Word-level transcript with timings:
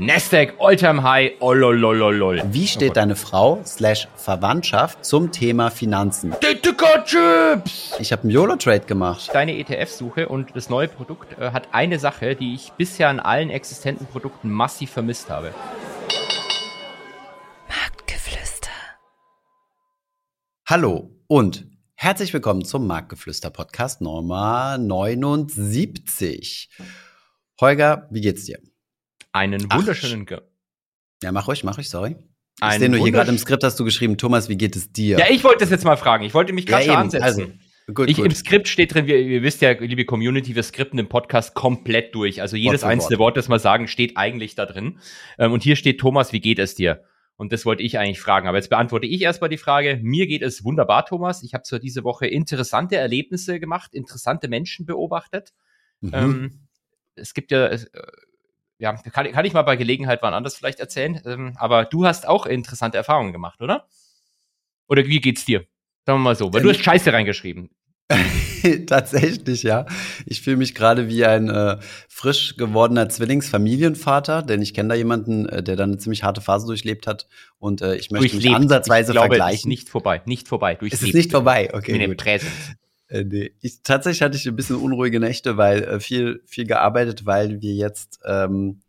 Nasdaq 0.00 0.54
Alltime 0.58 1.02
High. 1.02 1.32
Oh, 1.40 1.52
lol, 1.52 1.76
lol, 1.76 1.94
lol, 1.94 2.16
lol. 2.16 2.42
Wie 2.50 2.66
steht 2.66 2.96
deine 2.96 3.16
Frau 3.16 3.60
slash 3.66 4.08
Verwandtschaft 4.16 5.04
zum 5.04 5.30
Thema 5.30 5.70
Finanzen? 5.70 6.34
Chips! 7.04 7.96
Ich 7.98 8.10
habe 8.10 8.22
einen 8.22 8.30
YOLO-Trade 8.30 8.86
gemacht. 8.86 9.28
Deine 9.34 9.58
ETF-Suche 9.58 10.26
und 10.28 10.56
das 10.56 10.70
neue 10.70 10.88
Produkt 10.88 11.38
äh, 11.38 11.50
hat 11.50 11.74
eine 11.74 11.98
Sache, 11.98 12.34
die 12.34 12.54
ich 12.54 12.72
bisher 12.78 13.10
an 13.10 13.20
allen 13.20 13.50
existenten 13.50 14.06
Produkten 14.06 14.48
massiv 14.48 14.90
vermisst 14.90 15.28
habe. 15.28 15.52
Marktgeflüster. 17.68 18.70
Hallo 20.66 21.10
und 21.26 21.66
herzlich 21.94 22.32
willkommen 22.32 22.64
zum 22.64 22.86
Marktgeflüster-Podcast 22.86 24.00
Nummer 24.00 24.78
79. 24.78 26.70
Holger, 27.60 28.08
wie 28.10 28.22
geht's 28.22 28.46
dir? 28.46 28.60
Einen 29.32 29.66
Ach, 29.68 29.78
wunderschönen. 29.78 30.26
Ge 30.26 30.40
Ja, 31.22 31.32
mach 31.32 31.48
ruhig, 31.48 31.64
mach 31.64 31.76
ruhig, 31.76 31.88
sorry. 31.88 32.16
Ich 32.56 32.62
Einen 32.62 32.80
sehe 32.80 32.88
nur 32.90 33.00
hier 33.00 33.12
gerade 33.12 33.30
im 33.30 33.38
Skript 33.38 33.64
hast 33.64 33.78
du 33.80 33.84
geschrieben, 33.84 34.18
Thomas, 34.18 34.48
wie 34.48 34.56
geht 34.56 34.76
es 34.76 34.92
dir? 34.92 35.18
ja, 35.18 35.26
ich 35.30 35.44
wollte 35.44 35.60
das 35.60 35.70
jetzt 35.70 35.84
mal 35.84 35.96
fragen. 35.96 36.24
Ich 36.24 36.34
wollte 36.34 36.52
mich 36.52 36.66
gerade 36.66 36.84
eben, 36.84 36.94
ansetzen. 36.94 37.24
also, 37.24 37.46
gut, 37.94 38.10
ich, 38.10 38.18
Im 38.18 38.24
gut. 38.24 38.36
Skript 38.36 38.68
steht 38.68 38.92
drin, 38.92 39.06
wir, 39.06 39.18
ihr 39.18 39.42
wisst 39.42 39.62
ja, 39.62 39.70
liebe 39.70 40.04
Community, 40.04 40.54
wir 40.54 40.62
skripten 40.62 40.98
den 40.98 41.08
Podcast 41.08 41.54
komplett 41.54 42.14
durch. 42.14 42.42
Also 42.42 42.56
jedes 42.56 42.82
für 42.82 42.88
einzelne 42.88 43.18
Wort, 43.18 43.36
das 43.36 43.48
wir 43.48 43.58
sagen, 43.58 43.88
steht 43.88 44.16
eigentlich 44.16 44.56
da 44.56 44.66
drin. 44.66 44.98
Ähm, 45.38 45.52
und 45.52 45.62
hier 45.62 45.76
steht 45.76 46.00
Thomas, 46.00 46.32
wie 46.32 46.40
geht 46.40 46.58
es 46.58 46.74
dir? 46.74 47.04
Und 47.36 47.54
das 47.54 47.64
wollte 47.64 47.82
ich 47.82 47.98
eigentlich 47.98 48.20
fragen. 48.20 48.46
Aber 48.46 48.58
jetzt 48.58 48.68
beantworte 48.68 49.06
ich 49.06 49.22
erstmal 49.22 49.48
die 49.48 49.56
Frage. 49.56 49.98
Mir 50.02 50.26
geht 50.26 50.42
es 50.42 50.62
wunderbar, 50.62 51.06
Thomas. 51.06 51.42
Ich 51.42 51.54
habe 51.54 51.62
zwar 51.62 51.78
diese 51.78 52.04
Woche 52.04 52.26
interessante 52.26 52.96
Erlebnisse 52.96 53.58
gemacht, 53.58 53.94
interessante 53.94 54.48
Menschen 54.48 54.84
beobachtet. 54.84 55.54
Mhm. 56.02 56.10
Ähm, 56.12 56.68
es 57.14 57.32
gibt 57.32 57.50
ja, 57.52 57.68
äh, 57.68 57.78
ja, 58.80 58.94
kann, 58.94 59.30
kann 59.30 59.44
ich 59.44 59.52
mal 59.52 59.62
bei 59.62 59.76
Gelegenheit 59.76 60.18
wann 60.22 60.34
anders 60.34 60.56
vielleicht 60.56 60.80
erzählen. 60.80 61.20
Ähm, 61.24 61.52
aber 61.56 61.84
du 61.84 62.06
hast 62.06 62.26
auch 62.26 62.46
interessante 62.46 62.96
Erfahrungen 62.96 63.32
gemacht, 63.32 63.60
oder? 63.60 63.86
Oder 64.88 65.06
wie 65.06 65.20
geht's 65.20 65.44
dir? 65.44 65.60
Sagen 66.06 66.18
wir 66.18 66.24
mal 66.24 66.34
so, 66.34 66.52
weil 66.52 66.62
du 66.62 66.68
Ähm, 66.70 66.74
hast 66.74 66.82
Scheiße 66.84 67.12
reingeschrieben. 67.12 67.70
Tatsächlich, 68.86 69.62
ja. 69.62 69.86
Ich 70.26 70.42
fühle 70.42 70.56
mich 70.56 70.74
gerade 70.74 71.08
wie 71.08 71.24
ein 71.24 71.48
äh, 71.48 71.78
frisch 72.08 72.56
gewordener 72.56 73.08
Zwillingsfamilienvater, 73.08 74.42
denn 74.42 74.60
ich 74.62 74.74
kenne 74.74 74.90
da 74.90 74.94
jemanden, 74.96 75.48
äh, 75.48 75.62
der 75.62 75.76
da 75.76 75.84
eine 75.84 75.98
ziemlich 75.98 76.22
harte 76.24 76.40
Phase 76.40 76.66
durchlebt 76.66 77.06
hat 77.06 77.28
und 77.58 77.82
äh, 77.82 77.94
ich 77.96 78.10
möchte 78.10 78.24
mich 78.24 78.32
Durchlebt. 78.32 78.56
ansatzweise 78.56 79.12
ich 79.12 79.16
glaube, 79.16 79.28
Es 79.28 79.38
ist 79.38 79.38
vergleichen. 79.44 79.68
nicht 79.68 79.88
vorbei, 79.88 80.22
nicht 80.24 80.48
vorbei. 80.48 80.72
es 80.80 80.82
ist 80.82 81.02
Durchlebt. 81.02 81.14
nicht 81.14 81.30
vorbei, 81.30 81.70
okay. 81.72 81.96
Nee, 81.98 82.06
gut. 82.08 82.16
Präsens. 82.18 82.50
Äh, 83.10 83.24
nee. 83.24 83.52
ich, 83.60 83.82
tatsächlich 83.82 84.22
hatte 84.22 84.36
ich 84.36 84.46
ein 84.48 84.56
bisschen 84.56 84.76
unruhige 84.76 85.20
Nächte, 85.20 85.56
weil 85.56 85.82
äh, 85.82 86.00
viel, 86.00 86.42
viel 86.46 86.66
gearbeitet, 86.66 87.26
weil 87.26 87.60
wir 87.60 87.74
jetzt 87.74 88.20
ähm, 88.24 88.80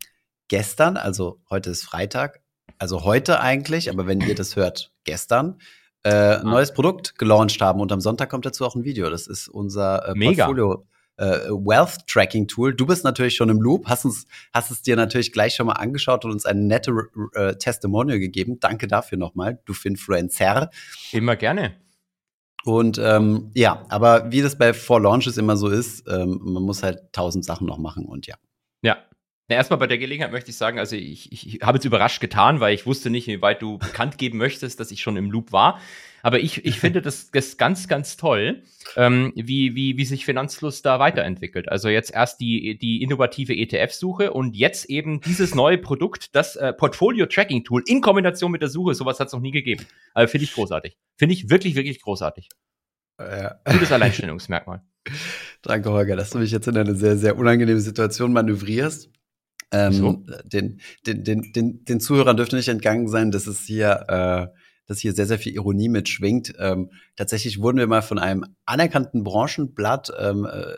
gestern, 0.48 0.96
also 0.96 1.40
heute 1.50 1.70
ist 1.70 1.84
Freitag, 1.84 2.40
also 2.78 3.04
heute 3.04 3.40
eigentlich, 3.40 3.90
aber 3.90 4.06
wenn 4.06 4.20
ihr 4.20 4.34
das 4.34 4.56
hört, 4.56 4.92
gestern, 5.04 5.58
äh, 6.04 6.36
ein 6.36 6.46
neues 6.46 6.72
Produkt 6.72 7.18
gelauncht 7.18 7.60
haben 7.60 7.80
und 7.80 7.92
am 7.92 8.00
Sonntag 8.00 8.28
kommt 8.28 8.46
dazu 8.46 8.64
auch 8.64 8.74
ein 8.74 8.84
Video. 8.84 9.10
Das 9.10 9.26
ist 9.26 9.48
unser 9.48 10.08
äh, 10.08 10.14
Mega. 10.14 10.46
Portfolio. 10.46 10.86
Äh, 11.16 11.50
Wealth 11.50 12.06
Tracking 12.06 12.48
Tool. 12.48 12.74
Du 12.74 12.86
bist 12.86 13.04
natürlich 13.04 13.36
schon 13.36 13.50
im 13.50 13.60
Loop, 13.60 13.86
hast, 13.86 14.06
uns, 14.06 14.26
hast 14.52 14.70
es 14.70 14.82
dir 14.82 14.96
natürlich 14.96 15.30
gleich 15.30 15.54
schon 15.54 15.66
mal 15.66 15.74
angeschaut 15.74 16.24
und 16.24 16.32
uns 16.32 16.46
eine 16.46 16.60
nette 16.60 16.92
äh, 17.34 17.54
Testimonial 17.56 18.18
gegeben. 18.18 18.58
Danke 18.60 18.88
dafür 18.88 19.18
nochmal, 19.18 19.60
du 19.66 19.74
Finfluencer. 19.74 20.70
Immer 21.12 21.36
gerne. 21.36 21.81
Und 22.64 22.98
ähm, 23.02 23.50
ja, 23.54 23.84
aber 23.88 24.30
wie 24.30 24.40
das 24.40 24.56
bei 24.56 24.72
Four 24.72 25.00
Launches 25.00 25.36
immer 25.36 25.56
so 25.56 25.68
ist, 25.68 26.04
ähm, 26.08 26.40
man 26.42 26.62
muss 26.62 26.82
halt 26.82 27.12
tausend 27.12 27.44
Sachen 27.44 27.66
noch 27.66 27.78
machen 27.78 28.06
und 28.06 28.26
ja. 28.26 28.36
Ja. 28.82 28.98
Na, 29.52 29.56
erstmal 29.56 29.78
bei 29.78 29.86
der 29.86 29.98
Gelegenheit 29.98 30.32
möchte 30.32 30.50
ich 30.50 30.56
sagen, 30.56 30.78
also 30.78 30.96
ich, 30.96 31.30
ich 31.30 31.60
habe 31.62 31.76
jetzt 31.76 31.84
überrascht 31.84 32.20
getan, 32.20 32.60
weil 32.60 32.74
ich 32.74 32.86
wusste 32.86 33.10
nicht, 33.10 33.26
wie 33.26 33.42
weit 33.42 33.60
du 33.60 33.78
bekannt 33.78 34.16
geben 34.16 34.38
möchtest, 34.38 34.80
dass 34.80 34.90
ich 34.90 35.02
schon 35.02 35.16
im 35.16 35.30
Loop 35.30 35.52
war. 35.52 35.78
Aber 36.22 36.38
ich, 36.38 36.64
ich 36.64 36.78
finde 36.78 37.02
das, 37.02 37.30
das 37.30 37.58
ganz, 37.58 37.88
ganz 37.88 38.16
toll, 38.16 38.62
ähm, 38.96 39.32
wie, 39.34 39.74
wie, 39.74 39.96
wie 39.98 40.04
sich 40.04 40.24
Finanzfluss 40.24 40.80
da 40.80 41.00
weiterentwickelt. 41.00 41.68
Also 41.68 41.88
jetzt 41.88 42.14
erst 42.14 42.40
die, 42.40 42.78
die 42.78 43.02
innovative 43.02 43.54
ETF-Suche 43.54 44.32
und 44.32 44.56
jetzt 44.56 44.88
eben 44.88 45.20
dieses 45.20 45.54
neue 45.54 45.78
Produkt, 45.78 46.34
das 46.34 46.56
äh, 46.56 46.72
Portfolio-Tracking-Tool 46.72 47.82
in 47.86 48.00
Kombination 48.00 48.52
mit 48.52 48.62
der 48.62 48.68
Suche. 48.68 48.94
Sowas 48.94 49.20
hat 49.20 49.26
es 49.26 49.32
noch 49.32 49.40
nie 49.40 49.50
gegeben. 49.50 49.84
Also 50.14 50.30
finde 50.30 50.44
ich 50.44 50.54
großartig. 50.54 50.96
Finde 51.16 51.34
ich 51.34 51.50
wirklich, 51.50 51.74
wirklich 51.74 52.00
großartig. 52.00 52.48
Ja. 53.18 53.60
Gutes 53.70 53.92
Alleinstellungsmerkmal. 53.92 54.82
Danke, 55.62 55.90
Holger, 55.90 56.16
dass 56.16 56.30
du 56.30 56.38
mich 56.38 56.52
jetzt 56.52 56.68
in 56.68 56.76
eine 56.76 56.94
sehr, 56.94 57.16
sehr 57.16 57.36
unangenehme 57.36 57.80
Situation 57.80 58.32
manövrierst. 58.32 59.10
Ähm, 59.72 60.26
den, 60.44 60.80
den, 61.06 61.24
den, 61.24 61.52
den, 61.52 61.84
den 61.84 62.00
Zuhörern 62.00 62.36
dürfte 62.36 62.56
nicht 62.56 62.68
entgangen 62.68 63.08
sein, 63.08 63.30
dass 63.30 63.46
es 63.46 63.60
hier, 63.60 64.04
äh, 64.08 64.58
dass 64.86 64.98
hier 64.98 65.14
sehr, 65.14 65.26
sehr 65.26 65.38
viel 65.38 65.54
Ironie 65.54 65.88
mitschwingt. 65.88 66.54
Ähm, 66.58 66.90
tatsächlich 67.16 67.60
wurden 67.60 67.78
wir 67.78 67.86
mal 67.86 68.02
von 68.02 68.18
einem 68.18 68.44
anerkannten 68.66 69.24
Branchenblatt 69.24 70.12
ähm, 70.18 70.46
äh, 70.46 70.76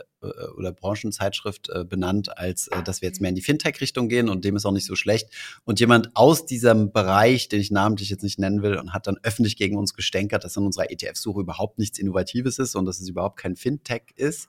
oder 0.57 0.73
Branchenzeitschrift 0.73 1.71
äh, 1.71 1.85
benannt, 1.85 2.39
als 2.39 2.69
äh, 2.69 2.83
dass 2.83 3.03
wir 3.03 3.09
jetzt 3.09 3.21
mehr 3.21 3.31
in 3.31 3.35
die 3.35 3.43
Fintech-Richtung 3.43 4.09
gehen 4.09 4.29
und 4.29 4.45
dem 4.45 4.57
ist 4.57 4.65
auch 4.65 4.73
nicht 4.73 4.87
so 4.87 4.95
schlecht. 4.95 5.29
Und 5.65 5.81
jemand 5.81 6.15
aus 6.15 6.47
diesem 6.47 6.93
Bereich, 6.93 7.49
den 7.49 7.61
ich 7.61 7.71
namentlich 7.71 8.11
jetzt 8.11 8.23
nicht 8.23 8.39
nennen 8.39 8.63
will, 8.63 8.77
und 8.77 8.93
hat 8.93 9.07
dann 9.07 9.19
öffentlich 9.23 9.57
gegen 9.57 9.77
uns 9.77 9.95
gestänkert, 9.95 10.45
dass 10.45 10.57
in 10.57 10.65
unserer 10.65 10.91
ETF-Suche 10.91 11.41
überhaupt 11.41 11.79
nichts 11.79 11.99
Innovatives 11.99 12.59
ist 12.59 12.77
und 12.77 12.87
dass 12.87 13.01
es 13.01 13.09
überhaupt 13.09 13.39
kein 13.39 13.57
Fintech 13.57 14.13
ist. 14.15 14.49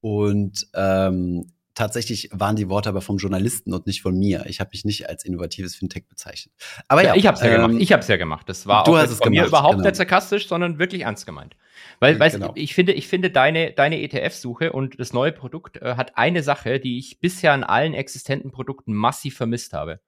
Und 0.00 0.68
ähm, 0.74 1.52
tatsächlich 1.76 2.30
waren 2.32 2.56
die 2.56 2.68
Worte 2.68 2.88
aber 2.88 3.00
vom 3.00 3.18
Journalisten 3.18 3.72
und 3.72 3.86
nicht 3.86 4.02
von 4.02 4.18
mir. 4.18 4.44
Ich 4.46 4.58
habe 4.58 4.70
mich 4.72 4.84
nicht 4.84 5.08
als 5.08 5.24
innovatives 5.24 5.76
Fintech 5.76 6.08
bezeichnet. 6.08 6.52
Aber 6.88 7.02
ja, 7.02 7.10
Ja, 7.10 7.14
ich 7.14 7.26
habe 7.28 7.36
es 7.36 7.42
ja 7.42 7.50
ähm, 7.50 7.62
gemacht. 7.68 7.82
Ich 7.82 7.92
habe 7.92 8.00
es 8.02 8.08
ja 8.08 8.16
gemacht. 8.16 8.48
Das 8.48 8.66
war 8.66 8.82
du 8.82 8.92
auch 8.92 8.96
hast 8.98 9.10
es 9.12 9.18
von 9.18 9.30
mir 9.30 9.42
gemacht, 9.44 9.50
überhaupt 9.50 9.74
genau. 9.76 9.84
nicht 9.84 9.94
sarkastisch, 9.96 10.48
sondern 10.48 10.80
wirklich 10.80 11.02
ernst 11.02 11.24
gemeint. 11.26 11.54
Weil, 12.00 12.18
weißt, 12.18 12.36
Genau. 12.36 12.52
ich 12.56 12.74
finde, 12.74 12.92
ich 12.94 13.06
finde 13.06 13.30
deine 13.30 13.72
deine 13.72 14.00
ETF-Suche 14.00 14.72
und 14.72 14.98
das 14.98 15.12
neue 15.12 15.30
Produkt 15.30 15.76
äh, 15.76 15.94
hat 15.96 16.16
eine 16.18 16.42
Sache, 16.42 16.80
die 16.80 16.98
ich 16.98 17.20
bisher 17.20 17.52
an 17.52 17.62
allen 17.62 17.94
existenten 17.94 18.50
Produkten 18.50 18.92
massiv 18.92 19.36
vermisst 19.36 19.72
habe. 19.72 20.00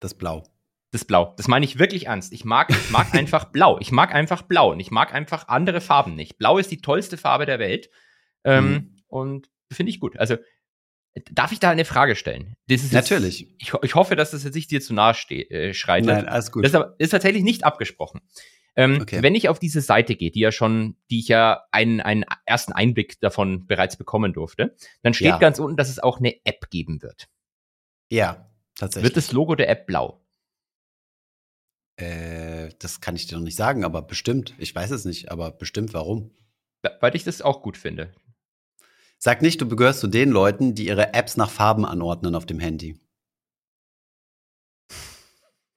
Das 0.00 0.14
Blau. 0.14 0.42
Das 0.90 1.04
Blau. 1.04 1.32
Das 1.36 1.48
meine 1.48 1.64
ich 1.64 1.78
wirklich 1.78 2.06
ernst. 2.06 2.32
Ich 2.32 2.44
mag, 2.44 2.70
ich 2.70 2.90
mag 2.90 3.14
einfach 3.14 3.46
Blau. 3.46 3.78
Ich 3.80 3.92
mag 3.92 4.14
einfach 4.14 4.42
Blau 4.42 4.72
und 4.72 4.80
ich 4.80 4.90
mag 4.90 5.14
einfach 5.14 5.48
andere 5.48 5.80
Farben 5.80 6.14
nicht. 6.16 6.36
Blau 6.38 6.58
ist 6.58 6.70
die 6.70 6.80
tollste 6.80 7.16
Farbe 7.16 7.46
der 7.46 7.58
Welt 7.60 7.88
ähm, 8.44 8.64
Mhm. 8.72 8.96
und 9.06 9.50
finde 9.72 9.90
ich 9.90 9.98
gut. 10.00 10.16
Also 10.18 10.36
darf 11.30 11.52
ich 11.52 11.60
da 11.60 11.70
eine 11.70 11.84
Frage 11.84 12.16
stellen? 12.16 12.54
Ist 12.66 12.82
jetzt- 12.84 12.92
Natürlich. 12.92 13.48
Ich, 13.58 13.72
ich 13.82 13.94
hoffe, 13.94 14.16
dass 14.16 14.32
das 14.32 14.44
jetzt 14.44 14.54
nicht 14.54 14.70
dir 14.70 14.80
zu 14.80 14.94
nahe 14.94 15.14
äh, 15.30 15.72
schreitet. 15.74 16.06
Nein, 16.08 16.28
alles 16.28 16.50
gut. 16.52 16.64
Das 16.64 16.72
ist, 16.98 17.10
tatsächlich 17.10 17.42
nicht 17.44 17.64
abgesprochen. 17.64 18.20
Ähm, 18.76 18.98
Okay. 19.02 19.22
Wenn 19.22 19.36
ich 19.36 19.48
auf 19.48 19.58
diese 19.60 19.80
Seite 19.80 20.16
gehe, 20.16 20.32
die 20.32 20.40
ja 20.40 20.50
schon, 20.50 20.96
die 21.10 21.20
ich 21.20 21.28
ja 21.28 21.62
einen, 21.70 22.00
einen 22.00 22.24
ersten 22.46 22.72
Einblick 22.72 23.20
davon 23.20 23.66
bereits 23.66 23.96
bekommen 23.96 24.32
durfte, 24.32 24.74
dann 25.02 25.14
steht 25.14 25.28
Ja. 25.28 25.38
ganz 25.38 25.58
unten, 25.60 25.76
dass 25.76 25.88
es 25.88 26.00
auch 26.00 26.18
eine 26.18 26.34
App 26.44 26.68
geben 26.70 27.00
wird. 27.02 27.28
ja, 28.10 28.50
tatsächlich. 28.76 29.10
Wird 29.10 29.16
das 29.16 29.30
Logo 29.30 29.54
der 29.54 29.68
App 29.68 29.86
blau? 29.86 30.20
äh, 31.96 32.70
das 32.80 33.00
kann 33.00 33.14
ich 33.14 33.26
dir 33.28 33.36
noch 33.36 33.44
nicht 33.44 33.56
sagen, 33.56 33.84
aber 33.84 34.02
bestimmt. 34.02 34.54
Ich 34.58 34.74
weiß 34.74 34.90
es 34.90 35.04
nicht, 35.04 35.30
aber 35.30 35.52
bestimmt 35.52 35.94
warum. 35.94 36.32
Weil 37.00 37.14
ich 37.16 37.22
das 37.24 37.40
auch 37.40 37.62
gut 37.62 37.76
finde. 37.78 38.12
Sag 39.18 39.42
nicht, 39.42 39.60
du 39.60 39.68
gehörst 39.68 40.00
zu 40.00 40.06
den 40.06 40.30
Leuten, 40.30 40.74
die 40.74 40.86
ihre 40.86 41.14
Apps 41.14 41.36
nach 41.36 41.50
Farben 41.50 41.84
anordnen 41.84 42.34
auf 42.34 42.46
dem 42.46 42.60
Handy. 42.60 43.00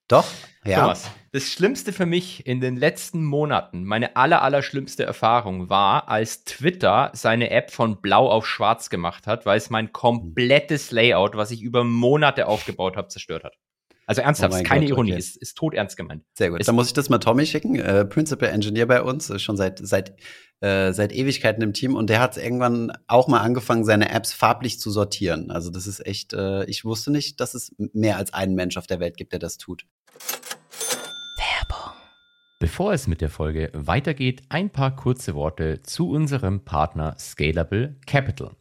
Doch? 0.07 0.25
Ja. 0.63 0.81
Thomas, 0.81 1.09
das 1.31 1.51
Schlimmste 1.51 1.93
für 1.93 2.05
mich 2.05 2.45
in 2.45 2.59
den 2.59 2.75
letzten 2.75 3.23
Monaten, 3.23 3.83
meine 3.83 4.15
aller, 4.15 4.41
aller 4.41 4.61
schlimmste 4.61 5.03
Erfahrung 5.03 5.69
war, 5.69 6.09
als 6.09 6.43
Twitter 6.43 7.11
seine 7.13 7.51
App 7.51 7.71
von 7.71 8.01
blau 8.01 8.29
auf 8.29 8.47
schwarz 8.47 8.89
gemacht 8.89 9.27
hat, 9.27 9.45
weil 9.45 9.57
es 9.57 9.69
mein 9.69 9.93
komplettes 9.93 10.91
Layout, 10.91 11.35
was 11.35 11.51
ich 11.51 11.61
über 11.61 11.83
Monate 11.83 12.47
aufgebaut 12.47 12.97
habe, 12.97 13.07
zerstört 13.07 13.43
hat. 13.43 13.55
Also 14.07 14.21
ernsthaft, 14.21 14.53
Oh 14.53 14.57
ist 14.57 14.63
keine 14.63 14.85
Gott, 14.85 14.89
Ironie, 14.91 15.11
okay. 15.11 15.19
ist, 15.19 15.35
ist 15.37 15.55
tot 15.57 15.73
ernst 15.73 15.97
gemeint. 15.97 16.23
Sehr 16.33 16.49
gut. 16.49 16.61
Es- 16.61 16.65
Dann 16.65 16.75
muss 16.75 16.87
ich 16.87 16.93
das 16.93 17.09
mal 17.09 17.17
Tommy 17.19 17.45
schicken, 17.45 17.75
äh, 17.75 18.05
Principal 18.05 18.49
Engineer 18.49 18.85
bei 18.87 19.03
uns, 19.03 19.29
ist 19.29 19.41
schon 19.43 19.57
seit, 19.57 19.79
seit, 19.85 20.15
äh, 20.61 20.93
seit 20.93 21.11
Ewigkeiten 21.13 21.61
im 21.61 21.73
Team 21.73 21.93
und 21.93 22.09
der 22.09 22.21
hat 22.21 22.37
irgendwann 22.37 22.93
auch 23.07 23.27
mal 23.27 23.41
angefangen, 23.41 23.83
seine 23.83 24.09
Apps 24.09 24.31
farblich 24.33 24.79
zu 24.79 24.91
sortieren. 24.91 25.51
Also 25.51 25.69
das 25.69 25.87
ist 25.87 26.05
echt, 26.05 26.31
äh, 26.33 26.63
ich 26.65 26.85
wusste 26.85 27.11
nicht, 27.11 27.41
dass 27.41 27.53
es 27.53 27.75
mehr 27.77 28.15
als 28.17 28.33
einen 28.33 28.55
Mensch 28.55 28.77
auf 28.77 28.87
der 28.87 28.99
Welt 29.01 29.17
gibt, 29.17 29.33
der 29.33 29.39
das 29.39 29.57
tut. 29.57 29.85
Werbung. 31.37 31.91
Bevor 32.59 32.93
es 32.93 33.07
mit 33.07 33.19
der 33.21 33.29
Folge 33.29 33.71
weitergeht, 33.73 34.41
ein 34.49 34.69
paar 34.71 34.95
kurze 34.95 35.35
Worte 35.35 35.81
zu 35.83 36.09
unserem 36.09 36.63
Partner 36.63 37.15
Scalable 37.19 37.97
Capital. 38.05 38.51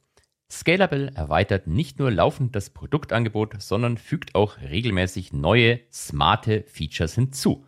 Scalable 0.50 1.10
erweitert 1.14 1.66
nicht 1.66 1.98
nur 1.98 2.10
laufend 2.10 2.54
das 2.54 2.70
Produktangebot, 2.70 3.60
sondern 3.60 3.98
fügt 3.98 4.34
auch 4.34 4.58
regelmäßig 4.60 5.32
neue, 5.32 5.80
smarte 5.92 6.62
Features 6.68 7.14
hinzu. 7.14 7.66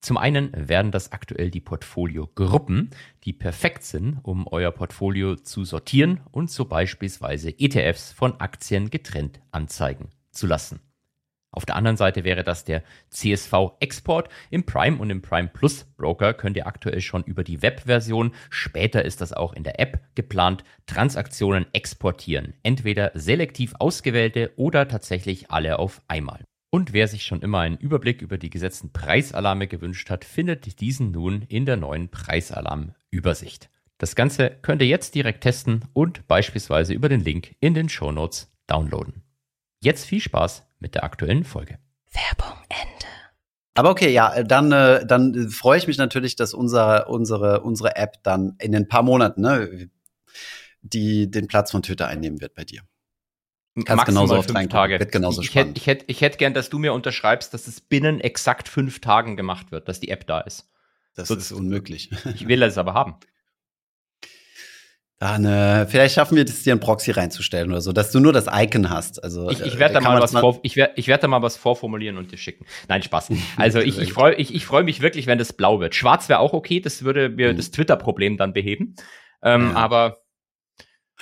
Zum 0.00 0.16
einen 0.16 0.50
werden 0.68 0.90
das 0.90 1.12
aktuell 1.12 1.50
die 1.50 1.60
Portfolio-Gruppen, 1.60 2.90
die 3.24 3.32
perfekt 3.32 3.84
sind, 3.84 4.18
um 4.22 4.48
euer 4.48 4.72
Portfolio 4.72 5.36
zu 5.36 5.64
sortieren 5.64 6.20
und 6.32 6.50
so 6.50 6.64
beispielsweise 6.64 7.50
ETFs 7.58 8.12
von 8.12 8.40
Aktien 8.40 8.90
getrennt 8.90 9.40
anzeigen 9.52 10.10
zu 10.32 10.46
lassen. 10.46 10.80
Auf 11.52 11.66
der 11.66 11.76
anderen 11.76 11.98
Seite 11.98 12.24
wäre 12.24 12.44
das 12.44 12.64
der 12.64 12.82
CSV 13.10 13.72
Export. 13.80 14.30
Im 14.50 14.64
Prime 14.64 14.96
und 14.96 15.10
im 15.10 15.20
Prime 15.20 15.48
Plus 15.48 15.84
Broker 15.96 16.32
könnt 16.32 16.56
ihr 16.56 16.66
aktuell 16.66 17.02
schon 17.02 17.22
über 17.24 17.44
die 17.44 17.60
Webversion, 17.60 18.34
später 18.48 19.04
ist 19.04 19.20
das 19.20 19.34
auch 19.34 19.52
in 19.52 19.62
der 19.62 19.78
App 19.78 20.00
geplant, 20.14 20.64
Transaktionen 20.86 21.66
exportieren. 21.74 22.54
Entweder 22.62 23.12
selektiv 23.14 23.74
ausgewählte 23.78 24.52
oder 24.56 24.88
tatsächlich 24.88 25.50
alle 25.50 25.78
auf 25.78 26.00
einmal. 26.08 26.42
Und 26.70 26.94
wer 26.94 27.06
sich 27.06 27.24
schon 27.24 27.42
immer 27.42 27.60
einen 27.60 27.76
Überblick 27.76 28.22
über 28.22 28.38
die 28.38 28.48
gesetzten 28.48 28.94
Preisalarme 28.94 29.68
gewünscht 29.68 30.08
hat, 30.08 30.24
findet 30.24 30.80
diesen 30.80 31.10
nun 31.10 31.42
in 31.42 31.66
der 31.66 31.76
neuen 31.76 32.08
Preisalarm-Übersicht. 32.08 33.68
Das 33.98 34.16
Ganze 34.16 34.50
könnt 34.62 34.80
ihr 34.80 34.88
jetzt 34.88 35.14
direkt 35.14 35.42
testen 35.42 35.84
und 35.92 36.26
beispielsweise 36.26 36.94
über 36.94 37.10
den 37.10 37.20
Link 37.20 37.54
in 37.60 37.74
den 37.74 37.90
Show 37.90 38.10
Notes 38.10 38.50
downloaden. 38.66 39.22
Jetzt 39.82 40.06
viel 40.06 40.20
Spaß 40.20 40.64
mit 40.82 40.94
der 40.94 41.04
aktuellen 41.04 41.44
Folge. 41.44 41.78
Werbung 42.12 42.58
Ende. 42.68 43.06
Aber 43.74 43.90
okay, 43.90 44.10
ja, 44.10 44.42
dann, 44.42 44.70
äh, 44.70 45.06
dann 45.06 45.48
freue 45.48 45.78
ich 45.78 45.86
mich 45.86 45.96
natürlich, 45.96 46.36
dass 46.36 46.52
unser, 46.52 47.08
unsere, 47.08 47.62
unsere 47.62 47.96
App 47.96 48.22
dann 48.22 48.56
in 48.60 48.76
ein 48.76 48.86
paar 48.86 49.02
Monaten 49.02 49.40
ne, 49.40 49.88
die, 50.82 51.30
den 51.30 51.46
Platz 51.46 51.70
von 51.70 51.82
Twitter 51.82 52.06
einnehmen 52.06 52.42
wird 52.42 52.54
bei 52.54 52.64
dir. 52.64 52.82
Kannst 53.86 54.04
genauso 54.04 54.36
oft 54.36 54.50
fünf 54.50 54.68
Tage. 54.68 54.98
Wird 54.98 55.12
genauso 55.12 55.40
ich, 55.40 55.48
spannend. 55.48 55.78
Ich 55.78 55.86
hätte, 55.86 56.04
ich, 56.08 56.20
hätte, 56.20 56.36
gern, 56.36 56.52
dass 56.52 56.68
du 56.68 56.78
mir 56.78 56.92
unterschreibst, 56.92 57.54
dass 57.54 57.66
es 57.66 57.80
binnen 57.80 58.20
exakt 58.20 58.68
fünf 58.68 59.00
Tagen 59.00 59.34
gemacht 59.34 59.72
wird, 59.72 59.88
dass 59.88 59.98
die 59.98 60.10
App 60.10 60.26
da 60.26 60.40
ist. 60.40 60.68
Das 61.14 61.28
so, 61.28 61.34
ist 61.34 61.52
unmöglich. 61.52 62.10
Ich 62.34 62.46
will 62.48 62.62
es 62.62 62.76
aber 62.76 62.92
haben. 62.92 63.14
Dann, 65.22 65.44
äh, 65.44 65.86
vielleicht 65.86 66.16
schaffen 66.16 66.36
wir 66.36 66.42
es, 66.42 66.64
dir 66.64 66.74
ein 66.74 66.80
Proxy 66.80 67.12
reinzustellen 67.12 67.70
oder 67.70 67.80
so, 67.80 67.92
dass 67.92 68.10
du 68.10 68.18
nur 68.18 68.32
das 68.32 68.48
Icon 68.52 68.90
hast. 68.90 69.22
Also, 69.22 69.48
ich, 69.50 69.60
ich 69.60 69.78
werde 69.78 69.94
äh, 69.94 70.00
da 70.00 70.00
mal 70.00 70.20
was 70.20 70.32
vor, 70.32 70.58
ich 70.64 70.74
werde 70.74 70.94
ich 70.96 71.06
werd 71.06 71.22
da 71.22 71.28
mal 71.28 71.42
was 71.42 71.56
vorformulieren 71.56 72.16
und 72.16 72.32
dir 72.32 72.38
schicken. 72.38 72.66
Nein, 72.88 73.04
Spaß. 73.04 73.28
Also 73.56 73.78
ich, 73.78 74.00
ich 74.00 74.12
freue 74.12 74.34
ich, 74.34 74.52
ich 74.52 74.66
freu 74.66 74.82
mich 74.82 75.00
wirklich, 75.00 75.28
wenn 75.28 75.38
das 75.38 75.52
blau 75.52 75.78
wird. 75.78 75.94
Schwarz 75.94 76.28
wäre 76.28 76.40
auch 76.40 76.52
okay, 76.52 76.80
das 76.80 77.04
würde 77.04 77.28
mir 77.28 77.52
mhm. 77.52 77.56
das 77.56 77.70
Twitter-Problem 77.70 78.36
dann 78.36 78.52
beheben. 78.52 78.96
Ähm, 79.44 79.70
ja. 79.70 79.76
Aber 79.76 80.16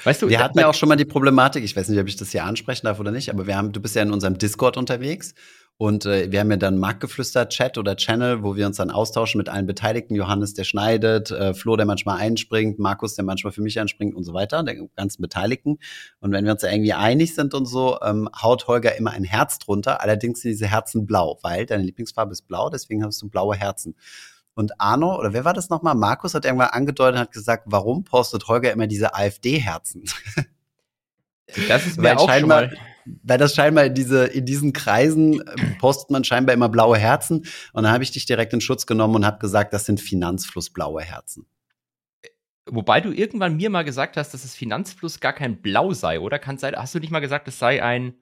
Weißt 0.02 0.23
du, 0.23 0.31
wir 0.31 0.43
hatten 0.43 0.58
ja 0.58 0.67
auch 0.67 0.73
schon 0.73 0.88
mal 0.88 0.97
die 0.97 1.05
Problematik, 1.05 1.62
ich 1.62 1.76
weiß 1.76 1.91
nicht, 1.91 2.00
ob 2.00 2.08
ich 2.08 2.17
das 2.17 2.31
hier 2.31 2.44
ansprechen 2.44 2.87
darf 2.87 3.00
oder 3.00 3.11
nicht, 3.11 3.29
aber 3.29 3.47
wir 3.47 3.55
haben, 3.55 3.70
du 3.73 3.82
bist 3.82 3.97
ja 3.97 4.02
in 4.02 4.12
unserem 4.12 4.38
Discord 4.38 4.79
unterwegs 4.79 5.35
und 5.81 6.05
äh, 6.05 6.31
wir 6.31 6.41
haben 6.41 6.50
ja 6.50 6.59
dann 6.59 6.77
Marktgeflüster-Chat 6.77 7.79
oder 7.79 7.97
Channel, 7.97 8.43
wo 8.43 8.55
wir 8.55 8.67
uns 8.67 8.77
dann 8.77 8.91
austauschen 8.91 9.38
mit 9.38 9.49
allen 9.49 9.65
Beteiligten. 9.65 10.15
Johannes, 10.15 10.53
der 10.53 10.65
schneidet, 10.65 11.31
äh, 11.31 11.55
Flo, 11.55 11.75
der 11.75 11.87
manchmal 11.87 12.19
einspringt, 12.19 12.79
Markus, 12.79 13.15
der 13.15 13.25
manchmal 13.25 13.55
für 13.55 13.62
mich 13.62 13.81
einspringt 13.81 14.15
und 14.15 14.25
so 14.25 14.35
weiter, 14.35 14.62
der 14.62 14.75
ganzen 14.94 15.23
Beteiligten. 15.23 15.79
Und 16.19 16.32
wenn 16.32 16.44
wir 16.44 16.53
uns 16.53 16.61
da 16.61 16.71
irgendwie 16.71 16.93
einig 16.93 17.35
sind 17.35 17.55
und 17.55 17.65
so, 17.65 17.99
ähm, 18.03 18.29
haut 18.43 18.69
Holger 18.69 18.94
immer 18.97 19.12
ein 19.12 19.25
Herz 19.25 19.59
drunter. 19.59 20.03
Allerdings 20.03 20.43
sind 20.43 20.50
diese 20.50 20.67
Herzen 20.67 21.06
blau, 21.06 21.38
weil 21.41 21.65
deine 21.65 21.83
Lieblingsfarbe 21.83 22.33
ist 22.33 22.47
blau, 22.47 22.69
deswegen 22.69 23.03
hast 23.03 23.23
du 23.23 23.31
blaue 23.31 23.56
Herzen. 23.56 23.97
Und 24.53 24.79
Arno, 24.79 25.19
oder 25.19 25.33
wer 25.33 25.47
war 25.47 25.55
das 25.55 25.71
nochmal? 25.71 25.94
Markus 25.94 26.35
hat 26.35 26.44
irgendwann 26.44 26.69
angedeutet 26.69 27.15
und 27.15 27.21
hat 27.21 27.33
gesagt, 27.33 27.62
warum 27.69 28.05
postet 28.05 28.49
Holger 28.49 28.71
immer 28.71 28.87
diese 28.87 29.15
AfD-Herzen? 29.15 30.05
Das 31.69 31.87
ist 31.87 31.99
mir 31.99 32.19
auch 32.19 32.31
schon 32.31 32.49
mal 32.49 32.71
weil 33.23 33.39
das 33.39 33.55
scheinbar 33.55 33.87
in, 33.87 33.95
diese, 33.95 34.27
in 34.27 34.45
diesen 34.47 34.73
Kreisen 34.73 35.41
äh, 35.41 35.55
postet 35.79 36.11
man 36.11 36.25
scheinbar 36.25 36.55
immer 36.55 36.69
blaue 36.69 36.99
Herzen. 36.99 37.47
Und 37.73 37.83
dann 37.85 37.93
habe 37.93 38.05
ich 38.05 38.11
dich 38.11 38.27
direkt 38.27 38.53
in 38.53 38.61
Schutz 38.61 38.87
genommen 38.87 39.17
und 39.17 39.27
habe 39.27 39.39
gesagt, 39.39 39.73
das 39.73 39.87
sind 39.87 40.01
Finanzflussblaue 40.01 41.03
Herzen. 41.03 41.47
Wobei 42.67 43.01
du 43.01 43.11
irgendwann 43.11 43.57
mir 43.57 43.71
mal 43.71 43.83
gesagt 43.83 44.17
hast, 44.17 44.33
dass 44.33 44.43
das 44.43 44.55
Finanzfluss 44.55 45.21
gar 45.21 45.33
kein 45.33 45.61
Blau 45.61 45.93
sei, 45.93 46.21
oder? 46.21 46.39
Kann 46.39 46.59
sein, 46.59 46.77
hast 46.77 46.95
du 46.95 47.01
nicht 47.01 47.11
mal 47.11 47.21
gesagt, 47.21 47.49
es 47.49 47.59
sei 47.59 47.83
ein. 47.83 48.15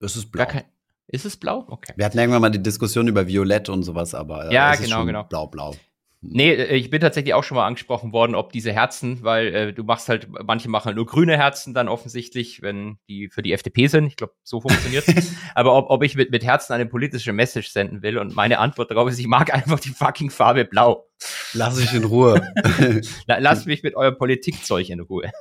Es 0.00 0.16
ist 0.16 0.32
blau. 0.32 0.46
Kein, 0.46 0.64
ist 1.08 1.26
es 1.26 1.36
blau? 1.36 1.66
Okay. 1.68 1.92
Wir 1.96 2.06
hatten 2.06 2.18
irgendwann 2.18 2.40
mal 2.40 2.50
die 2.50 2.62
Diskussion 2.62 3.08
über 3.08 3.26
Violett 3.26 3.68
und 3.68 3.82
sowas, 3.82 4.14
aber 4.14 4.50
ja, 4.50 4.74
genau, 4.76 5.04
genau. 5.04 5.24
Blau-blau. 5.24 5.74
Nee, 6.24 6.52
äh, 6.52 6.76
ich 6.76 6.88
bin 6.88 7.00
tatsächlich 7.00 7.34
auch 7.34 7.42
schon 7.42 7.56
mal 7.56 7.66
angesprochen 7.66 8.12
worden, 8.12 8.36
ob 8.36 8.52
diese 8.52 8.72
Herzen, 8.72 9.22
weil 9.22 9.54
äh, 9.54 9.72
du 9.72 9.82
machst 9.82 10.08
halt, 10.08 10.28
manche 10.30 10.68
machen 10.68 10.86
halt 10.86 10.96
nur 10.96 11.06
grüne 11.06 11.36
Herzen 11.36 11.74
dann 11.74 11.88
offensichtlich, 11.88 12.62
wenn 12.62 12.98
die 13.08 13.28
für 13.28 13.42
die 13.42 13.52
FDP 13.52 13.88
sind. 13.88 14.06
Ich 14.06 14.16
glaube, 14.16 14.32
so 14.44 14.60
funktioniert 14.60 15.04
Aber 15.56 15.74
ob, 15.74 15.90
ob 15.90 16.02
ich 16.04 16.14
mit, 16.14 16.30
mit 16.30 16.44
Herzen 16.44 16.72
eine 16.72 16.86
politische 16.86 17.32
Message 17.32 17.70
senden 17.70 18.02
will 18.02 18.18
und 18.18 18.36
meine 18.36 18.60
Antwort 18.60 18.92
darauf 18.92 19.10
ist, 19.10 19.18
ich 19.18 19.26
mag 19.26 19.52
einfach 19.52 19.80
die 19.80 19.90
fucking 19.90 20.30
Farbe 20.30 20.64
blau. 20.64 21.08
Lass 21.54 21.76
mich 21.76 21.92
in 21.92 22.04
Ruhe. 22.04 22.40
Lass 23.26 23.66
mich 23.66 23.82
mit 23.82 23.96
eurem 23.96 24.16
Politikzeug 24.16 24.88
in 24.88 25.00
Ruhe. 25.00 25.32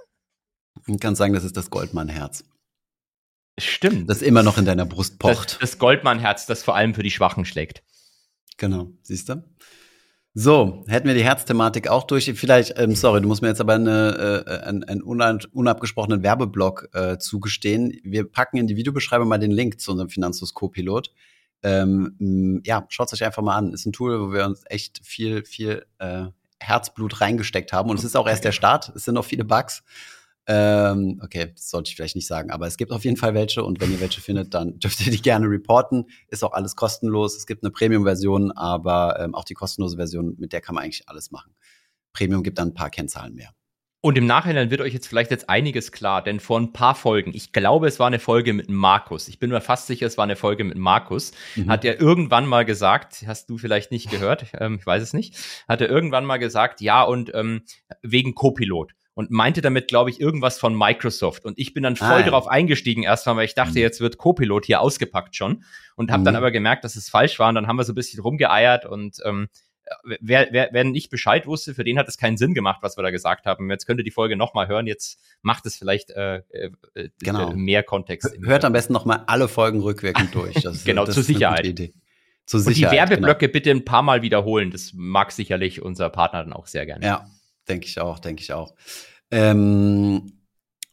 Ich 0.87 0.99
kann 0.99 1.15
sagen, 1.15 1.33
das 1.33 1.43
ist 1.43 1.55
das 1.55 1.69
Goldmann-Herz. 1.69 2.43
Stimmt. 3.59 4.09
Das 4.09 4.23
immer 4.23 4.41
noch 4.41 4.57
in 4.57 4.65
deiner 4.65 4.85
Brust 4.85 5.19
pocht. 5.19 5.53
Das, 5.53 5.59
das 5.59 5.77
Goldmann-Herz, 5.77 6.47
das 6.47 6.63
vor 6.63 6.75
allem 6.75 6.95
für 6.95 7.03
die 7.03 7.11
Schwachen 7.11 7.45
schlägt. 7.45 7.83
Genau, 8.57 8.91
siehst 9.03 9.29
du? 9.29 9.43
So, 10.33 10.85
hätten 10.87 11.07
wir 11.09 11.13
die 11.13 11.25
Herzthematik 11.25 11.89
auch 11.89 12.03
durch. 12.03 12.31
Vielleicht, 12.35 12.79
ähm, 12.79 12.95
sorry, 12.95 13.19
du 13.19 13.27
musst 13.27 13.41
mir 13.41 13.49
jetzt 13.49 13.59
aber 13.59 13.73
eine, 13.73 14.45
äh, 14.47 14.65
einen, 14.65 14.85
einen 14.85 15.01
unabgesprochenen 15.01 16.23
Werbeblock 16.23 16.87
äh, 16.93 17.17
zugestehen. 17.17 17.99
Wir 18.03 18.23
packen 18.23 18.55
in 18.55 18.65
die 18.65 18.77
Videobeschreibung 18.77 19.27
mal 19.27 19.39
den 19.39 19.51
Link 19.51 19.81
zu 19.81 19.91
unserem 19.91 20.09
Finanzus 20.09 20.53
Co-Pilot. 20.53 21.11
Ähm, 21.63 22.61
ja, 22.65 22.85
schaut 22.87 23.11
euch 23.11 23.25
einfach 23.25 23.43
mal 23.43 23.57
an. 23.57 23.73
Ist 23.73 23.85
ein 23.85 23.91
Tool, 23.91 24.21
wo 24.21 24.31
wir 24.31 24.45
uns 24.45 24.63
echt 24.67 25.05
viel, 25.05 25.43
viel 25.43 25.85
äh, 25.99 26.27
Herzblut 26.61 27.19
reingesteckt 27.19 27.73
haben. 27.73 27.89
Und 27.89 27.99
es 27.99 28.05
ist 28.05 28.15
auch 28.15 28.27
erst 28.27 28.45
der 28.45 28.53
Start. 28.53 28.93
Es 28.95 29.03
sind 29.03 29.15
noch 29.15 29.25
viele 29.25 29.43
Bugs. 29.43 29.83
Ähm, 30.47 31.21
okay, 31.23 31.51
das 31.53 31.69
sollte 31.69 31.89
ich 31.89 31.95
vielleicht 31.95 32.15
nicht 32.15 32.27
sagen, 32.27 32.49
aber 32.49 32.65
es 32.65 32.77
gibt 32.77 32.91
auf 32.91 33.05
jeden 33.05 33.17
Fall 33.17 33.33
welche 33.33 33.63
und 33.63 33.79
wenn 33.79 33.91
ihr 33.91 34.01
welche 34.01 34.21
findet, 34.21 34.53
dann 34.53 34.79
dürft 34.79 35.05
ihr 35.05 35.11
die 35.11 35.21
gerne 35.21 35.47
reporten. 35.47 36.05
Ist 36.27 36.43
auch 36.43 36.53
alles 36.53 36.75
kostenlos. 36.75 37.35
Es 37.35 37.45
gibt 37.45 37.63
eine 37.63 37.71
Premium-Version, 37.71 38.51
aber 38.51 39.19
ähm, 39.19 39.35
auch 39.35 39.45
die 39.45 39.53
kostenlose 39.53 39.97
Version, 39.97 40.35
mit 40.37 40.53
der 40.53 40.61
kann 40.61 40.75
man 40.75 40.83
eigentlich 40.83 41.07
alles 41.07 41.31
machen. 41.31 41.53
Premium 42.13 42.43
gibt 42.43 42.57
dann 42.57 42.69
ein 42.69 42.73
paar 42.73 42.89
Kennzahlen 42.89 43.35
mehr. 43.35 43.53
Und 44.03 44.17
im 44.17 44.25
Nachhinein 44.25 44.71
wird 44.71 44.81
euch 44.81 44.93
jetzt 44.93 45.05
vielleicht 45.05 45.29
jetzt 45.29 45.47
einiges 45.47 45.91
klar, 45.91 46.23
denn 46.23 46.39
vor 46.39 46.59
ein 46.59 46.73
paar 46.73 46.95
Folgen, 46.95 47.35
ich 47.35 47.53
glaube, 47.53 47.87
es 47.87 47.99
war 47.99 48.07
eine 48.07 48.17
Folge 48.17 48.51
mit 48.51 48.67
Markus, 48.67 49.27
ich 49.27 49.37
bin 49.37 49.51
mir 49.51 49.61
fast 49.61 49.85
sicher, 49.85 50.07
es 50.07 50.17
war 50.17 50.23
eine 50.23 50.35
Folge 50.35 50.63
mit 50.63 50.75
Markus, 50.75 51.33
mhm. 51.55 51.69
hat 51.69 51.85
er 51.85 52.01
irgendwann 52.01 52.47
mal 52.47 52.65
gesagt, 52.65 53.23
hast 53.27 53.47
du 53.51 53.59
vielleicht 53.59 53.91
nicht 53.91 54.09
gehört, 54.09 54.47
ähm, 54.59 54.77
ich 54.79 54.85
weiß 54.87 55.03
es 55.03 55.13
nicht, 55.13 55.35
hat 55.67 55.81
er 55.81 55.89
irgendwann 55.89 56.25
mal 56.25 56.37
gesagt, 56.37 56.81
ja, 56.81 57.03
und 57.03 57.31
ähm, 57.35 57.61
wegen 58.01 58.33
Copilot 58.33 58.93
und 59.13 59.29
meinte 59.31 59.61
damit, 59.61 59.87
glaube 59.87 60.09
ich, 60.09 60.19
irgendwas 60.19 60.59
von 60.59 60.77
Microsoft. 60.77 61.45
Und 61.45 61.59
ich 61.59 61.73
bin 61.73 61.83
dann 61.83 61.95
voll 61.95 62.07
ah, 62.07 62.23
darauf 62.23 62.47
eingestiegen 62.47 63.03
erstmal, 63.03 63.35
weil 63.35 63.45
ich 63.45 63.55
dachte, 63.55 63.73
mhm. 63.73 63.83
jetzt 63.83 63.99
wird 63.99 64.17
Copilot 64.17 64.65
hier 64.65 64.81
ausgepackt 64.81 65.35
schon. 65.35 65.63
Und 65.95 66.11
habe 66.11 66.21
mhm. 66.21 66.25
dann 66.25 66.35
aber 66.37 66.51
gemerkt, 66.51 66.83
dass 66.83 66.95
es 66.95 67.09
falsch 67.09 67.37
war. 67.37 67.49
Und 67.49 67.55
dann 67.55 67.67
haben 67.67 67.75
wir 67.75 67.83
so 67.83 67.91
ein 67.91 67.95
bisschen 67.95 68.21
rumgeeiert. 68.21 68.85
Und 68.85 69.17
ähm, 69.25 69.49
wer, 70.21 70.47
wer, 70.51 70.69
wer 70.71 70.83
nicht 70.85 71.09
Bescheid 71.09 71.45
wusste, 71.45 71.73
für 71.73 71.83
den 71.83 71.97
hat 71.99 72.07
es 72.07 72.17
keinen 72.17 72.37
Sinn 72.37 72.53
gemacht, 72.53 72.79
was 72.81 72.97
wir 72.97 73.03
da 73.03 73.11
gesagt 73.11 73.45
haben. 73.45 73.69
Jetzt 73.69 73.85
könnt 73.85 73.99
ihr 73.99 74.03
die 74.03 74.11
Folge 74.11 74.37
nochmal 74.37 74.67
hören. 74.67 74.87
Jetzt 74.87 75.19
macht 75.41 75.65
es 75.65 75.75
vielleicht 75.75 76.11
äh, 76.11 76.37
äh, 76.49 76.71
äh 76.93 77.09
genau. 77.21 77.51
mehr 77.53 77.83
Kontext. 77.83 78.33
Hört 78.43 78.63
am 78.63 78.73
besten 78.73 78.93
nochmal 78.93 79.23
alle 79.27 79.49
Folgen 79.49 79.81
rückwirkend 79.81 80.33
durch. 80.33 80.55
Das, 80.61 80.83
genau, 80.85 81.05
das 81.05 81.15
zur 81.15 81.23
Sicherheit. 81.23 81.65
Zur 82.45 82.61
Sicherheit. 82.61 82.67
Und 82.67 82.91
die 82.91 83.11
Werbeblöcke 83.11 83.47
genau. 83.47 83.53
bitte 83.53 83.71
ein 83.71 83.85
paar 83.85 84.03
Mal 84.03 84.21
wiederholen. 84.21 84.71
Das 84.71 84.93
mag 84.93 85.31
sicherlich 85.31 85.81
unser 85.81 86.09
Partner 86.09 86.43
dann 86.43 86.53
auch 86.53 86.67
sehr 86.67 86.85
gerne. 86.85 87.05
Ja, 87.05 87.27
Denke 87.67 87.87
ich 87.87 87.99
auch, 87.99 88.19
denke 88.19 88.41
ich 88.41 88.53
auch. 88.53 88.73
Ähm, 89.31 90.33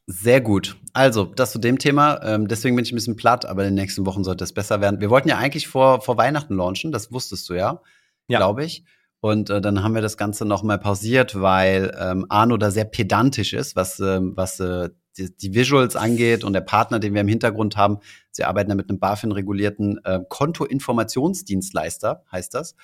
sehr 0.07 0.41
gut. 0.41 0.77
Also, 0.95 1.25
das 1.25 1.53
zu 1.53 1.59
dem 1.59 1.79
Thema. 1.79 2.23
Ähm, 2.23 2.49
deswegen 2.49 2.77
bin 2.77 2.85
ich 2.85 2.93
ein 2.93 2.95
bisschen 2.95 3.17
platt, 3.17 3.45
aber 3.45 3.63
in 3.65 3.71
den 3.71 3.83
nächsten 3.83 4.07
Wochen 4.07 4.25
sollte 4.25 4.45
es 4.45 4.55
besser 4.55 4.81
werden. 4.81 5.01
Wir 5.01 5.11
wollten 5.11 5.29
ja 5.29 5.37
eigentlich 5.37 5.69
vor, 5.69 6.01
vor 6.01 6.17
Weihnachten 6.17 6.57
launchen, 6.57 6.93
das 6.93 7.13
wusstest 7.13 7.49
du 7.49 7.55
ja, 7.55 7.83
ja. 8.27 8.39
glaube 8.39 8.65
ich. 8.65 8.85
Und 9.21 9.51
äh, 9.51 9.61
dann 9.61 9.83
haben 9.83 9.95
wir 9.95 10.03
das 10.03 10.17
Ganze 10.17 10.45
nochmal 10.45 10.79
pausiert, 10.79 11.41
weil 11.41 11.95
ähm, 11.99 12.25
Arno 12.29 12.57
da 12.57 12.71
sehr 12.71 12.85
pedantisch 12.85 13.53
ist, 13.53 13.77
was, 13.77 13.99
ähm, 14.01 14.33
was 14.37 14.61
äh, 14.61 14.91
die, 15.19 15.37
die 15.37 15.55
Visuals 15.55 15.97
angeht 15.97 16.45
und 16.45 16.53
der 16.53 16.61
Partner, 16.61 17.01
den 17.01 17.15
wir 17.15 17.21
im 17.21 17.29
Hintergrund 17.29 17.77
haben. 17.77 17.99
Sie 18.31 18.45
arbeiten 18.45 18.69
da 18.71 18.77
mit 18.77 18.89
einem 18.89 19.01
BaFin-regulierten 19.01 20.01
äh, 20.05 20.21
Kontoinformationsdienstleister, 20.29 22.25
heißt 22.31 22.55
das. 22.55 22.77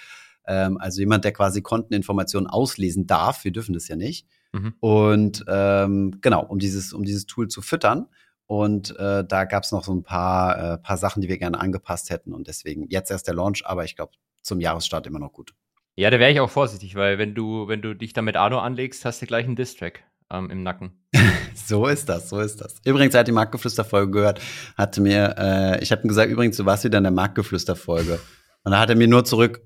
Ähm, 0.47 0.79
also 0.79 1.01
jemand, 1.01 1.25
der 1.25 1.33
quasi 1.33 1.63
Konteninformationen 1.63 2.49
auslesen 2.49 3.07
darf. 3.07 3.45
Wir 3.45 3.53
dürfen 3.53 3.73
das 3.73 3.89
ja 3.89 3.97
nicht. 3.97 4.27
Mhm. 4.53 4.75
Und 4.81 5.45
ähm, 5.49 6.19
genau, 6.21 6.45
um 6.45 6.59
dieses, 6.59 6.93
um 6.93 7.05
dieses 7.05 7.27
Tool 7.27 7.49
zu 7.49 7.63
füttern. 7.63 8.07
Und 8.47 8.97
äh, 8.99 9.25
da 9.25 9.45
gab 9.45 9.65
es 9.65 9.73
noch 9.73 9.85
so 9.85 9.95
ein 9.95 10.03
paar, 10.03 10.75
äh, 10.75 10.79
paar 10.79 10.97
Sachen, 10.97 11.23
die 11.23 11.29
wir 11.29 11.39
gerne 11.39 11.59
angepasst 11.61 12.11
hätten. 12.11 12.33
Und 12.33 12.47
deswegen 12.47 12.89
jetzt 12.89 13.11
erst 13.11 13.27
der 13.27 13.35
Launch, 13.35 13.67
aber 13.67 13.85
ich 13.85 13.97
glaube, 13.97 14.13
zum 14.43 14.61
Jahresstart 14.61 15.07
immer 15.07 15.19
noch 15.19 15.33
gut. 15.33 15.55
Ja, 15.97 16.11
da 16.11 16.19
wäre 16.19 16.31
ich 16.31 16.41
auch 16.41 16.51
vorsichtig, 16.51 16.97
weil 16.97 17.19
wenn 17.19 17.35
du, 17.35 17.69
wenn 17.69 17.81
du 17.81 17.95
dich 17.95 18.13
da 18.13 18.21
mit 18.21 18.37
Arno 18.37 18.59
anlegst, 18.59 19.05
hast 19.05 19.23
du 19.23 19.27
gleich 19.27 19.47
einen 19.47 19.57
Distrack 19.57 20.03
ähm, 20.31 20.51
im 20.51 20.63
Nacken. 20.63 20.93
so 21.55 21.87
ist 21.87 22.09
das, 22.09 22.29
so 22.29 22.41
ist 22.41 22.61
das. 22.61 22.81
Übrigens, 22.85 23.15
er 23.15 23.21
hat 23.21 23.29
die 23.29 23.33
Marktgeflüster-Folge 23.33 24.11
gehört, 24.11 24.41
hatte 24.77 25.01
mir, 25.01 25.35
äh, 25.39 25.83
ich 25.83 25.93
habe 25.93 26.03
ihm 26.03 26.09
gesagt, 26.09 26.31
übrigens, 26.31 26.57
du 26.57 26.67
warst 26.67 26.85
wieder 26.85 26.99
in 26.99 27.05
der 27.05 27.13
Marktgeflüster-Folge. 27.13 28.19
Und 28.65 28.73
da 28.73 28.81
hat 28.81 28.91
er 28.91 28.97
mir 28.97 29.09
nur 29.09 29.25
zurück, 29.25 29.63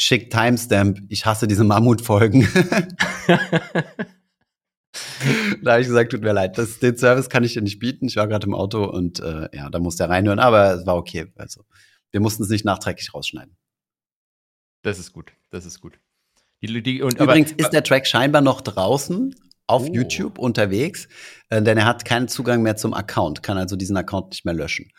schick 0.00 0.30
Timestamp, 0.30 1.00
ich 1.08 1.26
hasse 1.26 1.46
diese 1.46 1.64
Mammutfolgen. 1.64 2.48
da 5.62 5.72
habe 5.72 5.82
ich 5.82 5.86
gesagt, 5.86 6.12
tut 6.12 6.22
mir 6.22 6.32
leid, 6.32 6.58
das, 6.58 6.78
den 6.78 6.96
Service 6.96 7.28
kann 7.28 7.44
ich 7.44 7.54
dir 7.54 7.62
nicht 7.62 7.78
bieten. 7.78 8.06
Ich 8.06 8.16
war 8.16 8.26
gerade 8.26 8.46
im 8.46 8.54
Auto 8.54 8.84
und 8.84 9.20
äh, 9.20 9.48
ja, 9.52 9.68
da 9.70 9.78
musste 9.78 10.04
er 10.04 10.10
reinhören, 10.10 10.38
aber 10.38 10.74
es 10.74 10.86
war 10.86 10.96
okay. 10.96 11.26
Also 11.36 11.64
wir 12.10 12.20
mussten 12.20 12.42
es 12.42 12.48
nicht 12.48 12.64
nachträglich 12.64 13.12
rausschneiden. 13.14 13.56
Das 14.82 14.98
ist 14.98 15.12
gut, 15.12 15.32
das 15.50 15.66
ist 15.66 15.80
gut. 15.80 15.98
Die, 16.62 16.82
die, 16.82 17.02
und, 17.02 17.18
Übrigens 17.18 17.52
aber, 17.52 17.60
ist 17.60 17.70
der 17.70 17.82
Track 17.82 18.06
scheinbar 18.06 18.42
noch 18.42 18.60
draußen 18.60 19.34
auf 19.66 19.88
oh. 19.88 19.92
YouTube 19.92 20.38
unterwegs, 20.38 21.08
äh, 21.48 21.62
denn 21.62 21.78
er 21.78 21.84
hat 21.84 22.04
keinen 22.04 22.28
Zugang 22.28 22.62
mehr 22.62 22.76
zum 22.76 22.94
Account, 22.94 23.42
kann 23.42 23.58
also 23.58 23.76
diesen 23.76 23.96
Account 23.96 24.30
nicht 24.30 24.44
mehr 24.44 24.54
löschen. 24.54 24.90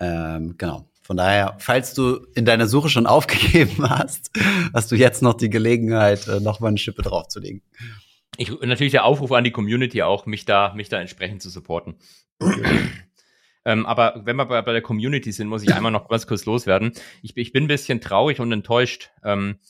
Ähm, 0.00 0.56
genau. 0.56 0.88
Von 1.08 1.16
daher, 1.16 1.56
falls 1.58 1.94
du 1.94 2.26
in 2.34 2.44
deiner 2.44 2.66
Suche 2.66 2.90
schon 2.90 3.06
aufgegeben 3.16 3.88
hast, 3.88 4.30
hast 4.74 4.92
du 4.92 4.94
jetzt 4.94 5.22
noch 5.22 5.32
die 5.32 5.48
Gelegenheit, 5.48 6.28
äh, 6.28 6.38
noch 6.38 6.60
mal 6.60 6.68
eine 6.68 6.76
Schippe 6.76 7.00
draufzulegen. 7.00 7.62
Ich, 8.36 8.50
natürlich 8.60 8.92
der 8.92 9.06
Aufruf 9.06 9.32
an 9.32 9.42
die 9.42 9.50
Community 9.50 10.02
auch, 10.02 10.26
mich 10.26 10.44
da, 10.44 10.74
mich 10.74 10.90
da 10.90 11.00
entsprechend 11.00 11.40
zu 11.40 11.48
supporten. 11.48 11.96
ähm, 13.64 13.86
aber 13.86 14.20
wenn 14.26 14.36
wir 14.36 14.44
bei, 14.44 14.60
bei, 14.60 14.72
der 14.72 14.82
Community 14.82 15.32
sind, 15.32 15.48
muss 15.48 15.62
ich 15.62 15.74
einmal 15.74 15.92
noch 15.92 16.08
ganz 16.08 16.26
kurz 16.26 16.44
loswerden. 16.44 16.92
Ich, 17.22 17.34
ich 17.38 17.52
bin 17.52 17.64
ein 17.64 17.68
bisschen 17.68 18.02
traurig 18.02 18.38
und 18.38 18.52
enttäuscht. 18.52 19.10
Ähm, 19.24 19.60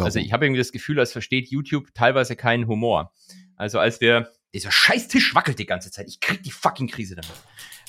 also 0.00 0.18
ich 0.18 0.32
habe 0.32 0.46
irgendwie 0.46 0.58
das 0.60 0.72
Gefühl, 0.72 0.98
als 0.98 1.12
versteht 1.12 1.48
YouTube 1.48 1.94
teilweise 1.94 2.34
keinen 2.34 2.66
Humor. 2.66 3.12
Also 3.54 3.78
als 3.78 4.00
wir, 4.00 4.32
dieser 4.54 4.70
scheiß 4.70 5.08
Tisch 5.08 5.34
wackelt 5.34 5.58
die 5.58 5.66
ganze 5.66 5.90
Zeit. 5.90 6.08
Ich 6.08 6.20
krieg 6.20 6.42
die 6.42 6.50
fucking 6.50 6.88
Krise 6.88 7.16
damit. 7.16 7.32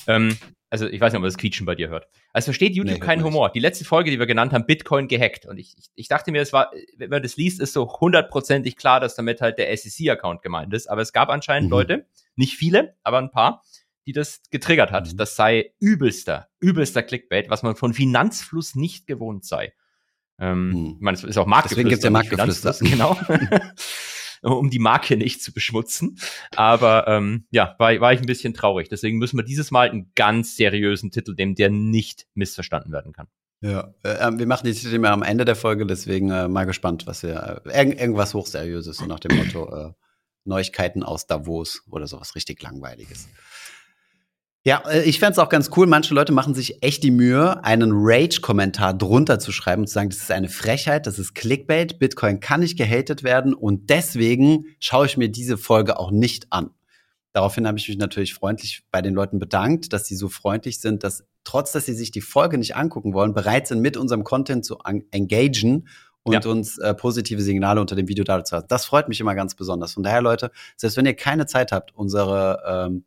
Ähm, 0.06 0.36
also 0.70 0.86
ich 0.86 1.00
weiß 1.00 1.12
nicht, 1.12 1.18
ob 1.18 1.22
man 1.22 1.30
das 1.30 1.36
Quietschen 1.36 1.66
bei 1.66 1.74
dir 1.74 1.88
hört. 1.88 2.06
Also 2.32 2.46
versteht 2.46 2.74
YouTube 2.74 2.94
nee, 2.94 3.00
keinen 3.00 3.24
Humor. 3.24 3.50
Die 3.50 3.60
letzte 3.60 3.84
Folge, 3.84 4.10
die 4.10 4.18
wir 4.18 4.26
genannt 4.26 4.52
haben, 4.52 4.66
Bitcoin 4.66 5.08
gehackt. 5.08 5.46
Und 5.46 5.58
ich, 5.58 5.76
ich, 5.76 5.90
ich 5.94 6.08
dachte 6.08 6.30
mir, 6.30 6.40
es 6.40 6.52
war, 6.52 6.70
wenn 6.96 7.10
man 7.10 7.22
das 7.22 7.36
liest, 7.36 7.60
ist 7.60 7.72
so 7.72 7.92
hundertprozentig 8.00 8.76
klar, 8.76 9.00
dass 9.00 9.16
damit 9.16 9.40
halt 9.40 9.58
der 9.58 9.76
SEC-Account 9.76 10.42
gemeint 10.42 10.72
ist. 10.72 10.88
Aber 10.88 11.02
es 11.02 11.12
gab 11.12 11.28
anscheinend 11.28 11.68
mhm. 11.68 11.72
Leute, 11.72 12.06
nicht 12.36 12.54
viele, 12.54 12.94
aber 13.02 13.18
ein 13.18 13.30
paar, 13.30 13.64
die 14.06 14.12
das 14.12 14.42
getriggert 14.50 14.92
hat. 14.92 15.12
Mhm. 15.12 15.16
Das 15.16 15.34
sei 15.34 15.72
übelster, 15.80 16.48
übelster 16.60 17.02
Clickbait, 17.02 17.50
was 17.50 17.62
man 17.62 17.74
von 17.74 17.92
Finanzfluss 17.92 18.76
nicht 18.76 19.08
gewohnt 19.08 19.44
sei. 19.44 19.72
Ähm, 20.38 20.68
mhm. 20.68 20.94
Ich 20.96 21.00
meine, 21.00 21.16
es 21.16 21.24
ist 21.24 21.36
auch 21.36 21.46
Marktgeflüster. 21.46 21.74
Deswegen 21.74 21.88
gibt's 21.88 22.04
ja 22.04 22.10
Marktgeflüster. 22.10 22.76
Genau. 22.80 23.18
um 24.42 24.70
die 24.70 24.78
Marke 24.78 25.16
nicht 25.16 25.42
zu 25.42 25.52
beschmutzen. 25.52 26.18
Aber 26.54 27.06
ähm, 27.08 27.46
ja, 27.50 27.74
war, 27.78 27.98
war 28.00 28.12
ich 28.12 28.20
ein 28.20 28.26
bisschen 28.26 28.54
traurig. 28.54 28.88
Deswegen 28.88 29.18
müssen 29.18 29.36
wir 29.36 29.44
dieses 29.44 29.70
Mal 29.70 29.90
einen 29.90 30.12
ganz 30.14 30.56
seriösen 30.56 31.10
Titel 31.10 31.34
nehmen, 31.34 31.54
der 31.54 31.70
nicht 31.70 32.26
missverstanden 32.34 32.92
werden 32.92 33.12
kann. 33.12 33.28
Ja, 33.62 33.92
äh, 34.04 34.26
ähm, 34.26 34.38
wir 34.38 34.46
machen 34.46 34.66
die 34.66 34.72
Titel 34.72 34.94
immer 34.94 35.10
am 35.10 35.22
Ende 35.22 35.44
der 35.44 35.56
Folge, 35.56 35.84
deswegen 35.84 36.30
äh, 36.30 36.48
mal 36.48 36.64
gespannt, 36.64 37.06
was 37.06 37.22
wir 37.22 37.62
äh, 37.66 37.78
irgend, 37.78 38.00
irgendwas 38.00 38.32
hochseriöses 38.32 38.96
so 38.96 39.06
nach 39.06 39.20
dem 39.20 39.36
Motto 39.36 39.70
äh, 39.74 39.92
Neuigkeiten 40.44 41.02
aus 41.02 41.26
Davos 41.26 41.82
oder 41.90 42.06
sowas 42.06 42.34
richtig 42.34 42.62
langweiliges. 42.62 43.28
Ja, 44.64 44.82
äh, 44.90 45.02
ich 45.04 45.18
fände 45.18 45.32
es 45.32 45.38
auch 45.38 45.48
ganz 45.48 45.70
cool. 45.76 45.86
Manche 45.86 46.12
Leute 46.14 46.32
machen 46.32 46.54
sich 46.54 46.82
echt 46.82 47.02
die 47.02 47.10
Mühe, 47.10 47.64
einen 47.64 47.90
Rage-Kommentar 47.94 48.94
drunter 48.94 49.38
zu 49.38 49.52
schreiben 49.52 49.82
und 49.82 49.86
zu 49.86 49.94
sagen, 49.94 50.10
das 50.10 50.18
ist 50.18 50.30
eine 50.30 50.48
Frechheit, 50.48 51.06
das 51.06 51.18
ist 51.18 51.34
Clickbait, 51.34 51.98
Bitcoin 51.98 52.40
kann 52.40 52.60
nicht 52.60 52.76
gehatet 52.76 53.22
werden 53.22 53.54
und 53.54 53.88
deswegen 53.88 54.66
schaue 54.78 55.06
ich 55.06 55.16
mir 55.16 55.30
diese 55.30 55.56
Folge 55.56 55.98
auch 55.98 56.10
nicht 56.10 56.46
an. 56.50 56.70
Daraufhin 57.32 57.66
habe 57.66 57.78
ich 57.78 57.88
mich 57.88 57.96
natürlich 57.96 58.34
freundlich 58.34 58.82
bei 58.90 59.02
den 59.02 59.14
Leuten 59.14 59.38
bedankt, 59.38 59.92
dass 59.92 60.06
sie 60.06 60.16
so 60.16 60.28
freundlich 60.28 60.80
sind, 60.80 61.04
dass 61.04 61.24
trotz, 61.44 61.72
dass 61.72 61.86
sie 61.86 61.94
sich 61.94 62.10
die 62.10 62.20
Folge 62.20 62.58
nicht 62.58 62.76
angucken 62.76 63.14
wollen, 63.14 63.32
bereit 63.32 63.66
sind, 63.66 63.80
mit 63.80 63.96
unserem 63.96 64.24
Content 64.24 64.64
zu 64.64 64.78
engagen 65.10 65.88
und 66.22 66.44
ja. 66.44 66.50
uns 66.50 66.76
äh, 66.78 66.92
positive 66.92 67.40
Signale 67.40 67.80
unter 67.80 67.96
dem 67.96 68.08
Video 68.08 68.24
dazu 68.24 68.56
haben. 68.56 68.66
Das 68.68 68.84
freut 68.84 69.08
mich 69.08 69.20
immer 69.20 69.34
ganz 69.34 69.54
besonders. 69.54 69.94
Von 69.94 70.02
daher, 70.02 70.20
Leute, 70.20 70.50
selbst 70.76 70.96
wenn 70.96 71.06
ihr 71.06 71.14
keine 71.14 71.46
Zeit 71.46 71.72
habt, 71.72 71.94
unsere 71.94 72.62
ähm, 72.66 73.04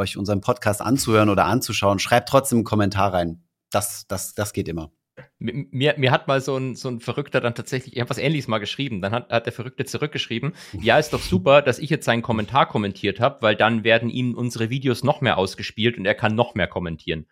euch 0.00 0.16
unseren 0.16 0.40
Podcast 0.40 0.82
anzuhören 0.82 1.28
oder 1.28 1.44
anzuschauen, 1.44 1.98
schreibt 1.98 2.28
trotzdem 2.28 2.58
einen 2.58 2.64
Kommentar 2.64 3.14
rein. 3.14 3.44
Das, 3.70 4.06
das, 4.08 4.34
das 4.34 4.52
geht 4.52 4.68
immer. 4.68 4.90
Mir, 5.38 5.94
mir 5.96 6.10
hat 6.10 6.28
mal 6.28 6.40
so 6.40 6.56
ein, 6.56 6.74
so 6.74 6.88
ein 6.88 7.00
Verrückter 7.00 7.40
dann 7.40 7.54
tatsächlich, 7.54 7.94
ich 7.94 8.00
habe 8.00 8.10
was 8.10 8.18
ähnliches 8.18 8.48
mal 8.48 8.58
geschrieben, 8.58 9.02
dann 9.02 9.12
hat, 9.12 9.30
hat 9.30 9.46
der 9.46 9.52
Verrückte 9.52 9.84
zurückgeschrieben, 9.84 10.54
ja, 10.80 10.98
ist 10.98 11.12
doch 11.12 11.20
super, 11.20 11.62
dass 11.62 11.78
ich 11.78 11.90
jetzt 11.90 12.04
seinen 12.04 12.22
Kommentar 12.22 12.66
kommentiert 12.66 13.20
habe, 13.20 13.42
weil 13.42 13.54
dann 13.54 13.84
werden 13.84 14.08
ihm 14.08 14.34
unsere 14.34 14.70
Videos 14.70 15.04
noch 15.04 15.20
mehr 15.20 15.36
ausgespielt 15.38 15.98
und 15.98 16.06
er 16.06 16.14
kann 16.14 16.34
noch 16.34 16.54
mehr 16.54 16.68
kommentieren. 16.68 17.26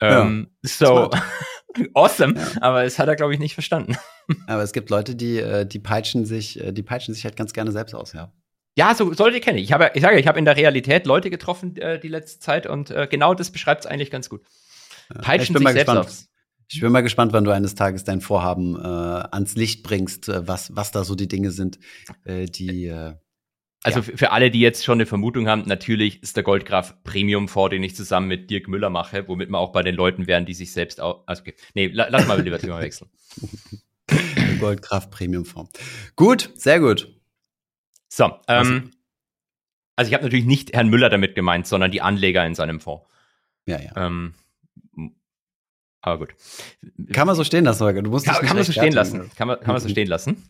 Ähm, 0.00 0.50
ja, 0.62 0.68
so 0.68 1.10
awesome, 1.94 2.38
ja. 2.38 2.46
aber 2.60 2.84
es 2.84 2.98
hat 2.98 3.08
er, 3.08 3.16
glaube 3.16 3.34
ich, 3.34 3.40
nicht 3.40 3.54
verstanden. 3.54 3.96
Aber 4.46 4.62
es 4.62 4.72
gibt 4.72 4.90
Leute, 4.90 5.14
die, 5.14 5.38
äh, 5.38 5.66
die 5.66 5.78
peitschen 5.78 6.26
sich, 6.26 6.60
äh, 6.60 6.72
die 6.72 6.82
peitschen 6.82 7.14
sich 7.14 7.24
halt 7.24 7.36
ganz 7.36 7.52
gerne 7.52 7.72
selbst 7.72 7.94
aus, 7.94 8.12
ja. 8.12 8.32
Ja, 8.76 8.94
so 8.94 9.12
sollte 9.14 9.40
kennen. 9.40 9.58
Ich 9.58 9.72
habe, 9.72 9.90
ich 9.94 10.02
sage, 10.02 10.18
ich 10.18 10.26
habe 10.26 10.38
in 10.38 10.44
der 10.44 10.56
Realität 10.56 11.06
Leute 11.06 11.30
getroffen 11.30 11.76
äh, 11.76 11.98
die 11.98 12.08
letzte 12.08 12.40
Zeit 12.40 12.66
und 12.66 12.90
äh, 12.90 13.08
genau 13.10 13.32
das 13.34 13.50
beschreibt 13.50 13.84
es 13.84 13.90
eigentlich 13.90 14.10
ganz 14.10 14.28
gut. 14.28 14.42
Peitschen 15.22 15.56
sich 15.56 15.68
selbst 15.68 15.88
aufs. 15.88 16.28
Ich 16.68 16.80
bin 16.80 16.90
mal 16.90 17.02
gespannt, 17.02 17.32
wann 17.32 17.44
du 17.44 17.52
eines 17.52 17.74
Tages 17.74 18.04
dein 18.04 18.20
Vorhaben 18.20 18.74
äh, 18.74 18.78
ans 18.78 19.54
Licht 19.54 19.82
bringst, 19.82 20.28
äh, 20.28 20.46
was, 20.46 20.74
was 20.74 20.90
da 20.90 21.04
so 21.04 21.14
die 21.14 21.28
Dinge 21.28 21.50
sind, 21.52 21.78
äh, 22.24 22.46
die. 22.46 22.86
Äh, 22.86 23.14
also 23.82 24.00
ja. 24.00 24.16
für 24.16 24.32
alle, 24.32 24.50
die 24.50 24.60
jetzt 24.60 24.84
schon 24.84 24.94
eine 24.94 25.06
Vermutung 25.06 25.46
haben, 25.48 25.62
natürlich 25.66 26.22
ist 26.22 26.36
der 26.36 26.42
Goldgraf 26.42 27.04
Premium 27.04 27.46
vor, 27.46 27.70
den 27.70 27.84
ich 27.84 27.94
zusammen 27.94 28.26
mit 28.26 28.50
Dirk 28.50 28.66
Müller 28.66 28.90
mache, 28.90 29.28
womit 29.28 29.48
wir 29.48 29.58
auch 29.58 29.70
bei 29.70 29.82
den 29.82 29.94
Leuten 29.94 30.26
wären, 30.26 30.44
die 30.44 30.54
sich 30.54 30.72
selbst 30.72 31.00
auch. 31.00 31.22
Also 31.26 31.42
okay. 31.42 31.54
Nee, 31.74 31.90
lass 31.92 32.26
mal 32.26 32.40
lieber 32.42 32.58
Thema 32.58 32.80
wechseln. 32.80 33.08
Goldgraf 34.58 35.08
Premium 35.10 35.44
Form. 35.44 35.68
Gut, 36.16 36.50
sehr 36.56 36.80
gut. 36.80 37.15
So, 38.16 38.32
ähm, 38.48 38.92
also 39.94 40.08
ich 40.08 40.14
habe 40.14 40.24
natürlich 40.24 40.46
nicht 40.46 40.72
Herrn 40.72 40.88
Müller 40.88 41.10
damit 41.10 41.34
gemeint, 41.34 41.66
sondern 41.66 41.90
die 41.90 42.00
Anleger 42.00 42.46
in 42.46 42.54
seinem 42.54 42.80
Fonds. 42.80 43.04
Ja, 43.66 43.78
ja. 43.78 43.92
Ähm, 43.94 44.32
aber 46.00 46.18
gut. 46.20 46.34
Kann 47.12 47.26
man 47.26 47.36
so 47.36 47.44
stehen 47.44 47.66
lassen, 47.66 47.84
Holger. 47.84 48.00
Du 48.00 48.10
musst 48.10 48.24
kann, 48.24 48.36
kann 48.36 48.56
man 48.56 48.64
so 48.64 48.72
stehen 48.72 48.94
lassen. 48.94 49.30
Kann 49.36 49.48
man, 49.48 49.60
kann 49.60 49.74
man 49.74 49.82
so 49.82 49.88
stehen 49.90 50.08
lassen. 50.08 50.48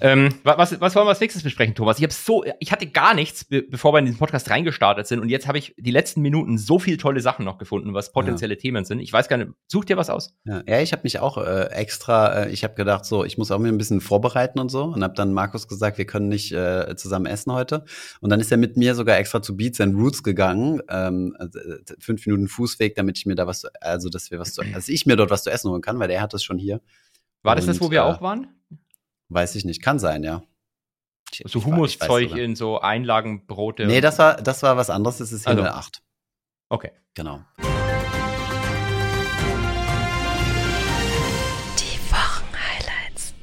Ähm, 0.00 0.34
was, 0.42 0.80
was 0.80 0.94
wollen 0.94 1.06
wir 1.06 1.10
als 1.10 1.20
nächstes 1.20 1.42
besprechen, 1.42 1.74
Thomas? 1.74 1.98
Ich 1.98 2.04
habe 2.04 2.12
so, 2.12 2.44
ich 2.60 2.72
hatte 2.72 2.86
gar 2.86 3.14
nichts, 3.14 3.44
be 3.44 3.62
bevor 3.62 3.92
wir 3.92 3.98
in 3.98 4.06
diesen 4.06 4.18
Podcast 4.18 4.50
reingestartet 4.50 5.06
sind, 5.06 5.20
und 5.20 5.28
jetzt 5.28 5.46
habe 5.46 5.58
ich 5.58 5.74
die 5.78 5.90
letzten 5.90 6.20
Minuten 6.22 6.58
so 6.58 6.78
viele 6.78 6.96
tolle 6.96 7.20
Sachen 7.20 7.44
noch 7.44 7.58
gefunden, 7.58 7.94
was 7.94 8.12
potenzielle 8.12 8.54
ja. 8.54 8.60
Themen 8.60 8.84
sind. 8.84 9.00
Ich 9.00 9.12
weiß 9.12 9.28
gar 9.28 9.36
nicht, 9.36 9.50
such 9.66 9.84
dir 9.84 9.96
was 9.96 10.10
aus? 10.10 10.34
Ja, 10.44 10.62
ja 10.66 10.80
ich 10.80 10.92
habe 10.92 11.02
mich 11.04 11.18
auch 11.18 11.38
äh, 11.38 11.66
extra, 11.70 12.44
äh, 12.44 12.50
ich 12.50 12.64
habe 12.64 12.74
gedacht, 12.74 13.04
so, 13.04 13.24
ich 13.24 13.38
muss 13.38 13.50
auch 13.50 13.58
mir 13.58 13.68
ein 13.68 13.78
bisschen 13.78 14.00
vorbereiten 14.00 14.58
und 14.58 14.70
so, 14.70 14.84
und 14.84 15.02
habe 15.02 15.14
dann 15.14 15.32
Markus 15.32 15.68
gesagt, 15.68 15.98
wir 15.98 16.06
können 16.06 16.28
nicht 16.28 16.52
äh, 16.52 16.94
zusammen 16.96 17.26
essen 17.26 17.52
heute. 17.52 17.84
Und 18.20 18.30
dann 18.30 18.40
ist 18.40 18.50
er 18.50 18.58
mit 18.58 18.76
mir 18.76 18.94
sogar 18.94 19.18
extra 19.18 19.42
zu 19.42 19.56
Beats 19.56 19.80
and 19.80 19.96
Roots 19.96 20.22
gegangen, 20.22 20.80
ähm, 20.88 21.36
also, 21.38 21.58
äh, 21.58 21.78
fünf 21.98 22.26
Minuten 22.26 22.48
Fußweg, 22.48 22.94
damit 22.94 23.18
ich 23.18 23.26
mir 23.26 23.34
da 23.34 23.46
was, 23.46 23.64
also 23.80 24.08
dass 24.08 24.30
wir 24.30 24.38
was 24.38 24.54
zu, 24.54 24.62
also 24.74 24.92
ich 24.92 25.06
mir 25.06 25.16
dort 25.16 25.30
was 25.30 25.44
zu 25.44 25.50
essen 25.50 25.70
holen 25.70 25.82
kann, 25.82 25.98
weil 25.98 26.08
der 26.08 26.20
hat 26.20 26.34
das 26.34 26.42
schon 26.42 26.58
hier. 26.58 26.80
War 27.42 27.56
das 27.56 27.64
und, 27.66 27.74
das, 27.74 27.80
wo 27.80 27.90
wir 27.90 28.00
äh, 28.00 28.02
auch 28.02 28.20
waren? 28.22 28.48
Weiß 29.34 29.56
ich 29.56 29.64
nicht. 29.64 29.82
Kann 29.82 29.98
sein, 29.98 30.22
ja. 30.22 30.44
so 31.44 31.64
Humuszeug 31.64 32.36
in 32.36 32.54
so 32.54 32.78
Einlagenbrote. 32.78 33.84
Nee, 33.84 34.00
das 34.00 34.20
war, 34.20 34.36
das 34.36 34.62
war 34.62 34.76
was 34.76 34.90
anderes. 34.90 35.18
Das 35.18 35.32
ist 35.32 35.48
Himmel 35.48 35.66
also. 35.66 35.76
8. 35.76 36.02
Okay. 36.68 36.92
Genau. 37.14 37.40
Die 41.80 41.98
Wochenhighlights. 42.12 43.34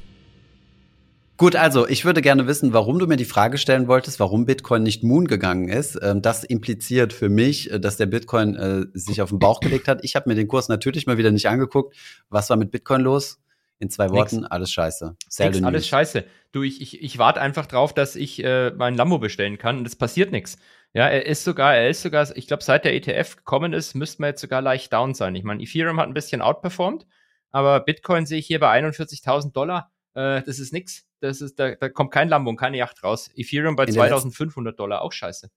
Gut, 1.36 1.56
also 1.56 1.86
ich 1.86 2.06
würde 2.06 2.22
gerne 2.22 2.46
wissen, 2.46 2.72
warum 2.72 2.98
du 2.98 3.06
mir 3.06 3.18
die 3.18 3.26
Frage 3.26 3.58
stellen 3.58 3.86
wolltest, 3.86 4.18
warum 4.18 4.46
Bitcoin 4.46 4.82
nicht 4.82 5.04
Moon 5.04 5.26
gegangen 5.28 5.68
ist. 5.68 5.98
Ähm, 6.00 6.22
das 6.22 6.42
impliziert 6.42 7.12
für 7.12 7.28
mich, 7.28 7.70
äh, 7.70 7.78
dass 7.78 7.98
der 7.98 8.06
Bitcoin 8.06 8.56
äh, 8.56 8.86
sich 8.94 9.20
auf 9.20 9.28
den 9.28 9.38
Bauch 9.38 9.60
gelegt 9.60 9.88
hat. 9.88 10.02
Ich 10.04 10.16
habe 10.16 10.30
mir 10.30 10.36
den 10.36 10.48
Kurs 10.48 10.70
natürlich 10.70 11.06
mal 11.06 11.18
wieder 11.18 11.32
nicht 11.32 11.50
angeguckt. 11.50 11.94
Was 12.30 12.48
war 12.48 12.56
mit 12.56 12.70
Bitcoin 12.70 13.02
los? 13.02 13.42
In 13.82 13.90
zwei 13.90 14.10
Worten, 14.10 14.36
Nix. 14.36 14.50
alles 14.52 14.70
scheiße. 14.70 15.16
Nix, 15.40 15.62
alles 15.64 15.88
scheiße. 15.88 16.24
Du, 16.52 16.62
ich, 16.62 16.80
ich, 16.80 17.02
ich 17.02 17.18
warte 17.18 17.40
einfach 17.40 17.66
drauf, 17.66 17.92
dass 17.92 18.14
ich 18.14 18.42
äh, 18.44 18.70
mein 18.70 18.94
Lambo 18.94 19.18
bestellen 19.18 19.58
kann 19.58 19.78
und 19.78 19.86
es 19.88 19.96
passiert 19.96 20.30
nichts. 20.30 20.56
Ja, 20.94 21.08
er 21.08 21.26
ist 21.26 21.42
sogar, 21.42 21.74
er 21.74 21.90
ist 21.90 22.00
sogar, 22.00 22.28
ich 22.36 22.46
glaube, 22.46 22.62
seit 22.62 22.84
der 22.84 22.94
ETF 22.94 23.38
gekommen 23.38 23.72
ist, 23.72 23.94
müsste 23.94 24.22
man 24.22 24.28
jetzt 24.28 24.40
sogar 24.40 24.62
leicht 24.62 24.92
down 24.92 25.14
sein. 25.14 25.34
Ich 25.34 25.42
meine, 25.42 25.60
Ethereum 25.60 25.98
hat 25.98 26.06
ein 26.06 26.14
bisschen 26.14 26.42
outperformed, 26.42 27.08
aber 27.50 27.80
Bitcoin 27.80 28.24
sehe 28.24 28.38
ich 28.38 28.46
hier 28.46 28.60
bei 28.60 28.70
41.000 28.70 29.50
Dollar. 29.50 29.90
Äh, 30.14 30.42
das 30.42 30.60
ist 30.60 30.72
nix. 30.72 31.08
Das 31.18 31.40
ist, 31.40 31.58
da, 31.58 31.74
da 31.74 31.88
kommt 31.88 32.12
kein 32.12 32.28
Lambo 32.28 32.50
und 32.50 32.58
keine 32.58 32.76
Yacht 32.76 33.02
raus. 33.02 33.30
Ethereum 33.34 33.74
bei 33.74 33.86
2.500 33.86 34.76
Dollar, 34.76 35.02
auch 35.02 35.10
scheiße. 35.10 35.50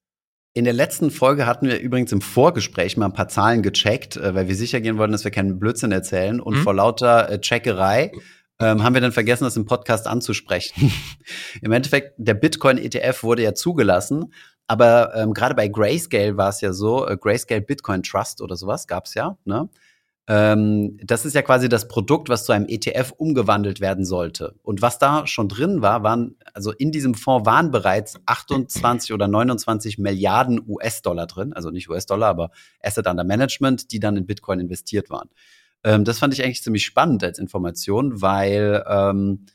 In 0.57 0.63
der 0.63 0.73
letzten 0.73 1.11
Folge 1.11 1.47
hatten 1.47 1.67
wir 1.67 1.81
übrigens 1.81 2.13
im 2.13 2.21
Vorgespräch 2.21 2.95
mal 2.95 3.07
ein 3.07 3.13
paar 3.13 3.27
Zahlen 3.27 3.61
gecheckt, 3.61 4.15
äh, 4.15 4.33
weil 4.33 4.47
wir 4.47 4.55
sicher 4.55 4.79
gehen 4.79 4.97
wollten, 4.97 5.11
dass 5.11 5.25
wir 5.25 5.31
keinen 5.31 5.59
Blödsinn 5.59 5.91
erzählen. 5.91 6.39
Und 6.39 6.55
mhm. 6.55 6.63
vor 6.63 6.73
lauter 6.73 7.29
äh, 7.29 7.41
Checkerei 7.41 8.13
ähm, 8.61 8.81
haben 8.81 8.93
wir 8.93 9.01
dann 9.01 9.11
vergessen, 9.11 9.43
das 9.43 9.57
im 9.57 9.65
Podcast 9.65 10.07
anzusprechen. 10.07 10.93
Im 11.61 11.73
Endeffekt, 11.73 12.13
der 12.15 12.35
Bitcoin-ETF 12.35 13.23
wurde 13.23 13.43
ja 13.43 13.53
zugelassen, 13.53 14.33
aber 14.65 15.13
ähm, 15.15 15.33
gerade 15.33 15.55
bei 15.55 15.67
Grayscale 15.67 16.37
war 16.37 16.49
es 16.49 16.61
ja 16.61 16.71
so, 16.71 17.05
äh, 17.05 17.17
Grayscale 17.17 17.61
Bitcoin 17.61 18.01
Trust 18.01 18.41
oder 18.41 18.55
sowas 18.55 18.87
gab's 18.87 19.13
ja, 19.13 19.37
ne? 19.43 19.67
Ähm, 20.27 20.97
das 21.03 21.23
ist 21.23 21.35
ja 21.35 21.43
quasi 21.43 21.69
das 21.69 21.87
Produkt, 21.87 22.29
was 22.29 22.45
zu 22.45 22.51
einem 22.51 22.65
ETF 22.67 23.13
umgewandelt 23.17 23.79
werden 23.79 24.05
sollte. 24.05 24.55
Und 24.63 24.81
was 24.81 24.97
da 24.97 25.27
schon 25.27 25.47
drin 25.47 25.83
war, 25.83 26.01
waren, 26.01 26.35
also 26.53 26.71
in 26.71 26.91
diesem 26.91 27.13
Fonds 27.13 27.45
waren 27.45 27.69
bereits 27.69 28.19
28 28.25 29.13
oder 29.13 29.27
29 29.27 29.99
Milliarden 29.99 30.61
US-Dollar 30.67 31.27
drin, 31.27 31.53
also 31.53 31.69
nicht 31.69 31.89
US-Dollar, 31.89 32.27
aber 32.27 32.49
Asset 32.81 33.05
Under 33.05 33.23
Management, 33.23 33.91
die 33.91 33.99
dann 33.99 34.17
in 34.17 34.25
Bitcoin 34.25 34.59
investiert 34.59 35.11
waren. 35.11 35.29
Ähm, 35.83 36.03
das 36.05 36.17
fand 36.17 36.33
ich 36.33 36.43
eigentlich 36.43 36.63
ziemlich 36.63 36.85
spannend 36.85 37.23
als 37.23 37.37
Information, 37.37 38.19
weil, 38.19 38.83
ähm, 38.89 39.45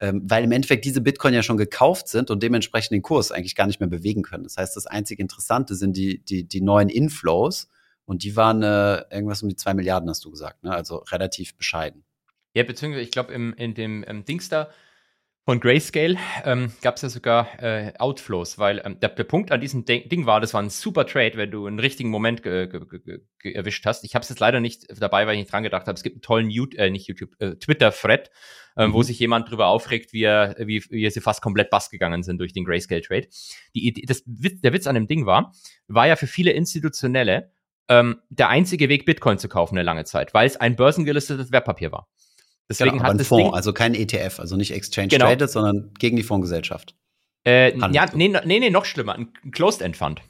ähm, 0.00 0.22
weil 0.24 0.44
im 0.44 0.52
Endeffekt 0.52 0.84
diese 0.84 1.00
Bitcoin 1.00 1.32
ja 1.32 1.42
schon 1.42 1.56
gekauft 1.56 2.08
sind 2.08 2.30
und 2.30 2.42
dementsprechend 2.42 2.90
den 2.92 3.00
Kurs 3.00 3.32
eigentlich 3.32 3.54
gar 3.54 3.66
nicht 3.66 3.80
mehr 3.80 3.88
bewegen 3.88 4.22
können. 4.22 4.44
Das 4.44 4.58
heißt, 4.58 4.76
das 4.76 4.86
einzig 4.86 5.20
Interessante 5.20 5.74
sind 5.74 5.96
die, 5.96 6.22
die, 6.22 6.46
die 6.46 6.60
neuen 6.60 6.90
Inflows 6.90 7.68
und 8.04 8.24
die 8.24 8.36
waren 8.36 8.62
äh, 8.62 9.04
irgendwas 9.10 9.42
um 9.42 9.48
die 9.48 9.56
zwei 9.56 9.74
Milliarden, 9.74 10.08
hast 10.08 10.24
du 10.24 10.30
gesagt, 10.30 10.62
ne? 10.64 10.72
Also 10.72 10.98
relativ 11.10 11.56
bescheiden. 11.56 12.04
Ja, 12.54 12.64
beziehungsweise 12.64 13.02
ich 13.02 13.10
glaube, 13.10 13.32
in 13.32 13.74
dem 13.74 14.04
ähm, 14.06 14.24
Dings 14.24 14.48
da 14.48 14.70
von 15.44 15.58
Grayscale 15.58 16.16
ähm, 16.44 16.72
gab 16.82 16.96
es 16.96 17.02
ja 17.02 17.08
sogar 17.08 17.60
äh, 17.60 17.92
Outflows, 17.98 18.58
weil 18.58 18.80
ähm, 18.84 19.00
der, 19.00 19.08
der, 19.08 19.24
Punkt 19.24 19.50
an 19.50 19.60
diesem 19.60 19.84
De 19.84 20.06
Ding 20.06 20.24
war, 20.24 20.40
das 20.40 20.54
war 20.54 20.62
ein 20.62 20.70
super 20.70 21.04
Trade, 21.04 21.32
wenn 21.36 21.50
du 21.50 21.66
einen 21.66 21.80
richtigen 21.80 22.10
Moment 22.10 22.46
erwischt 22.46 23.84
hast. 23.84 24.04
Ich 24.04 24.14
habe 24.14 24.22
es 24.22 24.28
jetzt 24.28 24.38
leider 24.38 24.60
nicht 24.60 24.86
dabei, 25.00 25.26
weil 25.26 25.34
ich 25.34 25.40
nicht 25.40 25.52
dran 25.52 25.64
gedacht 25.64 25.88
habe. 25.88 25.96
Es 25.96 26.04
gibt 26.04 26.14
einen 26.14 26.22
tollen 26.22 26.48
YouTube, 26.48 26.78
äh, 26.78 26.90
nicht 26.90 27.08
YouTube, 27.08 27.32
äh, 27.40 27.56
Twitter-Thread, 27.56 28.30
ähm, 28.76 28.90
mhm. 28.90 28.94
wo 28.94 29.02
sich 29.02 29.18
jemand 29.18 29.50
drüber 29.50 29.66
aufregt, 29.66 30.12
wie 30.12 30.22
er, 30.22 30.54
wie, 30.60 30.84
wie 30.90 31.10
sie 31.10 31.20
fast 31.20 31.42
komplett 31.42 31.70
bass 31.70 31.90
gegangen 31.90 32.22
sind 32.22 32.38
durch 32.38 32.52
den 32.52 32.64
Grayscale-Trade. 32.64 33.26
Die 33.74 33.88
Idee, 33.88 34.04
das, 34.06 34.22
der 34.24 34.72
Witz 34.72 34.86
an 34.86 34.94
dem 34.94 35.08
Ding 35.08 35.26
war, 35.26 35.52
war 35.88 36.06
ja 36.06 36.14
für 36.14 36.28
viele 36.28 36.52
Institutionelle 36.52 37.51
ähm, 37.88 38.20
der 38.30 38.48
einzige 38.48 38.88
Weg, 38.88 39.04
Bitcoin 39.04 39.38
zu 39.38 39.48
kaufen 39.48 39.76
eine 39.76 39.84
lange 39.84 40.04
Zeit, 40.04 40.34
weil 40.34 40.46
es 40.46 40.56
ein 40.56 40.76
börsengelistetes 40.76 41.52
Wertpapier 41.52 41.92
war. 41.92 42.08
Deswegen 42.68 42.92
genau, 42.92 43.04
hat 43.04 43.10
ein 43.12 43.18
das 43.18 43.28
Fonds, 43.28 43.44
Ding, 43.44 43.54
also 43.54 43.72
kein 43.72 43.94
ETF, 43.94 44.40
also 44.40 44.56
nicht 44.56 44.72
Exchange 44.72 45.08
genau. 45.08 45.26
Traded, 45.26 45.50
sondern 45.50 45.92
gegen 45.98 46.16
die 46.16 46.22
Fondsgesellschaft. 46.22 46.94
Äh, 47.46 47.76
ja, 47.76 48.06
nee, 48.14 48.28
nee, 48.28 48.60
nee, 48.60 48.70
noch 48.70 48.84
schlimmer, 48.84 49.14
ein 49.14 49.32
Closed-End-Fund. 49.50 50.22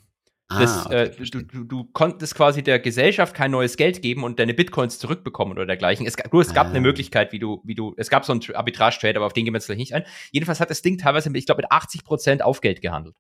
Ah, 0.48 0.60
das, 0.60 0.86
okay, 0.86 1.02
äh, 1.04 1.10
du, 1.30 1.42
du, 1.42 1.64
du, 1.64 1.84
konntest 1.92 2.34
quasi 2.34 2.62
der 2.62 2.78
Gesellschaft 2.78 3.34
kein 3.34 3.50
neues 3.50 3.76
Geld 3.76 4.02
geben 4.02 4.24
und 4.24 4.38
deine 4.38 4.54
Bitcoins 4.54 4.98
zurückbekommen 4.98 5.52
oder 5.52 5.66
dergleichen. 5.66 6.06
Es, 6.06 6.16
nur, 6.30 6.42
es 6.42 6.52
gab 6.52 6.66
ah. 6.66 6.70
eine 6.70 6.80
Möglichkeit, 6.80 7.32
wie 7.32 7.38
du, 7.38 7.62
wie 7.64 7.74
du, 7.74 7.94
es 7.96 8.10
gab 8.10 8.24
so 8.24 8.32
einen 8.32 8.42
Arbitrage-Trade, 8.52 9.16
aber 9.16 9.26
auf 9.26 9.32
den 9.32 9.44
gehen 9.44 9.54
wir 9.54 9.58
jetzt 9.58 9.66
gleich 9.66 9.78
nicht 9.78 9.94
ein. 9.94 10.04
Jedenfalls 10.30 10.60
hat 10.60 10.70
das 10.70 10.82
Ding 10.82 10.98
teilweise, 10.98 11.30
ich 11.34 11.46
glaube, 11.46 11.62
mit 11.62 11.70
80 11.70 12.04
Prozent 12.04 12.42
Aufgeld 12.42 12.82
gehandelt. 12.82 13.14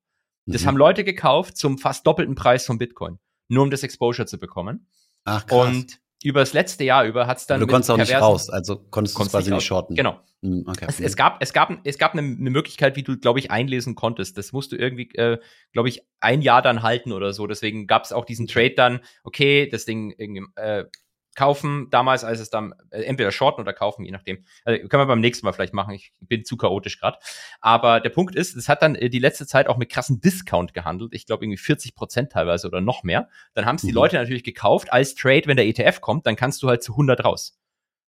Das 0.46 0.62
mhm. 0.62 0.68
haben 0.68 0.76
Leute 0.76 1.04
gekauft 1.04 1.56
zum 1.56 1.78
fast 1.78 2.06
doppelten 2.06 2.34
Preis 2.34 2.66
von 2.66 2.78
Bitcoin 2.78 3.18
nur 3.52 3.64
um 3.64 3.70
das 3.70 3.82
Exposure 3.82 4.26
zu 4.26 4.38
bekommen. 4.38 4.86
Ach, 5.24 5.46
krass. 5.46 5.68
Und 5.68 6.00
über 6.24 6.40
das 6.40 6.52
letzte 6.52 6.84
Jahr 6.84 7.04
über 7.04 7.26
hat 7.26 7.38
es 7.38 7.46
dann. 7.46 7.56
Aber 7.56 7.66
du 7.66 7.72
konntest 7.72 7.90
auch 7.90 7.96
nicht 7.96 8.14
raus, 8.14 8.48
also 8.48 8.76
konntest 8.76 9.18
du 9.18 9.24
quasi 9.24 9.50
nicht 9.50 9.64
shorten. 9.64 9.94
Genau. 9.94 10.20
Hm, 10.42 10.64
okay. 10.66 10.86
Es, 10.88 11.00
es, 11.00 11.16
gab, 11.16 11.42
es 11.42 11.52
gab, 11.52 11.70
es 11.84 11.98
gab 11.98 12.12
eine, 12.12 12.22
eine 12.22 12.50
Möglichkeit, 12.50 12.96
wie 12.96 13.02
du, 13.02 13.16
glaube 13.18 13.38
ich, 13.38 13.50
einlesen 13.50 13.94
konntest. 13.94 14.38
Das 14.38 14.52
musst 14.52 14.72
du 14.72 14.76
irgendwie, 14.76 15.08
äh, 15.14 15.38
glaube 15.72 15.88
ich, 15.88 16.02
ein 16.20 16.42
Jahr 16.42 16.62
dann 16.62 16.82
halten 16.82 17.12
oder 17.12 17.32
so. 17.32 17.46
Deswegen 17.46 17.86
gab 17.86 18.04
es 18.04 18.12
auch 18.12 18.24
diesen 18.24 18.46
Trade 18.46 18.74
dann. 18.74 19.00
Okay, 19.24 19.68
das 19.68 19.84
Ding 19.84 20.14
irgendwie, 20.16 20.44
äh, 20.56 20.84
kaufen 21.34 21.88
damals, 21.90 22.24
als 22.24 22.40
es 22.40 22.50
dann 22.50 22.74
äh, 22.90 23.02
entweder 23.02 23.32
shorten 23.32 23.60
oder 23.60 23.72
kaufen, 23.72 24.04
je 24.04 24.10
nachdem. 24.10 24.44
Also, 24.64 24.86
können 24.88 25.02
wir 25.02 25.06
beim 25.06 25.20
nächsten 25.20 25.46
Mal 25.46 25.52
vielleicht 25.52 25.74
machen. 25.74 25.94
Ich 25.94 26.12
bin 26.20 26.44
zu 26.44 26.56
chaotisch 26.56 26.98
gerade. 26.98 27.18
Aber 27.60 28.00
der 28.00 28.10
Punkt 28.10 28.34
ist, 28.34 28.56
es 28.56 28.68
hat 28.68 28.82
dann 28.82 28.94
äh, 28.94 29.08
die 29.08 29.18
letzte 29.18 29.46
Zeit 29.46 29.68
auch 29.68 29.76
mit 29.76 29.90
krassen 29.90 30.20
Discount 30.20 30.74
gehandelt. 30.74 31.14
Ich 31.14 31.26
glaube 31.26 31.44
irgendwie 31.44 31.58
40 31.58 31.94
Prozent 31.94 32.32
teilweise 32.32 32.66
oder 32.66 32.80
noch 32.80 33.02
mehr. 33.02 33.28
Dann 33.54 33.66
haben 33.66 33.76
es 33.76 33.82
die 33.82 33.88
mhm. 33.88 33.94
Leute 33.94 34.16
natürlich 34.16 34.44
gekauft 34.44 34.92
als 34.92 35.14
Trade, 35.14 35.42
wenn 35.46 35.56
der 35.56 35.66
ETF 35.66 36.00
kommt, 36.00 36.26
dann 36.26 36.36
kannst 36.36 36.62
du 36.62 36.68
halt 36.68 36.82
zu 36.82 36.92
100 36.92 37.24
raus. 37.24 37.58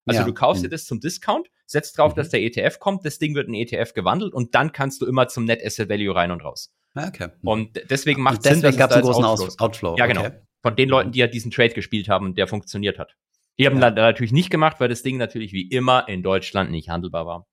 Also 0.05 0.21
ja. 0.21 0.25
du 0.25 0.33
kaufst 0.33 0.61
mhm. 0.61 0.65
dir 0.65 0.69
das 0.71 0.85
zum 0.85 0.99
Discount, 0.99 1.47
setzt 1.65 1.97
drauf, 1.97 2.13
mhm. 2.13 2.17
dass 2.17 2.29
der 2.29 2.41
ETF 2.41 2.79
kommt, 2.79 3.05
das 3.05 3.19
Ding 3.19 3.35
wird 3.35 3.47
in 3.47 3.53
ETF 3.53 3.93
gewandelt 3.93 4.33
und 4.33 4.53
dann 4.55 4.71
kannst 4.73 5.01
du 5.01 5.05
immer 5.05 5.27
zum 5.27 5.45
Net 5.45 5.65
Asset 5.65 5.89
Value 5.89 6.13
rein 6.13 6.31
und 6.31 6.43
raus. 6.43 6.73
Ah, 6.95 7.07
okay. 7.07 7.29
Und 7.41 7.81
deswegen 7.89 8.21
macht 8.21 8.37
und 8.37 8.45
deswegen 8.45 8.71
Sinn, 8.73 8.79
dass 8.79 8.91
es 8.91 8.95
einen 8.97 9.05
großen 9.05 9.25
Outflow. 9.25 9.65
Outflow. 9.65 9.95
Ja, 9.97 10.05
genau. 10.05 10.25
Okay. 10.25 10.39
Von 10.63 10.75
den 10.75 10.89
Leuten, 10.89 11.11
die 11.11 11.19
ja 11.19 11.27
diesen 11.27 11.51
Trade 11.51 11.73
gespielt 11.73 12.09
haben 12.09 12.33
der 12.33 12.47
funktioniert 12.47 12.97
hat. 12.97 13.15
Die 13.59 13.67
haben 13.67 13.75
ja. 13.75 13.91
dann 13.91 13.95
natürlich 13.95 14.31
nicht 14.31 14.49
gemacht, 14.49 14.79
weil 14.79 14.89
das 14.89 15.03
Ding 15.03 15.17
natürlich 15.17 15.53
wie 15.53 15.67
immer 15.67 16.07
in 16.07 16.23
Deutschland 16.23 16.71
nicht 16.71 16.89
handelbar 16.89 17.27
war. 17.27 17.45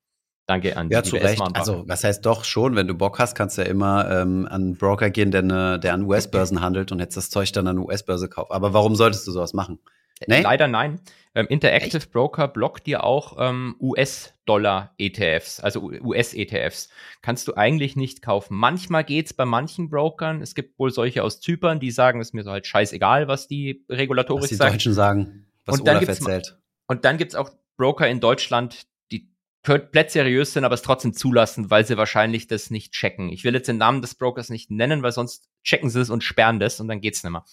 Danke 0.46 0.76
an 0.76 0.88
die 0.88 0.94
Ja, 0.94 1.02
zu 1.02 1.16
Recht. 1.16 1.40
Also, 1.54 1.84
was 1.86 2.02
heißt 2.02 2.25
doch 2.25 2.44
schon, 2.44 2.75
wenn 2.75 2.88
du 2.88 2.94
Bock 2.94 3.18
hast, 3.18 3.34
kannst 3.34 3.58
du 3.58 3.62
ja 3.62 3.68
immer 3.68 4.10
ähm, 4.10 4.46
an 4.46 4.62
einen 4.62 4.76
Broker 4.76 5.10
gehen, 5.10 5.30
der, 5.30 5.42
ne, 5.42 5.78
der 5.78 5.92
an 5.94 6.02
US-Börsen 6.02 6.60
handelt 6.60 6.90
und 6.90 6.99
jetzt 6.99 7.16
das 7.16 7.30
Zeug 7.30 7.52
dann 7.52 7.66
an 7.66 7.78
US-Börse 7.78 8.28
kaufen. 8.28 8.52
Aber 8.52 8.73
warum 8.73 8.96
solltest 8.96 9.26
du 9.26 9.32
sowas 9.32 9.52
machen? 9.52 9.78
Nee? 10.26 10.43
Leider 10.43 10.69
nein. 10.69 11.00
Ähm, 11.35 11.47
Interactive 11.47 11.99
Echt? 11.99 12.11
Broker 12.11 12.49
blockt 12.49 12.87
dir 12.87 13.04
auch 13.04 13.37
ähm, 13.39 13.76
US-Dollar-ETFs, 13.78 15.61
also 15.61 15.80
US-ETFs. 15.83 16.89
Kannst 17.23 17.47
du 17.47 17.54
eigentlich 17.54 17.95
nicht 17.95 18.21
kaufen. 18.21 18.56
Manchmal 18.56 19.04
geht's 19.04 19.33
bei 19.33 19.45
manchen 19.45 19.91
Brokern. 19.91 20.43
Es 20.43 20.56
gibt 20.56 20.78
wohl 20.80 20.91
solche 20.91 21.23
aus 21.23 21.41
Zypern, 21.41 21.78
die 21.78 21.93
sagen, 21.93 22.21
es 22.21 22.28
ist 22.28 22.35
mir 22.35 22.43
so 22.43 22.50
halt 22.50 22.67
scheißegal, 22.67 23.28
was 23.28 23.47
die 23.47 23.85
Regulatorik 23.89 24.43
was 24.43 24.49
die 24.49 24.56
sagen. 24.56 24.73
Deutschen 24.73 24.93
sagen, 24.93 25.47
was 25.67 25.78
und 25.78 25.89
Olaf 25.89 26.09
erzählt. 26.09 26.59
Und 26.89 27.04
dann 27.04 27.17
gibt's 27.17 27.37
auch 27.37 27.50
Broker 27.76 28.09
in 28.09 28.19
Deutschland, 28.19 28.89
die 29.13 29.30
komplett 29.65 30.11
seriös 30.11 30.52
sind, 30.52 30.65
aber 30.65 30.75
es 30.75 30.83
trotzdem 30.83 31.15
zulassen, 31.15 31.71
weil 31.71 31.87
sie 31.87 31.97
wahrscheinlich 31.97 32.49
das 32.49 32.71
nicht 32.71 32.93
checken. 32.93 33.28
Ich 33.28 33.45
will 33.45 33.54
jetzt 33.54 33.69
den 33.69 33.78
Namen 33.78 34.02
des 34.02 34.17
Brokers 34.17 34.50
nicht 34.50 34.73
nennen, 34.73 35.04
weil 35.04 35.13
sonst 35.13 35.49
checken 35.63 35.91
sie 35.91 36.00
es 36.00 36.11
und 36.11 36.25
sperren 36.25 36.59
das 36.59 36.80
und 36.80 36.89
dann 36.89 37.00
geht's 37.00 37.23
nicht 37.23 37.30
mehr. 37.30 37.45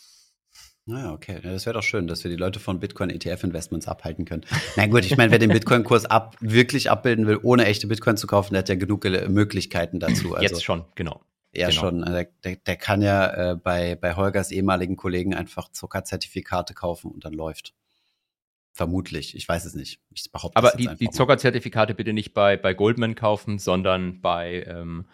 Naja, 0.89 1.11
okay. 1.11 1.41
das 1.43 1.65
wäre 1.65 1.73
doch 1.73 1.83
schön, 1.83 2.07
dass 2.07 2.23
wir 2.23 2.31
die 2.31 2.37
Leute 2.37 2.61
von 2.61 2.79
Bitcoin-ETF-Investments 2.79 3.89
abhalten 3.89 4.23
können. 4.23 4.45
Na 4.77 4.87
gut, 4.87 5.05
ich 5.05 5.17
meine, 5.17 5.31
wer 5.31 5.39
den 5.39 5.49
Bitcoin-Kurs 5.49 6.05
ab, 6.05 6.37
wirklich 6.39 6.89
abbilden 6.89 7.27
will, 7.27 7.39
ohne 7.43 7.65
echte 7.65 7.87
Bitcoin 7.87 8.15
zu 8.15 8.25
kaufen, 8.25 8.53
der 8.53 8.59
hat 8.59 8.69
ja 8.69 8.75
genug 8.75 9.03
Möglichkeiten 9.03 9.99
dazu. 9.99 10.33
Also, 10.35 10.41
Jetzt 10.41 10.63
schon, 10.63 10.85
genau. 10.95 11.21
Ja, 11.53 11.67
genau. 11.67 11.81
schon. 11.81 12.05
Der, 12.05 12.27
der, 12.45 12.55
der, 12.55 12.75
kann 12.77 13.01
ja 13.01 13.51
äh, 13.51 13.55
bei, 13.57 13.95
bei 13.95 14.15
Holgers 14.15 14.49
ehemaligen 14.49 14.95
Kollegen 14.95 15.35
einfach 15.35 15.69
Zuckerzertifikate 15.73 16.73
kaufen 16.73 17.11
und 17.11 17.25
dann 17.25 17.33
läuft. 17.33 17.73
Vermutlich. 18.71 19.35
Ich 19.35 19.49
weiß 19.49 19.65
es 19.65 19.73
nicht. 19.75 19.99
Ich 20.13 20.31
behaupte 20.31 20.55
Aber 20.55 20.71
die, 20.77 20.87
die 20.95 21.09
Zuckerzertifikate 21.09 21.95
bitte 21.95 22.13
nicht 22.13 22.33
bei, 22.33 22.55
bei 22.55 22.73
Goldman 22.73 23.15
kaufen, 23.15 23.59
sondern 23.59 24.21
bei 24.21 24.63
ähm, 24.67 25.05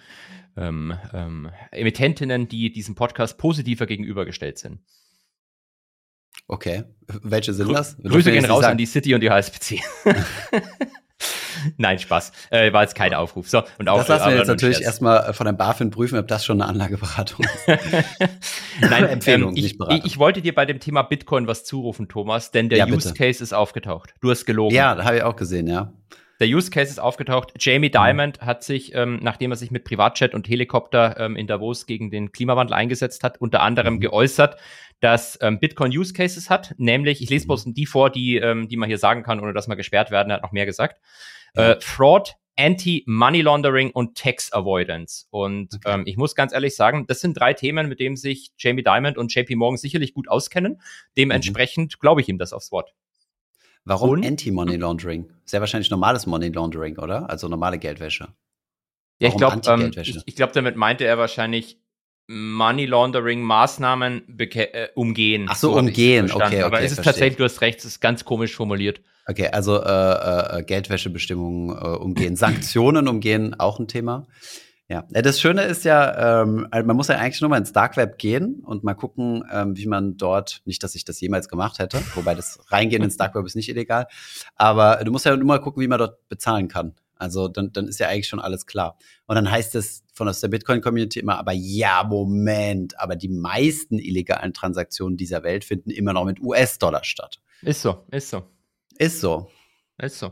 ähm, 0.55 0.95
ähm, 1.13 1.49
Emittentinnen, 1.71 2.47
die 2.47 2.71
diesem 2.71 2.93
Podcast 2.93 3.39
positiver 3.39 3.88
gegenübergestellt 3.88 4.59
sind. 4.59 4.81
Okay. 6.47 6.84
Welche 7.08 7.53
sind 7.53 7.71
das? 7.71 7.97
Grüße 7.97 8.32
gehen 8.32 8.45
raus 8.45 8.63
an 8.63 8.77
die 8.77 8.86
City 8.86 9.13
und 9.13 9.21
die 9.21 9.29
HSBC. 9.29 9.82
Nein, 11.77 11.99
Spaß. 11.99 12.32
Äh, 12.49 12.73
war 12.73 12.82
jetzt 12.82 12.95
kein 12.95 13.13
Aufruf. 13.13 13.49
So, 13.49 13.63
und 13.77 13.88
auch, 13.88 13.99
das 13.99 14.10
lassen 14.10 14.32
wir 14.32 14.38
jetzt 14.38 14.47
natürlich 14.47 14.82
erstmal 14.82 15.34
von 15.34 15.45
der 15.45 15.53
BaFin 15.53 15.91
prüfen, 15.91 16.19
ob 16.19 16.27
das 16.27 16.43
schon 16.45 16.62
eine 16.62 16.69
Anlageberatung 16.69 17.45
ist. 17.45 17.67
Nein, 18.82 19.06
Empfehlung, 19.06 19.51
ähm, 19.51 19.56
ich, 19.56 19.63
nicht 19.63 19.77
Beratung. 19.77 20.01
Ich 20.03 20.17
wollte 20.17 20.41
dir 20.41 20.53
bei 20.53 20.65
dem 20.65 20.79
Thema 20.79 21.03
Bitcoin 21.03 21.47
was 21.47 21.63
zurufen, 21.63 22.10
Thomas, 22.10 22.51
denn 22.51 22.69
der 22.69 22.79
ja, 22.79 22.88
Use 22.88 23.13
Case 23.13 23.41
ist 23.41 23.53
aufgetaucht. 23.53 24.13
Du 24.21 24.29
hast 24.29 24.45
gelogen. 24.45 24.75
Ja, 24.75 25.01
habe 25.03 25.17
ich 25.17 25.23
auch 25.23 25.36
gesehen, 25.36 25.67
ja. 25.67 25.93
Der 26.39 26.47
Use 26.47 26.71
Case 26.71 26.89
ist 26.91 26.99
aufgetaucht. 26.99 27.53
Jamie. 27.60 27.89
Dimond 27.89 28.41
mhm. 28.41 28.45
hat 28.45 28.63
sich, 28.63 28.93
ähm, 28.95 29.19
nachdem 29.21 29.51
er 29.51 29.58
sich 29.58 29.71
mit 29.71 29.86
Privatjet 29.86 30.34
und 30.34 30.47
Helikopter 30.49 31.17
ähm, 31.19 31.36
in 31.36 31.47
Davos 31.47 31.86
gegen 31.86 32.12
den 32.12 32.32
Klimawandel 32.32 32.73
eingesetzt 32.73 33.23
hat, 33.23 33.39
unter 33.39 33.62
anderem 33.62 33.95
mhm. 33.95 33.99
geäußert, 34.01 34.58
dass 35.04 35.38
ähm, 35.42 35.60
Bitcoin 35.60 35.92
Use 35.92 36.13
Cases 36.13 36.50
hat, 36.50 36.76
nämlich, 36.78 37.22
ich 37.22 37.30
lese 37.30 37.44
mhm. 37.44 37.48
bloß 37.48 37.66
die 37.68 37.86
vor, 37.86 38.10
die, 38.10 38.38
ähm, 38.38 38.70
die 38.70 38.78
man 38.78 38.88
hier 38.88 38.98
sagen 38.98 39.22
kann, 39.22 39.42
ohne 39.42 39.52
dass 39.52 39.68
man 39.68 39.76
gesperrt 39.76 40.12
werden, 40.12 40.30
er 40.30 40.38
hat 40.38 40.44
noch 40.44 40.54
mehr 40.54 40.66
gesagt. 40.66 41.02
Äh, 41.56 41.76
Fraud, 41.82 42.36
Anti-Money 42.58 43.42
Laundering 43.42 43.92
und 43.92 44.18
Tax 44.18 44.54
Avoidance. 44.54 45.26
Und 45.30 45.76
okay. 45.76 45.94
ähm, 45.94 46.04
ich 46.06 46.16
muss 46.16 46.36
ganz 46.36 46.54
ehrlich 46.54 46.76
sagen, 46.76 47.06
das 47.06 47.20
sind 47.20 47.34
drei 47.34 47.54
Themen, 47.54 47.89
mit 47.89 48.00
denen 48.00 48.16
sich 48.16 48.54
Jamie 48.58 48.82
Dimond 48.82 49.18
und 49.18 49.36
JP 49.36 49.56
Morgan 49.58 49.78
sicherlich 49.78 50.13
gut 50.13 50.30
auskennen. 50.30 50.82
Dementsprechend 51.18 51.96
mhm. 51.96 52.00
glaube 52.00 52.22
ich 52.22 52.30
ihm 52.30 52.38
das 52.38 52.54
aufs 52.54 52.72
Wort. 52.72 52.94
Warum 53.84 54.24
Anti-Money 54.24 54.78
Laundering? 54.78 55.30
Sehr 55.44 55.60
wahrscheinlich 55.60 55.92
normales 55.92 56.26
Money 56.26 56.48
Laundering, 56.48 56.98
oder? 56.98 57.30
Also 57.30 57.50
normale 57.50 57.78
Geldwäsche. 57.78 58.30
Ja, 59.20 59.28
ich 59.28 59.36
glaube, 59.36 59.62
ähm, 59.68 59.92
ich, 59.96 60.18
ich 60.26 60.36
glaube, 60.38 60.54
damit 60.54 60.78
meinte 60.78 61.04
er 61.04 61.18
wahrscheinlich 61.18 61.83
Money 62.34 62.86
Laundering 62.86 63.41
Maßnahmen 63.41 64.39
äh, 64.39 64.88
umgehen. 64.96 65.48
Ach 65.50 65.56
so, 65.56 65.72
so 65.72 65.80
umgehen, 65.80 66.32
okay, 66.32 66.43
okay. 66.43 66.62
Aber 66.63 66.82
es 66.82 66.91
ist 66.91 67.04
tatsächlich, 67.04 67.38
du 67.38 67.43
hast 67.43 67.62
recht, 67.62 67.80
es 67.80 67.86
ist 67.86 68.00
ganz 68.02 68.26
komisch 68.26 68.56
formuliert. 68.56 69.02
Okay, 69.28 69.48
also 69.48 69.82
äh, 69.82 70.60
äh, 70.60 70.63
Geldwäschebestimmungen 70.63 71.69
äh, 71.69 71.98
umgehen, 71.98 72.36
Sanktionen 72.36 73.08
umgehen, 73.08 73.58
auch 73.58 73.80
ein 73.80 73.88
Thema. 73.88 74.28
Ja, 74.89 75.06
das 75.10 75.39
Schöne 75.39 75.63
ist 75.63 75.86
ja, 75.86 76.41
ähm, 76.41 76.67
also 76.69 76.86
man 76.86 76.98
muss 76.98 77.08
ja 77.08 77.15
eigentlich 77.15 77.39
nur 77.39 77.50
mal 77.50 77.58
ins 77.58 77.72
Dark 77.72 77.96
Web 77.96 78.17
gehen 78.17 78.62
und 78.65 78.84
mal 78.84 78.93
gucken, 78.93 79.43
ähm, 79.52 79.78
wie 79.78 79.88
man 79.88 80.17
dort, 80.17 80.62
nicht, 80.65 80.84
dass 80.84 80.93
ich 80.93 81.06
das 81.06 81.22
jemals 81.22 81.48
gemacht 81.48 81.80
hätte, 81.80 82.00
wobei 82.15 82.36
das 82.36 82.60
Reingehen 82.67 83.02
ins 83.02 83.15
Dark 83.15 83.34
Web 83.34 83.46
ist 83.46 83.56
nicht 83.56 83.69
illegal, 83.69 84.08
aber 84.56 85.02
du 85.06 85.12
musst 85.12 85.26
ja 85.26 85.36
nur 85.36 85.48
mal 85.48 85.62
gucken, 85.62 85.82
wie 85.82 85.88
man 85.88 86.00
dort 86.00 86.28
bezahlen 86.28 86.67
kann. 86.67 86.96
Also 87.15 87.47
dann, 87.47 87.71
dann 87.71 87.88
ist 87.88 87.99
ja 87.99 88.08
eigentlich 88.08 88.28
schon 88.28 88.39
alles 88.39 88.65
klar. 88.65 88.97
Und 89.26 89.36
dann 89.36 89.49
heißt 89.49 89.76
es 89.76 90.04
von 90.13 90.28
aus 90.28 90.41
der 90.41 90.49
Bitcoin-Community 90.49 91.19
immer, 91.19 91.38
aber 91.38 91.54
ja, 91.54 92.04
Moment, 92.04 92.99
aber 92.99 93.15
die 93.15 93.30
meisten 93.30 93.99
illegalen 93.99 94.54
Transaktionen 94.54 95.17
dieser 95.17 95.43
Welt 95.43 95.63
finden 95.63 95.89
immer 95.89 96.13
noch 96.13 96.26
mit 96.26 96.39
US-Dollar 96.41 97.04
statt. 97.04 97.39
Ist 97.62 97.82
so, 97.82 98.06
ist 98.12 98.30
so. 98.30 98.43
Ist 98.97 99.21
so. 99.21 99.49
Ist 99.97 100.19
so. 100.19 100.32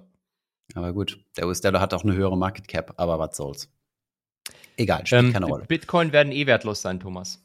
Aber 0.75 0.93
gut, 0.93 1.19
der 1.37 1.47
US-Dollar 1.47 1.81
hat 1.81 1.93
auch 1.93 2.03
eine 2.03 2.13
höhere 2.13 2.37
Market 2.37 2.67
Cap, 2.67 2.93
aber 2.97 3.19
was 3.19 3.35
soll's. 3.35 3.69
Egal, 4.77 5.05
spielt 5.05 5.23
ähm, 5.25 5.33
keine 5.33 5.45
Rolle. 5.45 5.65
Bitcoin 5.65 6.11
werden 6.11 6.31
eh 6.31 6.45
wertlos 6.47 6.81
sein, 6.81 6.99
Thomas. 6.99 7.43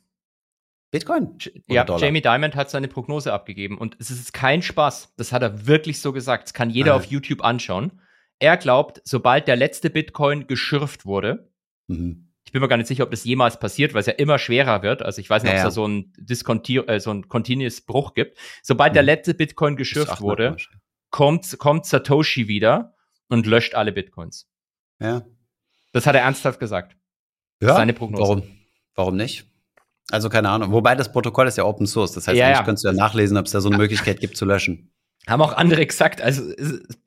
Bitcoin? 0.90 1.36
ja, 1.66 1.84
Dollar? 1.84 2.00
Jamie 2.00 2.22
Dimond 2.22 2.54
hat 2.54 2.70
seine 2.70 2.88
Prognose 2.88 3.32
abgegeben 3.32 3.76
und 3.76 3.96
es 3.98 4.10
ist 4.10 4.32
kein 4.32 4.62
Spaß. 4.62 5.14
Das 5.16 5.32
hat 5.32 5.42
er 5.42 5.66
wirklich 5.66 6.00
so 6.00 6.12
gesagt. 6.12 6.44
Das 6.44 6.54
kann 6.54 6.70
jeder 6.70 6.94
ah. 6.94 6.96
auf 6.96 7.04
YouTube 7.06 7.44
anschauen. 7.44 8.00
Er 8.38 8.56
glaubt, 8.56 9.00
sobald 9.04 9.48
der 9.48 9.56
letzte 9.56 9.90
Bitcoin 9.90 10.46
geschürft 10.46 11.06
wurde, 11.06 11.50
mhm. 11.86 12.32
ich 12.44 12.52
bin 12.52 12.60
mir 12.60 12.68
gar 12.68 12.76
nicht 12.76 12.86
sicher, 12.86 13.04
ob 13.04 13.10
das 13.10 13.24
jemals 13.24 13.58
passiert, 13.58 13.94
weil 13.94 14.00
es 14.00 14.06
ja 14.06 14.12
immer 14.12 14.38
schwerer 14.38 14.82
wird. 14.82 15.02
Also 15.02 15.20
ich 15.20 15.30
weiß 15.30 15.42
nicht, 15.42 15.52
ja, 15.52 15.58
ob 15.60 15.60
es 15.60 15.64
da 15.64 15.70
so 15.70 15.88
ein, 15.88 16.12
Disconti 16.18 16.78
äh, 16.78 17.00
so 17.00 17.10
ein 17.12 17.28
Continuous 17.28 17.80
Bruch 17.80 18.14
gibt. 18.14 18.38
Sobald 18.62 18.92
mhm. 18.92 18.94
der 18.94 19.02
letzte 19.04 19.34
Bitcoin 19.34 19.76
geschürft 19.76 20.20
wurde, 20.20 20.56
kommt, 21.10 21.58
kommt 21.58 21.86
Satoshi 21.86 22.48
wieder 22.48 22.94
und 23.28 23.46
löscht 23.46 23.74
alle 23.74 23.92
Bitcoins. 23.92 24.48
Ja. 25.00 25.24
Das 25.92 26.06
hat 26.06 26.14
er 26.14 26.22
ernsthaft 26.22 26.60
gesagt. 26.60 26.96
Ja. 27.62 27.74
Seine 27.74 27.94
Prognose. 27.94 28.22
Warum? 28.22 28.42
Warum 28.94 29.16
nicht? 29.16 29.46
Also 30.10 30.28
keine 30.28 30.50
Ahnung. 30.50 30.72
Wobei 30.72 30.94
das 30.94 31.10
Protokoll 31.10 31.48
ist 31.48 31.56
ja 31.56 31.64
Open 31.64 31.86
Source. 31.86 32.12
Das 32.12 32.28
heißt, 32.28 32.36
ja, 32.36 32.50
ja. 32.50 32.62
könntest 32.62 32.84
du 32.84 32.88
ja 32.88 32.94
nachlesen, 32.94 33.36
ob 33.36 33.46
es 33.46 33.52
da 33.52 33.60
so 33.60 33.68
eine 33.68 33.78
Möglichkeit 33.78 34.20
gibt 34.20 34.36
zu 34.36 34.44
löschen. 34.44 34.92
Haben 35.28 35.42
auch 35.42 35.52
andere 35.52 35.84
gesagt. 35.86 36.20
Also 36.20 36.52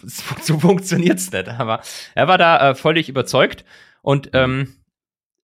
so 0.02 0.60
funktioniert's 0.60 1.32
nicht. 1.32 1.48
Aber 1.48 1.82
er 2.16 2.28
war 2.28 2.38
da 2.38 2.72
äh, 2.72 2.76
völlig 2.76 3.10
überzeugt 3.10 3.66
und 4.02 4.32
ähm, 4.34 4.76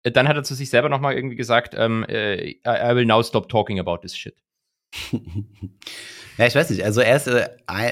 dann 0.03 0.27
hat 0.27 0.35
er 0.35 0.43
zu 0.43 0.55
sich 0.55 0.69
selber 0.69 0.89
noch 0.89 0.99
mal 0.99 1.13
irgendwie 1.13 1.35
gesagt, 1.35 1.75
ähm, 1.77 2.03
äh, 2.07 2.51
I 2.65 2.95
will 2.95 3.05
now 3.05 3.21
stop 3.23 3.49
talking 3.49 3.79
about 3.79 3.97
this 3.97 4.15
shit. 4.15 4.35
Ja, 6.37 6.47
ich 6.47 6.55
weiß 6.55 6.69
nicht. 6.71 6.83
Also 6.83 7.01
er 7.01 7.17
ist, 7.17 7.27
äh, 7.27 7.49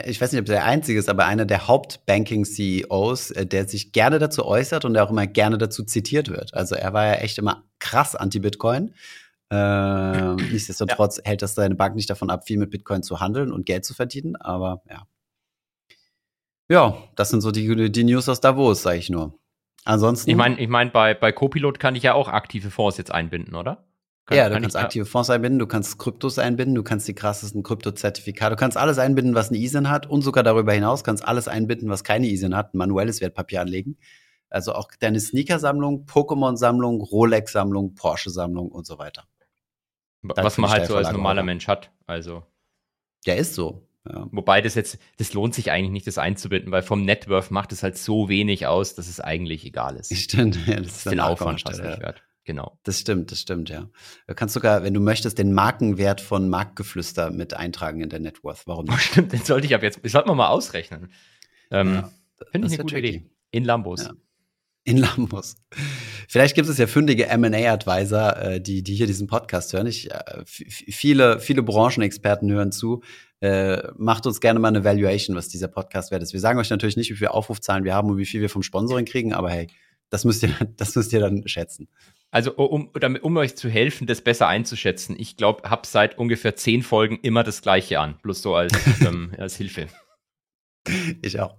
ich 0.10 0.20
weiß 0.20 0.32
nicht, 0.32 0.42
ob 0.42 0.48
er 0.48 0.56
der 0.56 0.66
Einzige 0.66 0.98
ist, 0.98 1.10
aber 1.10 1.26
einer 1.26 1.46
der 1.46 1.68
Hauptbanking-CEOs, 1.68 3.32
äh, 3.32 3.46
der 3.46 3.68
sich 3.68 3.92
gerne 3.92 4.18
dazu 4.18 4.46
äußert 4.46 4.86
und 4.86 4.94
der 4.94 5.04
auch 5.04 5.12
immer 5.12 5.28
gerne 5.28 5.58
dazu 5.58 5.84
zitiert 5.84 6.30
wird. 6.30 6.54
Also 6.54 6.74
er 6.74 6.94
war 6.94 7.06
ja 7.06 7.14
echt 7.16 7.38
immer 7.38 7.64
krass 7.80 8.16
anti-Bitcoin. 8.16 8.96
Ähm, 9.52 10.36
nichtsdestotrotz 10.52 11.18
ja. 11.18 11.24
hält 11.26 11.42
das 11.42 11.56
seine 11.56 11.76
Bank 11.76 11.96
nicht 11.96 12.10
davon 12.10 12.30
ab, 12.30 12.46
viel 12.46 12.58
mit 12.58 12.70
Bitcoin 12.70 13.04
zu 13.04 13.20
handeln 13.20 13.52
und 13.52 13.66
Geld 13.66 13.86
zu 13.86 13.94
verdienen. 13.94 14.36
Aber 14.36 14.82
ja. 14.90 15.04
Ja, 16.70 16.98
das 17.16 17.30
sind 17.30 17.42
so 17.42 17.52
die, 17.52 17.92
die 17.92 18.04
News 18.04 18.30
aus 18.30 18.42
Davos, 18.42 18.84
sage 18.84 19.00
ich 19.00 19.10
nur. 19.10 19.34
Ansonsten. 19.86 20.30
Ich 20.30 20.36
meine, 20.36 20.60
ich 20.60 20.68
mein, 20.68 20.92
bei, 20.92 21.16
bei 21.16 21.32
Copilot 21.32 21.80
kann 21.80 21.96
ich 21.96 22.04
ja 22.04 22.14
auch 22.14 22.28
aktive 22.28 22.70
Fonds 22.70 22.98
jetzt 22.98 23.12
einbinden, 23.12 23.56
oder? 23.56 23.86
Kann, 24.28 24.38
ja, 24.38 24.48
du 24.48 24.54
kann 24.54 24.62
kannst 24.62 24.76
ich, 24.76 24.82
aktive 24.84 25.06
Fonds 25.06 25.32
einbinden, 25.32 25.58
du 25.58 25.66
kannst 25.66 25.98
Kryptos 25.98 26.38
einbinden, 26.38 26.76
du 26.76 26.84
kannst 26.84 27.08
die 27.08 27.16
krassesten 27.16 27.64
Kryptozertifikate, 27.64 28.56
du 28.56 28.60
kannst 28.60 28.78
alles 28.78 29.00
einbinden, 29.00 29.34
was 29.34 29.50
eine 29.50 29.58
ISIN 29.58 29.90
hat 29.90 30.06
und 30.06 30.22
sogar 30.22 30.44
darüber 30.44 30.72
hinaus 30.72 31.04
kannst 31.04 31.28
alles 31.28 31.48
einbinden, 31.48 31.90
was 31.90 32.04
keine 32.04 32.28
ISIN 32.28 32.56
hat, 32.56 32.76
ein 32.76 32.78
manuelles 32.78 33.22
Wertpapier 33.22 33.62
anlegen. 33.62 33.98
Also 34.52 34.74
auch 34.74 34.90
deine 35.00 35.20
Sneaker-Sammlung, 35.20 36.06
Pokémon-Sammlung, 36.06 37.02
Rolex-Sammlung, 37.02 37.96
Porsche-Sammlung 37.96 38.70
und 38.70 38.86
so 38.86 39.00
weiter. 39.00 39.24
Was 40.22 40.58
man 40.58 40.70
halt 40.70 40.88
so 40.88 40.96
als 40.96 41.12
normaler 41.12 41.44
Mensch 41.44 41.68
hat. 41.68 41.92
Also. 42.06 42.44
Ja, 43.26 43.36
ist 43.36 43.54
so. 43.56 43.88
Ja. 44.08 44.28
Wobei 44.32 44.62
das 44.62 44.76
jetzt, 44.76 44.98
das 45.18 45.34
lohnt 45.34 45.54
sich 45.54 45.72
eigentlich 45.72 45.92
nicht, 45.92 46.08
das 46.08 46.18
einzubinden, 46.18 46.72
weil 46.72 46.82
vom 46.82 47.04
Networth 47.04 47.52
macht 47.52 47.72
es 47.72 47.84
halt 47.84 47.98
so 47.98 48.30
wenig 48.30 48.66
aus, 48.66 48.96
dass 48.96 49.08
es 49.08 49.20
eigentlich 49.20 49.66
egal 49.66 49.98
ist. 49.98 50.16
Stimmt, 50.16 50.58
ja, 50.68 50.78
das 50.78 50.98
ist 50.98 51.12
den 51.12 51.20
Aufwand 51.20 51.62
fast 51.62 51.84
nicht 51.84 52.00
wert. 52.00 52.24
Genau. 52.46 52.80
Das 52.84 53.00
stimmt, 53.00 53.32
das 53.32 53.42
stimmt, 53.42 53.70
ja. 53.70 53.90
Du 54.26 54.34
kannst 54.34 54.56
sogar, 54.56 54.84
wenn 54.84 54.94
du 54.94 55.00
möchtest, 55.00 55.38
den 55.38 55.54
Markenwert 55.54 56.20
von 56.20 56.50
Marktgeflüster 56.50 57.30
mit 57.30 57.54
eintragen 57.54 58.02
in 58.02 58.10
der 58.10 58.20
Networth. 58.20 58.64
Warum 58.66 58.86
nicht? 58.86 58.96
Oh, 58.96 59.00
stimmt, 59.00 59.34
den 59.34 59.44
sollte 59.44 59.68
ich 59.68 59.76
ab 59.76 59.84
jetzt, 59.84 60.04
das 60.04 60.14
sollten 60.14 60.30
wir 60.30 60.36
mal 60.36 60.48
ausrechnen. 60.48 61.12
Ähm, 61.70 61.94
ja, 61.94 62.12
Finde 62.52 62.68
ich 62.68 62.74
eine 62.74 62.84
gute 62.84 62.96
tricky. 62.96 63.08
Idee. 63.10 63.30
In 63.52 63.66
Lambos. 63.66 64.06
Ja. 64.06 64.14
In 64.86 64.98
Lambos. 64.98 65.56
Vielleicht 66.28 66.56
gibt 66.56 66.70
es 66.70 66.78
ja 66.78 66.88
fündige 66.88 67.28
M&A-Advisor, 67.28 68.38
äh, 68.38 68.62
die, 68.62 68.82
die 68.82 68.96
hier 68.96 69.08
diesen 69.08 69.28
Podcast 69.28 69.74
hören. 69.74 69.88
Ich, 69.88 70.10
äh, 70.12 70.44
viele, 70.46 71.39
viele 71.39 71.63
Branchenexperten 71.63 72.50
hören 72.52 72.72
zu. 72.72 73.02
Äh, 73.42 73.92
macht 73.98 74.26
uns 74.26 74.42
gerne 74.42 74.60
mal 74.60 74.70
eine 74.70 74.84
Valuation, 74.84 75.36
was 75.36 75.48
dieser 75.48 75.68
Podcast 75.68 76.12
wert 76.12 76.24
ist. 76.24 76.34
Wir 76.34 76.39
sagen 76.39 76.60
euch 76.60 76.70
natürlich 76.70 76.98
nicht, 76.98 77.10
wie 77.10 77.15
viele 77.15 77.34
Aufrufzahlen 77.34 77.84
wir 77.84 77.94
haben 77.94 78.10
und 78.10 78.18
wie 78.18 78.26
viel 78.26 78.42
wir 78.42 78.50
vom 78.50 78.63
Sponsoring 78.63 79.06
kriegen, 79.06 79.34
aber 79.34 79.50
hey, 79.50 79.68
das 80.10 80.26
müsst 80.26 80.44
ihr, 80.44 80.54
das 80.78 80.96
müsst 80.96 81.13
ihr 81.13 81.20
dann 81.20 81.48
schätzen. 81.48 81.88
Also 82.32 82.56
um, 82.56 82.92
damit, 82.94 83.24
um 83.24 83.36
euch 83.38 83.56
zu 83.56 83.70
helfen, 83.70 84.08
das 84.08 84.22
besser 84.22 84.48
einzuschätzen, 84.48 85.15
ich 85.18 85.38
glaube, 85.38 85.70
habe 85.70 85.88
seit 85.88 86.18
ungefähr 86.18 86.56
zehn 86.56 86.84
Folgen 86.84 87.20
immer 87.22 87.44
das 87.44 87.62
gleiche 87.62 88.00
an, 88.00 88.18
bloß 88.22 88.42
so 88.42 88.56
als, 88.56 88.74
ähm, 89.02 89.34
als 89.38 89.56
Hilfe. 89.56 89.88
Ich 91.22 91.39
auch. 91.39 91.56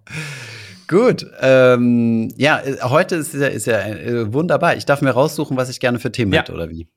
Gut, 0.90 1.24
ähm, 1.40 2.34
ja, 2.36 2.60
heute 2.82 3.14
ist 3.14 3.32
ja, 3.32 3.46
ist 3.46 3.68
ja 3.68 3.78
äh, 3.78 4.32
wunderbar. 4.32 4.74
Ich 4.74 4.86
darf 4.86 5.02
mir 5.02 5.12
raussuchen, 5.12 5.56
was 5.56 5.70
ich 5.70 5.78
gerne 5.78 6.00
für 6.00 6.10
Themen 6.10 6.32
ja. 6.32 6.40
hätte, 6.40 6.52
oder 6.52 6.68
wie? 6.68 6.88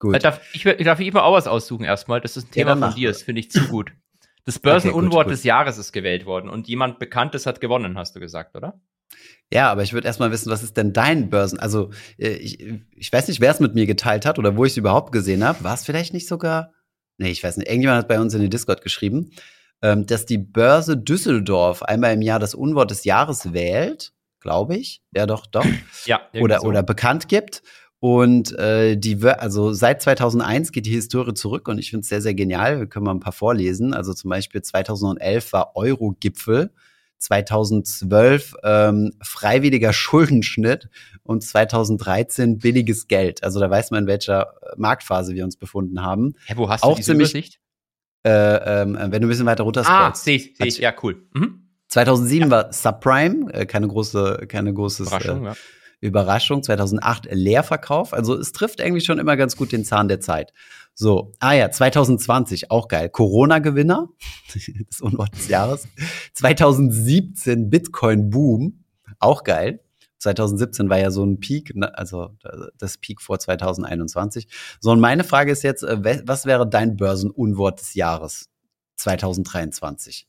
Gut. 0.00 0.16
Äh, 0.16 0.18
darf 0.18 0.40
ich, 0.52 0.64
darf 0.64 0.98
ich 0.98 1.06
immer 1.06 1.22
auch 1.22 1.34
was 1.34 1.46
aussuchen 1.46 1.84
erstmal? 1.84 2.20
Das 2.20 2.36
ist 2.36 2.48
ein 2.48 2.50
Thema 2.50 2.70
ja, 2.70 2.88
von 2.88 2.94
dir, 2.96 3.10
das 3.10 3.22
finde 3.22 3.38
ich 3.38 3.52
zu 3.52 3.60
gut. 3.68 3.92
Das 4.44 4.58
Börsenunwort 4.58 5.26
okay, 5.26 5.34
des 5.34 5.44
Jahres 5.44 5.78
ist 5.78 5.92
gewählt 5.92 6.26
worden 6.26 6.50
und 6.50 6.66
jemand 6.66 6.98
Bekanntes 6.98 7.46
hat 7.46 7.60
gewonnen, 7.60 7.96
hast 7.96 8.16
du 8.16 8.18
gesagt, 8.18 8.56
oder? 8.56 8.80
Ja, 9.52 9.70
aber 9.70 9.84
ich 9.84 9.92
würde 9.92 10.08
erstmal 10.08 10.32
wissen, 10.32 10.50
was 10.50 10.64
ist 10.64 10.76
denn 10.76 10.92
dein 10.92 11.30
Börsen? 11.30 11.60
Also, 11.60 11.90
äh, 12.18 12.30
ich, 12.30 12.58
ich 12.96 13.12
weiß 13.12 13.28
nicht, 13.28 13.40
wer 13.40 13.52
es 13.52 13.60
mit 13.60 13.76
mir 13.76 13.86
geteilt 13.86 14.26
hat 14.26 14.40
oder 14.40 14.56
wo 14.56 14.64
ich 14.64 14.72
es 14.72 14.78
überhaupt 14.78 15.12
gesehen 15.12 15.44
habe. 15.44 15.62
War 15.62 15.74
es 15.74 15.84
vielleicht 15.84 16.12
nicht 16.12 16.26
sogar? 16.26 16.72
Nee, 17.18 17.30
ich 17.30 17.44
weiß 17.44 17.56
nicht. 17.56 17.68
Irgendjemand 17.68 17.98
hat 18.00 18.08
bei 18.08 18.18
uns 18.18 18.34
in 18.34 18.40
den 18.40 18.50
Discord 18.50 18.82
geschrieben 18.82 19.30
ähm, 19.82 20.06
dass 20.06 20.26
die 20.26 20.38
Börse 20.38 20.96
Düsseldorf 20.96 21.82
einmal 21.82 22.14
im 22.14 22.22
Jahr 22.22 22.38
das 22.38 22.54
Unwort 22.54 22.90
des 22.90 23.04
Jahres 23.04 23.52
wählt, 23.52 24.12
glaube 24.40 24.76
ich. 24.76 25.02
Ja, 25.14 25.26
doch, 25.26 25.46
doch. 25.46 25.64
Ja, 26.04 26.20
oder, 26.40 26.60
so. 26.60 26.66
oder 26.66 26.82
bekannt 26.82 27.28
gibt. 27.28 27.62
Und 28.00 28.56
äh, 28.58 28.96
die, 28.96 29.20
also 29.24 29.72
seit 29.72 30.02
2001 30.02 30.70
geht 30.70 30.86
die 30.86 30.92
Historie 30.92 31.34
zurück 31.34 31.66
und 31.66 31.78
ich 31.78 31.90
finde 31.90 32.02
es 32.02 32.08
sehr, 32.08 32.22
sehr 32.22 32.34
genial. 32.34 32.78
Wir 32.78 32.86
können 32.86 33.04
mal 33.04 33.12
ein 33.12 33.20
paar 33.20 33.32
vorlesen. 33.32 33.92
Also 33.92 34.14
zum 34.14 34.30
Beispiel 34.30 34.62
2011 34.62 35.52
war 35.52 35.74
Euro-Gipfel, 35.74 36.70
2012 37.18 38.54
ähm, 38.62 39.10
freiwilliger 39.20 39.92
Schuldenschnitt 39.92 40.88
und 41.24 41.42
2013 41.42 42.58
billiges 42.58 43.08
Geld. 43.08 43.42
Also 43.42 43.58
da 43.58 43.68
weiß 43.68 43.90
man, 43.90 44.04
in 44.04 44.06
welcher 44.06 44.54
Marktphase 44.76 45.34
wir 45.34 45.42
uns 45.42 45.56
befunden 45.56 46.00
haben. 46.02 46.34
Hä, 46.46 46.54
wo 46.56 46.70
hast 46.70 46.84
Auch 46.84 46.90
du 46.90 46.96
diese 46.98 47.12
ziemlich, 47.12 47.30
Übersicht? 47.30 47.60
Äh, 48.24 48.30
ähm, 48.82 48.96
wenn 48.98 49.10
du 49.22 49.26
ein 49.26 49.28
bisschen 49.28 49.46
weiter 49.46 49.64
runter 49.64 49.84
Ah, 49.86 50.14
sehe 50.14 50.36
ich, 50.36 50.54
seh 50.56 50.66
ich, 50.66 50.78
ja, 50.78 50.92
cool. 51.02 51.22
Mhm. 51.34 51.62
2007 51.88 52.48
ja. 52.48 52.50
war 52.50 52.72
Subprime, 52.72 53.52
äh, 53.52 53.66
keine 53.66 53.88
große, 53.88 54.46
keine 54.48 54.74
große 54.74 55.04
Überraschung, 55.04 55.44
äh, 55.44 55.48
ja. 55.48 55.56
Überraschung. 56.00 56.62
2008 56.62 57.28
Leerverkauf. 57.30 58.12
Also 58.12 58.36
es 58.36 58.52
trifft 58.52 58.80
irgendwie 58.80 59.00
schon 59.00 59.18
immer 59.18 59.36
ganz 59.36 59.56
gut 59.56 59.72
den 59.72 59.84
Zahn 59.84 60.08
der 60.08 60.20
Zeit. 60.20 60.52
So, 60.94 61.32
ah 61.38 61.52
ja, 61.52 61.70
2020, 61.70 62.70
auch 62.72 62.88
geil. 62.88 63.08
Corona-Gewinner, 63.08 64.08
das 64.88 65.00
Unwort 65.00 65.34
des 65.36 65.48
Jahres. 65.48 65.86
2017 66.34 67.70
Bitcoin-Boom, 67.70 68.84
auch 69.20 69.44
geil. 69.44 69.80
2017 70.18 70.90
war 70.90 70.98
ja 70.98 71.10
so 71.10 71.24
ein 71.24 71.40
Peak, 71.40 71.74
ne, 71.74 71.96
also 71.96 72.36
das 72.76 72.98
Peak 72.98 73.22
vor 73.22 73.38
2021. 73.38 74.48
So, 74.80 74.90
und 74.90 75.00
meine 75.00 75.24
Frage 75.24 75.52
ist 75.52 75.62
jetzt, 75.62 75.82
äh, 75.82 76.22
was 76.26 76.46
wäre 76.46 76.68
dein 76.68 76.96
Börsenunwort 76.96 77.80
des 77.80 77.94
Jahres 77.94 78.50
2023? 78.96 80.26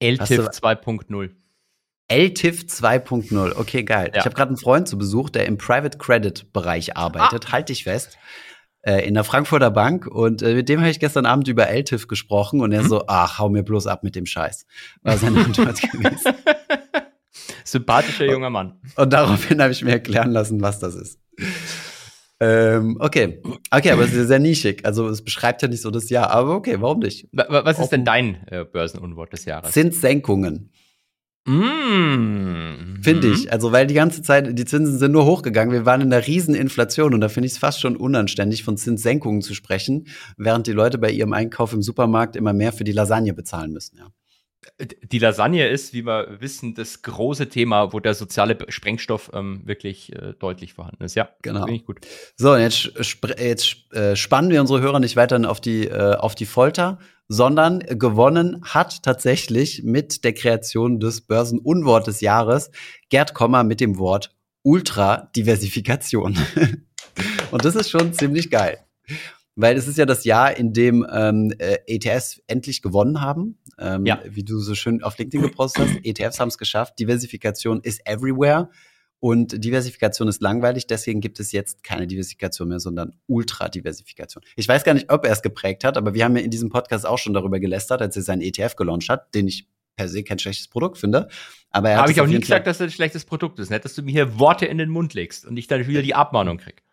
LTIF 0.00 0.48
2.0. 0.48 1.30
LTIF 2.10 2.62
2.0, 2.62 3.56
okay, 3.56 3.84
geil. 3.84 4.10
Ja. 4.12 4.20
Ich 4.20 4.24
habe 4.24 4.34
gerade 4.34 4.48
einen 4.48 4.56
Freund 4.56 4.88
zu 4.88 4.96
Besuch, 4.96 5.28
der 5.30 5.46
im 5.46 5.58
Private 5.58 5.98
Credit 5.98 6.52
Bereich 6.52 6.96
arbeitet. 6.96 7.48
Ah. 7.48 7.52
Halt 7.52 7.68
dich 7.68 7.84
fest 7.84 8.16
äh, 8.82 9.06
in 9.06 9.14
der 9.14 9.24
Frankfurter 9.24 9.70
Bank 9.70 10.06
und 10.06 10.42
äh, 10.42 10.54
mit 10.54 10.68
dem 10.68 10.80
habe 10.80 10.90
ich 10.90 11.00
gestern 11.00 11.26
Abend 11.26 11.48
über 11.48 11.68
LTIF 11.68 12.08
gesprochen 12.08 12.60
und 12.60 12.72
er 12.72 12.82
mhm. 12.82 12.88
so, 12.88 13.04
ach, 13.06 13.38
hau 13.38 13.48
mir 13.48 13.62
bloß 13.62 13.86
ab 13.86 14.02
mit 14.02 14.14
dem 14.14 14.26
Scheiß. 14.26 14.66
War 15.02 15.18
seine 15.18 15.40
Antwort 15.44 15.80
gewesen. 15.82 16.34
Sympathischer 17.64 18.26
junger 18.26 18.50
Mann. 18.50 18.80
Und 18.96 19.12
daraufhin 19.12 19.60
habe 19.60 19.72
ich 19.72 19.82
mir 19.82 19.92
erklären 19.92 20.30
lassen, 20.30 20.60
was 20.60 20.78
das 20.78 20.94
ist. 20.94 21.18
Ähm, 22.40 22.96
okay. 23.00 23.42
Okay, 23.70 23.90
aber 23.90 24.04
es 24.04 24.12
ist 24.12 24.28
sehr 24.28 24.38
nischig. 24.38 24.84
Also 24.84 25.08
es 25.08 25.22
beschreibt 25.22 25.62
ja 25.62 25.68
nicht 25.68 25.82
so 25.82 25.90
das 25.90 26.08
Jahr. 26.08 26.30
Aber 26.30 26.54
okay, 26.54 26.76
warum 26.80 27.00
nicht? 27.00 27.28
Was 27.32 27.78
ist 27.78 27.90
denn 27.90 28.04
dein 28.04 28.46
äh, 28.48 28.64
Börsenunwort 28.64 29.32
des 29.32 29.44
Jahres? 29.44 29.72
Zinssenkungen. 29.72 30.70
Mm. 31.48 33.00
Finde 33.00 33.28
ich. 33.28 33.50
Also, 33.50 33.72
weil 33.72 33.86
die 33.86 33.94
ganze 33.94 34.20
Zeit, 34.22 34.58
die 34.58 34.64
Zinsen 34.66 34.98
sind 34.98 35.12
nur 35.12 35.24
hochgegangen. 35.24 35.72
Wir 35.72 35.86
waren 35.86 36.02
in 36.02 36.12
einer 36.12 36.26
riesen 36.26 36.54
Inflation 36.54 37.14
und 37.14 37.22
da 37.22 37.30
finde 37.30 37.46
ich 37.46 37.52
es 37.52 37.58
fast 37.58 37.80
schon 37.80 37.96
unanständig, 37.96 38.64
von 38.64 38.76
Zinssenkungen 38.76 39.40
zu 39.40 39.54
sprechen, 39.54 40.08
während 40.36 40.66
die 40.66 40.72
Leute 40.72 40.98
bei 40.98 41.10
ihrem 41.10 41.32
Einkauf 41.32 41.72
im 41.72 41.80
Supermarkt 41.80 42.36
immer 42.36 42.52
mehr 42.52 42.72
für 42.72 42.84
die 42.84 42.92
Lasagne 42.92 43.32
bezahlen 43.32 43.72
müssen, 43.72 43.96
ja. 43.96 44.08
Die 44.80 45.18
Lasagne 45.18 45.68
ist, 45.68 45.92
wie 45.92 46.04
wir 46.04 46.40
wissen, 46.40 46.74
das 46.74 47.02
große 47.02 47.48
Thema, 47.48 47.92
wo 47.92 48.00
der 48.00 48.14
soziale 48.14 48.58
Sprengstoff 48.68 49.30
ähm, 49.32 49.62
wirklich 49.64 50.12
äh, 50.12 50.34
deutlich 50.38 50.74
vorhanden 50.74 51.04
ist. 51.04 51.14
Ja, 51.14 51.28
genau. 51.42 51.60
Finde 51.64 51.76
ich 51.76 51.86
gut. 51.86 52.00
So, 52.36 52.56
jetzt, 52.56 52.90
jetzt 53.38 53.92
äh, 53.92 54.16
spannen 54.16 54.50
wir 54.50 54.60
unsere 54.60 54.80
Hörer 54.80 55.00
nicht 55.00 55.16
weiterhin 55.16 55.46
auf 55.46 55.60
die, 55.60 55.86
äh, 55.86 56.16
auf 56.16 56.34
die 56.34 56.46
Folter, 56.46 56.98
sondern 57.28 57.80
gewonnen 57.80 58.62
hat 58.64 59.02
tatsächlich 59.02 59.82
mit 59.84 60.24
der 60.24 60.32
Kreation 60.32 60.98
des 60.98 61.20
Börsenunwort 61.20 62.06
des 62.06 62.20
Jahres 62.20 62.70
Gerd 63.10 63.34
Kommer 63.34 63.64
mit 63.64 63.80
dem 63.80 63.98
Wort 63.98 64.34
Ultradiversifikation. 64.62 66.38
Und 67.50 67.64
das 67.64 67.76
ist 67.76 67.90
schon 67.90 68.12
ziemlich 68.12 68.50
geil. 68.50 68.78
Weil 69.60 69.76
es 69.76 69.88
ist 69.88 69.98
ja 69.98 70.06
das 70.06 70.22
Jahr, 70.22 70.56
in 70.56 70.72
dem 70.72 71.04
ähm, 71.12 71.52
äh, 71.58 71.78
ETFs 71.88 72.40
endlich 72.46 72.80
gewonnen 72.80 73.20
haben. 73.20 73.58
Ähm, 73.76 74.06
ja. 74.06 74.20
Wie 74.24 74.44
du 74.44 74.60
so 74.60 74.76
schön 74.76 75.02
auf 75.02 75.18
LinkedIn 75.18 75.42
gepostet 75.42 75.88
hast. 75.88 75.98
ETFs 76.04 76.38
haben 76.38 76.46
es 76.46 76.58
geschafft. 76.58 76.96
Diversifikation 77.00 77.80
ist 77.82 78.00
everywhere. 78.06 78.70
Und 79.18 79.64
Diversifikation 79.64 80.28
ist 80.28 80.40
langweilig, 80.42 80.86
deswegen 80.86 81.20
gibt 81.20 81.40
es 81.40 81.50
jetzt 81.50 81.82
keine 81.82 82.06
Diversifikation 82.06 82.68
mehr, 82.68 82.78
sondern 82.78 83.14
Ultra-Diversifikation. 83.26 84.44
Ich 84.54 84.68
weiß 84.68 84.84
gar 84.84 84.94
nicht, 84.94 85.10
ob 85.10 85.26
er 85.26 85.32
es 85.32 85.42
geprägt 85.42 85.82
hat, 85.82 85.96
aber 85.96 86.14
wir 86.14 86.24
haben 86.24 86.36
ja 86.36 86.42
in 86.44 86.52
diesem 86.52 86.68
Podcast 86.68 87.04
auch 87.04 87.18
schon 87.18 87.34
darüber 87.34 87.58
gelästert, 87.58 88.00
als 88.00 88.14
er 88.14 88.22
seinen 88.22 88.42
ETF 88.42 88.76
gelauncht 88.76 89.08
hat, 89.08 89.34
den 89.34 89.48
ich 89.48 89.66
per 89.96 90.08
se 90.08 90.22
kein 90.22 90.38
schlechtes 90.38 90.68
Produkt 90.68 90.98
finde. 90.98 91.26
Aber 91.72 91.96
Habe 91.96 92.12
ich 92.12 92.20
auch 92.20 92.28
nie 92.28 92.38
gesagt, 92.38 92.68
dass 92.68 92.78
das 92.78 92.86
ein 92.86 92.92
schlechtes 92.92 93.24
Produkt 93.24 93.58
ist. 93.58 93.70
Nicht, 93.70 93.84
dass 93.84 93.96
du 93.96 94.02
mir 94.02 94.12
hier 94.12 94.38
Worte 94.38 94.66
in 94.66 94.78
den 94.78 94.88
Mund 94.88 95.14
legst 95.14 95.44
und 95.44 95.56
ich 95.56 95.66
dann 95.66 95.84
wieder 95.88 96.02
die 96.02 96.14
Abmahnung 96.14 96.58
krieg. 96.58 96.84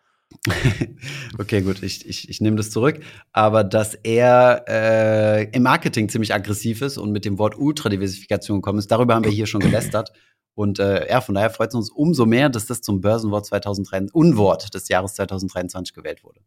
okay, 1.38 1.62
gut, 1.62 1.82
ich, 1.82 2.06
ich, 2.06 2.28
ich 2.28 2.40
nehme 2.40 2.56
das 2.56 2.70
zurück. 2.70 3.00
Aber 3.32 3.64
dass 3.64 3.94
er 3.94 4.64
äh, 4.68 5.44
im 5.50 5.62
Marketing 5.62 6.08
ziemlich 6.08 6.34
aggressiv 6.34 6.82
ist 6.82 6.98
und 6.98 7.12
mit 7.12 7.24
dem 7.24 7.38
Wort 7.38 7.56
Ultradiversifikation 7.58 8.58
gekommen 8.58 8.78
ist, 8.78 8.90
darüber 8.90 9.14
haben 9.14 9.24
wir 9.24 9.32
hier 9.32 9.46
schon 9.46 9.60
gelästert. 9.60 10.12
Und 10.54 10.78
äh, 10.78 11.08
ja, 11.08 11.20
von 11.20 11.34
daher 11.34 11.50
freut 11.50 11.68
es 11.68 11.74
uns 11.74 11.90
umso 11.90 12.24
mehr, 12.24 12.48
dass 12.48 12.66
das 12.66 12.80
zum 12.80 13.00
Börsenwort 13.00 13.44
2023, 13.46 14.14
Unwort 14.14 14.72
des 14.74 14.88
Jahres 14.88 15.14
2023 15.14 15.94
gewählt 15.94 16.24
wurde. 16.24 16.40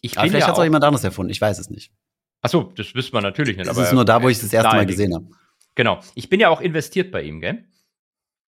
Ich 0.00 0.16
aber 0.16 0.28
vielleicht 0.28 0.42
ja 0.42 0.46
hat 0.48 0.54
es 0.54 0.60
auch 0.60 0.64
jemand 0.64 0.84
anderes 0.84 1.04
erfunden, 1.04 1.30
ich 1.30 1.40
weiß 1.40 1.58
es 1.58 1.68
nicht. 1.68 1.92
Achso, 2.40 2.72
das 2.76 2.94
wissen 2.94 3.12
wir 3.12 3.20
natürlich 3.20 3.56
nicht. 3.56 3.68
Das 3.68 3.78
ist 3.78 3.92
nur 3.92 4.04
da, 4.04 4.22
wo 4.22 4.28
ich 4.28 4.36
es 4.36 4.42
das 4.42 4.52
erste 4.52 4.76
Mal 4.76 4.86
gesehen 4.86 5.14
habe. 5.14 5.26
Genau. 5.74 6.00
Ich 6.14 6.28
bin 6.28 6.40
ja 6.40 6.50
auch 6.50 6.60
investiert 6.60 7.10
bei 7.10 7.22
ihm, 7.22 7.40
gell? 7.40 7.64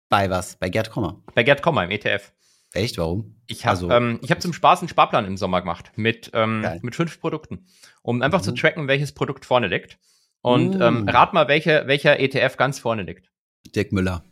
Bei 0.08 0.30
was? 0.30 0.56
Bei 0.56 0.68
Gerd 0.68 0.90
Kommer? 0.90 1.22
Bei 1.34 1.42
Gerd 1.42 1.62
Kommer 1.62 1.84
im 1.84 1.90
ETF. 1.90 2.32
Echt? 2.72 2.98
Warum? 2.98 3.36
Ich 3.46 3.66
habe 3.66 3.70
also, 3.70 3.90
ähm, 3.90 4.20
hab 4.28 4.40
zum 4.40 4.52
Spaß 4.52 4.80
einen 4.80 4.88
Sparplan 4.88 5.26
im 5.26 5.36
Sommer 5.36 5.60
gemacht 5.60 5.92
mit, 5.96 6.30
ähm, 6.34 6.66
mit 6.82 6.94
fünf 6.94 7.20
Produkten, 7.20 7.66
um 8.02 8.22
einfach 8.22 8.40
mhm. 8.40 8.44
zu 8.44 8.52
tracken, 8.52 8.88
welches 8.88 9.12
Produkt 9.12 9.44
vorne 9.44 9.68
liegt. 9.68 9.98
Und 10.40 10.76
mhm. 10.76 10.82
ähm, 10.82 11.08
rat 11.08 11.34
mal, 11.34 11.48
welche, 11.48 11.84
welcher 11.86 12.18
ETF 12.18 12.56
ganz 12.56 12.78
vorne 12.78 13.02
liegt. 13.02 13.30
Dirk 13.74 13.92
Müller. 13.92 14.24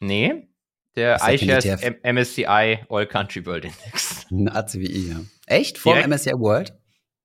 Nee, 0.00 0.48
der 0.96 1.18
iShares 1.22 1.66
MSCI 2.02 2.78
All 2.88 3.06
Country 3.06 3.44
World 3.46 3.66
Index. 3.66 4.26
Ein 4.30 4.48
ACWI, 4.48 5.08
ja. 5.10 5.20
Echt? 5.46 5.78
Vor 5.78 5.94
dem 5.94 6.10
MSCI 6.10 6.32
World? 6.32 6.74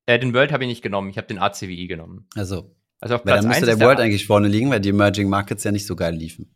Äh, 0.05 0.19
den 0.19 0.33
World 0.33 0.51
habe 0.51 0.63
ich 0.65 0.69
nicht 0.69 0.81
genommen, 0.81 1.09
ich 1.09 1.17
habe 1.17 1.27
den 1.27 1.39
ACWI 1.39 1.87
genommen. 1.87 2.27
Also, 2.35 2.75
also 2.99 3.15
auf 3.15 3.23
Platz 3.23 3.35
weil 3.35 3.41
dann 3.41 3.47
müsste 3.47 3.65
der 3.65 3.79
World 3.79 3.99
der 3.99 4.05
eigentlich 4.05 4.27
vorne 4.27 4.47
liegen, 4.47 4.69
weil 4.69 4.81
die 4.81 4.89
Emerging 4.89 5.29
Markets 5.29 5.63
ja 5.63 5.71
nicht 5.71 5.87
so 5.87 5.95
geil 5.95 6.13
liefen. 6.13 6.53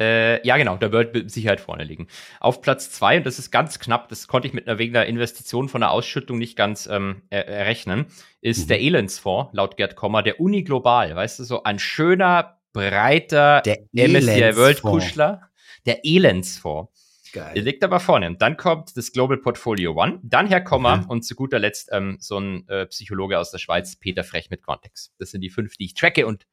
Äh, 0.00 0.46
ja, 0.46 0.56
genau, 0.56 0.76
der 0.76 0.92
World 0.92 1.14
mit 1.14 1.30
Sicherheit 1.30 1.60
vorne 1.60 1.84
liegen. 1.84 2.08
Auf 2.40 2.62
Platz 2.62 2.90
zwei 2.90 3.18
und 3.18 3.26
das 3.26 3.38
ist 3.38 3.50
ganz 3.50 3.78
knapp, 3.78 4.08
das 4.08 4.26
konnte 4.26 4.48
ich 4.48 4.54
mit 4.54 4.66
einer 4.66 4.78
wegen 4.78 4.94
der 4.94 5.06
Investition 5.06 5.68
von 5.68 5.82
der 5.82 5.90
Ausschüttung 5.90 6.38
nicht 6.38 6.56
ganz 6.56 6.86
ähm, 6.86 7.22
errechnen, 7.30 8.06
ist 8.40 8.64
mhm. 8.64 8.68
der 8.68 8.80
Elendsfonds, 8.80 9.54
laut 9.54 9.76
Gerd 9.76 9.94
Kommer, 9.94 10.22
der 10.22 10.40
Uni 10.40 10.62
Global. 10.64 11.14
Weißt 11.14 11.38
du, 11.38 11.44
so 11.44 11.62
ein 11.62 11.78
schöner, 11.78 12.58
breiter 12.72 13.60
der 13.62 13.80
MSCI 13.92 14.56
World 14.56 14.82
Kuschler, 14.82 15.50
der 15.84 16.04
Elendsfonds. 16.04 16.90
Geil. 17.32 17.54
Der 17.54 17.62
liegt 17.62 17.82
aber 17.82 17.98
vorne. 17.98 18.36
Dann 18.36 18.58
kommt 18.58 18.94
das 18.96 19.10
Global 19.12 19.38
Portfolio 19.38 19.94
One, 19.94 20.20
dann 20.22 20.48
Herr 20.48 20.60
Kommer 20.60 20.98
mhm. 20.98 21.04
und 21.06 21.22
zu 21.22 21.34
guter 21.34 21.58
Letzt 21.58 21.88
ähm, 21.90 22.18
so 22.20 22.38
ein 22.38 22.68
äh, 22.68 22.86
Psychologe 22.86 23.38
aus 23.38 23.50
der 23.50 23.58
Schweiz, 23.58 23.96
Peter 23.96 24.22
Frech 24.22 24.50
mit 24.50 24.62
Context. 24.62 25.14
Das 25.18 25.30
sind 25.30 25.40
die 25.40 25.48
fünf, 25.48 25.76
die 25.76 25.86
ich 25.86 25.94
tracke 25.94 26.26
und 26.26 26.46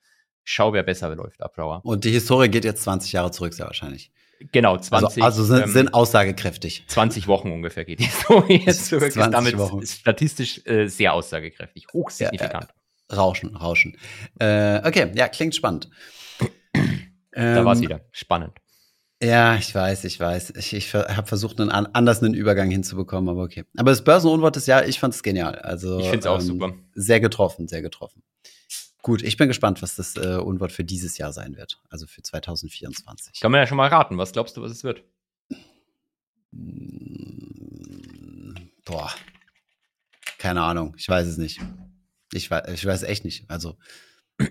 schau, 0.49 0.73
wer 0.73 0.83
besser 0.83 1.15
läuft 1.15 1.41
ab 1.41 1.55
Dauer. 1.55 1.81
Und 1.83 2.03
die 2.03 2.11
Historie 2.11 2.49
geht 2.49 2.65
jetzt 2.65 2.83
20 2.83 3.11
Jahre 3.11 3.31
zurück, 3.31 3.53
sehr 3.53 3.67
wahrscheinlich. 3.67 4.11
Genau, 4.51 4.77
20. 4.77 5.21
Also, 5.21 5.23
also 5.23 5.43
sind, 5.43 5.63
ähm, 5.65 5.71
sind, 5.71 5.93
aussagekräftig. 5.93 6.85
20 6.87 7.27
Wochen 7.27 7.51
ungefähr 7.51 7.85
geht 7.85 7.99
die 7.99 8.05
Historie 8.05 8.63
jetzt 8.65 8.87
zurück. 8.87 9.09
Ist 9.09 9.17
damit 9.17 9.57
Wochen. 9.57 9.85
statistisch 9.85 10.65
äh, 10.65 10.87
sehr 10.87 11.13
aussagekräftig, 11.13 11.87
hochsignifikant. 11.93 12.63
Ja, 12.63 12.69
ja. 13.11 13.15
Rauschen, 13.17 13.55
Rauschen. 13.55 13.97
Äh, 14.39 14.79
okay, 14.87 15.11
ja, 15.15 15.27
klingt 15.27 15.55
spannend. 15.55 15.89
da 17.31 17.65
war 17.65 17.73
es 17.73 17.79
ähm, 17.79 17.83
wieder. 17.83 18.01
Spannend. 18.11 18.53
Ja, 19.21 19.55
ich 19.55 19.75
weiß, 19.75 20.05
ich 20.05 20.17
weiß. 20.19 20.53
Ich, 20.55 20.73
ich 20.73 20.93
habe 20.93 21.27
versucht, 21.27 21.59
einen 21.59 21.69
anders 21.69 22.23
einen 22.23 22.33
Übergang 22.33 22.71
hinzubekommen, 22.71 23.29
aber 23.29 23.43
okay. 23.43 23.65
Aber 23.75 23.91
das 23.91 24.03
Börsenunwort 24.03 24.55
des 24.55 24.65
Jahres, 24.65 24.87
ich 24.87 24.99
fand 24.99 25.13
es 25.13 25.21
genial. 25.21 25.55
Also, 25.55 25.99
ich 25.99 26.05
finde 26.05 26.19
es 26.19 26.25
auch 26.27 26.39
ähm, 26.39 26.45
super. 26.45 26.73
Sehr 26.93 27.19
getroffen, 27.19 27.67
sehr 27.67 27.81
getroffen. 27.81 28.23
Gut, 29.01 29.21
ich 29.21 29.37
bin 29.37 29.47
gespannt, 29.47 29.81
was 29.81 29.95
das 29.95 30.17
äh, 30.17 30.37
Unwort 30.37 30.73
für 30.73 30.83
dieses 30.83 31.17
Jahr 31.17 31.31
sein 31.31 31.55
wird, 31.55 31.79
also 31.89 32.05
für 32.05 32.21
2024. 32.21 33.39
Kann 33.39 33.51
man 33.51 33.61
ja 33.61 33.67
schon 33.67 33.77
mal 33.77 33.87
raten. 33.87 34.17
Was 34.17 34.33
glaubst 34.33 34.57
du, 34.57 34.61
was 34.61 34.71
es 34.71 34.83
wird? 34.83 35.03
Hm, 36.51 38.55
boah, 38.83 39.13
keine 40.37 40.63
Ahnung. 40.63 40.95
Ich 40.97 41.07
weiß 41.07 41.27
es 41.27 41.37
nicht. 41.37 41.61
Ich 42.33 42.51
weiß, 42.51 42.67
ich 42.73 42.85
weiß 42.85 43.03
echt 43.03 43.23
nicht. 43.23 43.49
Also 43.49 43.77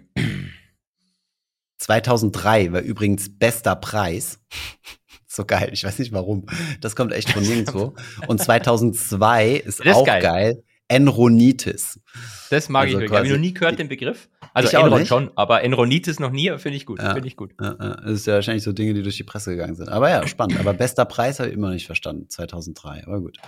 2003 1.78 2.72
war 2.72 2.80
übrigens 2.80 3.38
bester 3.38 3.76
Preis. 3.76 4.40
so 5.26 5.44
geil. 5.44 5.68
Ich 5.72 5.84
weiß 5.84 5.98
nicht 5.98 6.12
warum. 6.12 6.46
Das 6.80 6.96
kommt 6.96 7.12
echt 7.12 7.30
von 7.30 7.42
nirgendwo. 7.42 7.94
Und 8.26 8.42
2002 8.42 9.52
ist, 9.52 9.80
ist 9.80 9.94
auch 9.94 10.06
geil. 10.06 10.22
geil. 10.22 10.64
Enronitis. 10.88 12.00
Das 12.50 12.68
mag 12.68 12.84
also 12.84 12.96
ich 12.96 13.02
wirklich. 13.02 13.16
Habe 13.16 13.26
ich 13.26 13.32
noch 13.32 13.40
nie 13.40 13.54
gehört, 13.54 13.78
den 13.78 13.88
Begriff. 13.88 14.28
Also 14.54 14.76
Enron 14.76 15.06
schon, 15.06 15.30
aber 15.36 15.62
Enronitis 15.62 16.18
noch 16.18 16.30
nie, 16.30 16.56
finde 16.58 16.76
ich 16.76 16.86
gut. 16.86 17.00
Ja, 17.00 17.12
finde 17.12 17.28
ich 17.28 17.36
gut. 17.36 17.52
Ja, 17.60 17.74
das 17.74 18.12
ist 18.12 18.26
ja 18.26 18.34
wahrscheinlich 18.34 18.64
so 18.64 18.72
Dinge, 18.72 18.94
die 18.94 19.02
durch 19.02 19.16
die 19.16 19.24
Presse 19.24 19.50
gegangen 19.50 19.74
sind. 19.74 19.88
Aber 19.88 20.08
ja, 20.08 20.26
spannend. 20.26 20.58
Aber 20.58 20.74
bester 20.74 21.04
Preis 21.04 21.38
habe 21.38 21.50
ich 21.50 21.54
immer 21.54 21.68
noch 21.68 21.74
nicht 21.74 21.86
verstanden, 21.86 22.28
2003. 22.28 23.04
Aber 23.06 23.20
gut. 23.20 23.38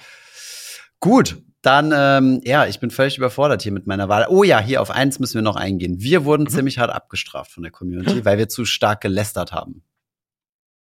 Gut, 1.01 1.39
dann, 1.63 1.93
ähm, 1.95 2.41
ja, 2.45 2.67
ich 2.67 2.79
bin 2.79 2.91
völlig 2.91 3.17
überfordert 3.17 3.63
hier 3.63 3.73
mit 3.73 3.87
meiner 3.87 4.09
Wahl. 4.09 4.27
Oh 4.29 4.45
ja, 4.45 4.61
hier 4.61 4.83
auf 4.83 4.91
eins 4.91 5.19
müssen 5.19 5.35
wir 5.35 5.43
noch 5.43 5.57
eingehen. 5.57 6.01
Wir 6.01 6.25
wurden 6.25 6.45
mhm. 6.45 6.49
ziemlich 6.49 6.79
hart 6.79 6.91
abgestraft 6.91 7.51
von 7.53 7.63
der 7.63 7.73
Community, 7.73 8.25
weil 8.25 8.37
wir 8.37 8.49
zu 8.49 8.67
stark 8.67 9.01
gelästert 9.01 9.53
haben. 9.53 9.83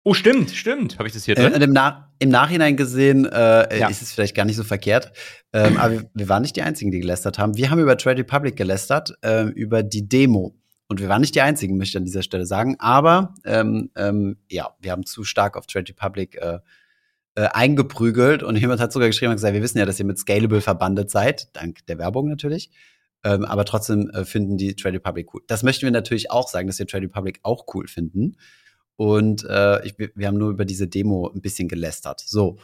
Oh, 0.03 0.13
stimmt, 0.13 0.51
stimmt. 0.51 0.99
Habe 0.99 1.07
ich 1.07 1.13
das 1.13 1.25
hier 1.25 1.35
drin? 1.35 1.53
Äh, 1.53 1.63
im, 1.63 1.73
Na 1.73 2.13
Im 2.19 2.29
Nachhinein 2.29 2.77
gesehen 2.77 3.25
äh, 3.25 3.79
ja. 3.79 3.89
ist 3.89 4.01
es 4.01 4.13
vielleicht 4.13 4.35
gar 4.35 4.45
nicht 4.45 4.55
so 4.55 4.63
verkehrt. 4.63 5.11
Ähm, 5.51 5.77
aber 5.77 5.91
wir, 5.91 6.09
wir, 6.13 6.29
waren 6.29 6.41
nicht 6.41 6.55
die 6.55 6.61
Einzigen, 6.61 6.91
die 6.91 6.99
gelästert 6.99 7.37
haben. 7.37 7.57
Wir 7.57 7.69
haben 7.69 7.79
über 7.79 7.97
Trade 7.97 8.19
Republic 8.19 8.55
gelästert, 8.55 9.13
äh, 9.21 9.43
über 9.43 9.83
die 9.83 10.07
Demo. 10.07 10.55
Und 10.87 11.01
wir 11.01 11.09
waren 11.09 11.21
nicht 11.21 11.35
die 11.35 11.41
Einzigen, 11.41 11.77
möchte 11.77 11.97
ich 11.97 11.97
an 11.97 12.05
dieser 12.05 12.23
Stelle 12.23 12.45
sagen. 12.45 12.77
Aber 12.79 13.35
ähm, 13.43 13.91
ähm, 13.95 14.37
ja, 14.49 14.69
wir 14.79 14.91
haben 14.91 15.05
zu 15.05 15.23
stark 15.25 15.57
auf 15.57 15.67
Trade 15.67 15.89
Republic 15.89 16.37
äh, 16.37 16.59
äh, 17.35 17.49
eingeprügelt. 17.53 18.43
Und 18.43 18.55
jemand 18.55 18.79
hat 18.79 18.93
sogar 18.93 19.09
geschrieben 19.09 19.31
und 19.31 19.35
gesagt, 19.35 19.53
wir 19.53 19.61
wissen 19.61 19.77
ja, 19.77 19.85
dass 19.85 19.99
ihr 19.99 20.05
mit 20.05 20.17
Scalable 20.17 20.61
verbandet 20.61 21.11
seid, 21.11 21.55
dank 21.55 21.85
der 21.87 21.97
Werbung 21.97 22.29
natürlich. 22.29 22.71
Ähm, 23.23 23.45
aber 23.45 23.65
trotzdem 23.65 24.09
äh, 24.11 24.25
finden 24.25 24.57
die 24.57 24.75
Trade 24.75 24.95
Republic 24.95 25.33
cool. 25.33 25.41
Das 25.47 25.63
möchten 25.63 25.83
wir 25.83 25.91
natürlich 25.91 26.31
auch 26.31 26.47
sagen, 26.47 26.67
dass 26.67 26.79
wir 26.79 26.87
Trade 26.87 27.05
Republic 27.05 27.39
auch 27.43 27.65
cool 27.73 27.87
finden. 27.87 28.37
Und 28.97 29.45
äh, 29.45 29.85
ich, 29.85 29.95
wir 29.97 30.27
haben 30.27 30.37
nur 30.37 30.49
über 30.49 30.65
diese 30.65 30.87
Demo 30.87 31.31
ein 31.33 31.41
bisschen 31.41 31.67
gelästert. 31.67 32.19
So. 32.19 32.57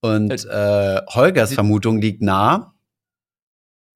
Und 0.00 0.44
äh, 0.44 1.00
Holgers 1.08 1.54
Vermutung 1.54 2.00
liegt 2.00 2.22
nah. 2.22 2.74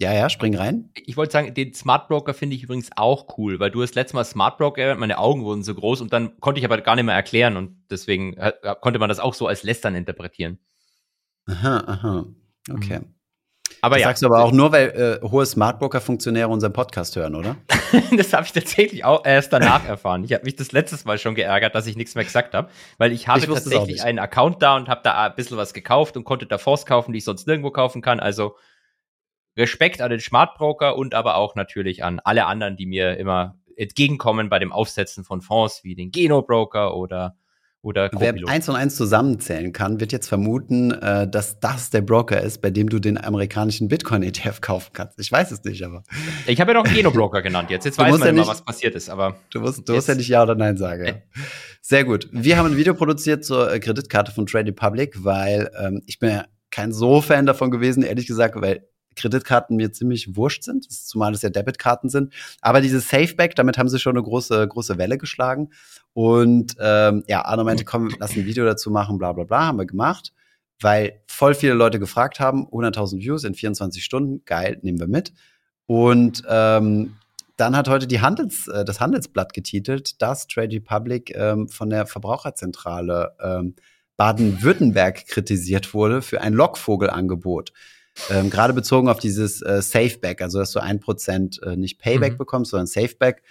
Ja, 0.00 0.14
ja, 0.14 0.30
spring 0.30 0.56
rein. 0.56 0.90
Ich 0.94 1.16
wollte 1.16 1.32
sagen, 1.32 1.52
den 1.52 1.74
Smart 1.74 2.08
Broker 2.08 2.32
finde 2.32 2.54
ich 2.54 2.62
übrigens 2.62 2.90
auch 2.96 3.36
cool, 3.36 3.58
weil 3.58 3.70
du 3.70 3.82
hast 3.82 3.96
letztes 3.96 4.14
Mal 4.14 4.24
Smart 4.24 4.56
Broker, 4.56 4.94
meine 4.94 5.18
Augen 5.18 5.44
wurden 5.44 5.64
so 5.64 5.74
groß 5.74 6.00
und 6.00 6.12
dann 6.12 6.38
konnte 6.40 6.60
ich 6.60 6.64
aber 6.64 6.80
gar 6.80 6.94
nicht 6.94 7.04
mehr 7.04 7.16
erklären 7.16 7.56
und 7.56 7.76
deswegen 7.90 8.34
äh, 8.34 8.52
konnte 8.80 9.00
man 9.00 9.08
das 9.08 9.18
auch 9.18 9.34
so 9.34 9.48
als 9.48 9.64
Lästern 9.64 9.96
interpretieren. 9.96 10.58
Aha, 11.46 11.82
aha. 11.86 12.26
Okay. 12.70 13.00
Mhm. 13.00 13.14
Aber 13.82 13.96
das 13.96 14.02
ja. 14.02 14.08
sagst 14.08 14.22
du 14.22 14.26
aber 14.26 14.44
auch 14.44 14.52
nur, 14.52 14.72
weil 14.72 15.20
äh, 15.22 15.28
hohe 15.28 15.44
Smartbroker-Funktionäre 15.44 16.48
unseren 16.48 16.72
Podcast 16.72 17.16
hören, 17.16 17.34
oder? 17.34 17.56
das 18.16 18.32
habe 18.32 18.44
ich 18.44 18.52
tatsächlich 18.52 19.04
auch 19.04 19.24
erst 19.24 19.52
danach 19.52 19.86
erfahren. 19.86 20.24
Ich 20.24 20.32
habe 20.32 20.44
mich 20.44 20.56
das 20.56 20.72
letztes 20.72 21.04
Mal 21.04 21.18
schon 21.18 21.34
geärgert, 21.34 21.74
dass 21.74 21.86
ich 21.86 21.96
nichts 21.96 22.14
mehr 22.14 22.24
gesagt 22.24 22.54
habe, 22.54 22.70
weil 22.98 23.12
ich 23.12 23.28
habe 23.28 23.40
ich 23.40 23.46
tatsächlich 23.46 24.02
einen 24.02 24.18
Account 24.18 24.62
da 24.62 24.76
und 24.76 24.88
habe 24.88 25.00
da 25.04 25.26
ein 25.26 25.34
bisschen 25.34 25.56
was 25.56 25.74
gekauft 25.74 26.16
und 26.16 26.24
konnte 26.24 26.46
da 26.46 26.58
Fonds 26.58 26.86
kaufen, 26.86 27.12
die 27.12 27.18
ich 27.18 27.24
sonst 27.24 27.46
nirgendwo 27.46 27.70
kaufen 27.70 28.02
kann. 28.02 28.20
Also 28.20 28.56
Respekt 29.56 30.00
an 30.00 30.10
den 30.10 30.20
Smartbroker 30.20 30.96
und 30.96 31.14
aber 31.14 31.36
auch 31.36 31.54
natürlich 31.54 32.04
an 32.04 32.20
alle 32.20 32.46
anderen, 32.46 32.76
die 32.76 32.86
mir 32.86 33.16
immer 33.16 33.58
entgegenkommen 33.76 34.48
bei 34.48 34.58
dem 34.58 34.72
Aufsetzen 34.72 35.24
von 35.24 35.40
Fonds, 35.40 35.84
wie 35.84 35.94
den 35.94 36.10
Geno 36.10 36.42
Broker 36.42 36.96
oder 36.96 37.36
oder 37.88 38.10
Wer 38.18 38.34
eins 38.46 38.68
und 38.68 38.76
eins 38.76 38.96
zusammenzählen 38.96 39.72
kann, 39.72 39.98
wird 39.98 40.12
jetzt 40.12 40.28
vermuten, 40.28 40.92
äh, 40.92 41.26
dass 41.26 41.58
das 41.58 41.88
der 41.88 42.02
Broker 42.02 42.40
ist, 42.40 42.60
bei 42.60 42.70
dem 42.70 42.90
du 42.90 42.98
den 42.98 43.16
amerikanischen 43.16 43.88
Bitcoin-ETF 43.88 44.60
kaufen 44.60 44.90
kannst. 44.92 45.18
Ich 45.18 45.32
weiß 45.32 45.50
es 45.50 45.64
nicht, 45.64 45.82
aber. 45.82 46.04
Ich 46.46 46.60
habe 46.60 46.72
ja 46.72 46.78
noch 46.78 46.84
einen 46.84 46.94
Geno-Broker 46.94 47.40
genannt 47.40 47.70
jetzt. 47.70 47.84
Jetzt 47.84 47.98
weiß 47.98 48.12
man 48.12 48.20
ja 48.20 48.28
immer, 48.28 48.46
was 48.46 48.62
passiert 48.62 48.94
ist, 48.94 49.08
aber. 49.08 49.36
Du 49.50 49.60
musst, 49.60 49.88
du 49.88 49.94
musst 49.94 50.08
ja 50.08 50.14
nicht 50.14 50.28
Ja 50.28 50.42
oder 50.42 50.54
Nein 50.54 50.76
sagen. 50.76 51.06
Ja. 51.06 51.14
Sehr 51.80 52.04
gut. 52.04 52.28
Wir 52.30 52.58
haben 52.58 52.66
ein 52.66 52.76
Video 52.76 52.92
produziert 52.92 53.44
zur 53.44 53.72
äh, 53.72 53.80
Kreditkarte 53.80 54.32
von 54.32 54.44
Trade 54.46 54.68
Republic, 54.68 55.24
weil 55.24 55.70
ähm, 55.80 56.02
ich 56.06 56.18
bin 56.18 56.30
ja 56.30 56.44
kein 56.70 56.92
so 56.92 57.22
Fan 57.22 57.46
davon 57.46 57.70
gewesen, 57.70 58.02
ehrlich 58.02 58.26
gesagt, 58.26 58.60
weil 58.60 58.86
Kreditkarten 59.18 59.76
mir 59.76 59.92
ziemlich 59.92 60.36
wurscht 60.36 60.62
sind, 60.62 60.90
zumal 60.90 61.34
es 61.34 61.42
ja 61.42 61.50
Debitkarten 61.50 62.08
sind. 62.08 62.32
Aber 62.60 62.80
dieses 62.80 63.08
Safeback, 63.08 63.54
damit 63.56 63.78
haben 63.78 63.88
sie 63.88 63.98
schon 63.98 64.16
eine 64.16 64.22
große, 64.22 64.66
große 64.66 64.98
Welle 64.98 65.18
geschlagen. 65.18 65.70
Und 66.14 66.76
ähm, 66.80 67.24
ja, 67.26 67.44
Arno 67.44 67.64
meinte, 67.64 67.84
komm, 67.84 68.10
lass 68.18 68.36
ein 68.36 68.46
Video 68.46 68.64
dazu 68.64 68.90
machen, 68.90 69.18
bla 69.18 69.32
bla 69.32 69.44
bla, 69.44 69.66
haben 69.66 69.78
wir 69.78 69.86
gemacht, 69.86 70.32
weil 70.80 71.20
voll 71.26 71.54
viele 71.54 71.74
Leute 71.74 71.98
gefragt 71.98 72.40
haben, 72.40 72.66
100.000 72.66 73.20
Views 73.20 73.44
in 73.44 73.54
24 73.54 74.04
Stunden, 74.04 74.42
geil, 74.44 74.78
nehmen 74.82 75.00
wir 75.00 75.08
mit. 75.08 75.32
Und 75.86 76.42
ähm, 76.48 77.16
dann 77.56 77.76
hat 77.76 77.88
heute 77.88 78.06
die 78.06 78.20
Handels, 78.20 78.68
äh, 78.68 78.84
das 78.84 79.00
Handelsblatt 79.00 79.52
getitelt, 79.52 80.22
dass 80.22 80.46
Trade 80.46 80.76
Republic 80.76 81.34
ähm, 81.34 81.68
von 81.68 81.90
der 81.90 82.06
Verbraucherzentrale 82.06 83.34
ähm, 83.42 83.74
Baden-Württemberg 84.16 85.26
kritisiert 85.26 85.94
wurde 85.94 86.22
für 86.22 86.40
ein 86.40 86.52
Lockvogelangebot. 86.52 87.72
Ähm, 88.30 88.50
Gerade 88.50 88.72
bezogen 88.72 89.08
auf 89.08 89.18
dieses 89.18 89.62
äh, 89.62 89.82
Safeback, 89.82 90.42
also 90.42 90.58
dass 90.58 90.72
du 90.72 90.80
ein 90.80 91.00
Prozent 91.00 91.60
äh, 91.62 91.76
nicht 91.76 91.98
Payback 91.98 92.34
mhm. 92.34 92.38
bekommst, 92.38 92.70
sondern 92.70 92.86
Safeback. 92.86 93.42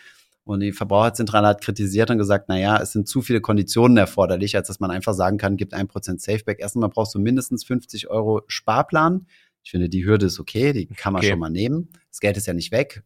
Und 0.43 0.61
die 0.61 0.71
Verbraucherzentrale 0.71 1.47
hat 1.47 1.61
kritisiert 1.61 2.09
und 2.09 2.17
gesagt, 2.17 2.45
na 2.47 2.57
ja, 2.57 2.81
es 2.81 2.93
sind 2.93 3.07
zu 3.07 3.21
viele 3.21 3.41
Konditionen 3.41 3.97
erforderlich, 3.97 4.55
als 4.55 4.67
dass 4.69 4.79
man 4.79 4.91
einfach 4.91 5.13
sagen 5.13 5.37
kann, 5.37 5.57
gibt 5.57 5.73
ein 5.73 5.89
Prozent 5.89 6.21
Safeback. 6.21 6.59
Erstmal 6.59 6.89
brauchst 6.89 7.13
du 7.15 7.19
mindestens 7.19 7.65
50 7.65 8.09
Euro 8.09 8.43
Sparplan. 8.47 9.27
Ich 9.63 9.71
finde, 9.71 9.89
die 9.89 10.05
Hürde 10.05 10.27
ist 10.27 10.39
okay, 10.39 10.71
die 10.71 10.85
kann 10.87 11.11
man 11.11 11.19
okay. 11.19 11.31
schon 11.31 11.39
mal 11.39 11.49
nehmen. 11.49 11.89
Das 12.09 12.21
Geld 12.21 12.37
ist 12.37 12.47
ja 12.47 12.53
nicht 12.53 12.71
weg. 12.71 13.03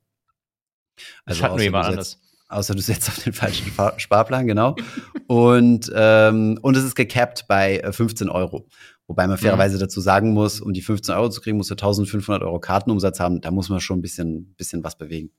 Also 1.26 1.42
das 1.42 1.50
hat 1.50 1.56
nur 1.56 1.64
jemand 1.64 1.88
anders. 1.88 2.20
Außer 2.48 2.76
du 2.76 2.82
setzt 2.82 3.08
auf 3.08 3.24
den 3.24 3.34
falschen 3.34 3.72
Sparplan, 3.98 4.46
genau. 4.46 4.76
und, 5.28 5.92
ähm, 5.96 6.60
und 6.62 6.76
es 6.76 6.84
ist 6.84 6.96
gecapped 6.96 7.46
bei 7.48 7.82
15 7.92 8.28
äh, 8.28 8.32
Euro. 8.32 8.68
Wobei 9.12 9.28
man 9.28 9.38
fairerweise 9.38 9.78
dazu 9.78 10.00
sagen 10.00 10.32
muss, 10.32 10.62
um 10.62 10.72
die 10.72 10.82
15 10.82 11.14
Euro 11.14 11.28
zu 11.28 11.42
kriegen, 11.42 11.58
musst 11.58 11.70
du 11.70 11.74
1500 11.74 12.44
Euro 12.44 12.62
Kartenumsatz 12.62 13.20
haben. 13.20 13.42
Da 13.42 13.52
muss 13.52 13.68
man 13.68 13.82
schon 13.82 14.00
ein 14.00 14.02
bisschen, 14.02 14.54
bisschen 14.54 14.86
was 14.86 14.98
bewegen. 14.98 15.32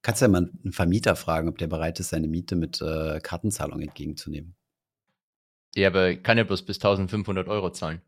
Kannst 0.00 0.22
du 0.22 0.24
ja 0.24 0.30
mal 0.30 0.50
einen 0.64 0.72
Vermieter 0.72 1.14
fragen, 1.14 1.46
ob 1.46 1.58
der 1.58 1.66
bereit 1.66 2.00
ist, 2.00 2.08
seine 2.08 2.26
Miete 2.26 2.56
mit 2.56 2.80
äh, 2.80 3.20
Kartenzahlung 3.22 3.82
entgegenzunehmen. 3.82 4.56
Ja, 5.74 5.88
aber 5.88 6.16
kann 6.16 6.38
ja 6.38 6.44
bloß 6.44 6.62
bis 6.62 6.78
1500 6.78 7.46
Euro 7.48 7.70
zahlen. 7.70 8.00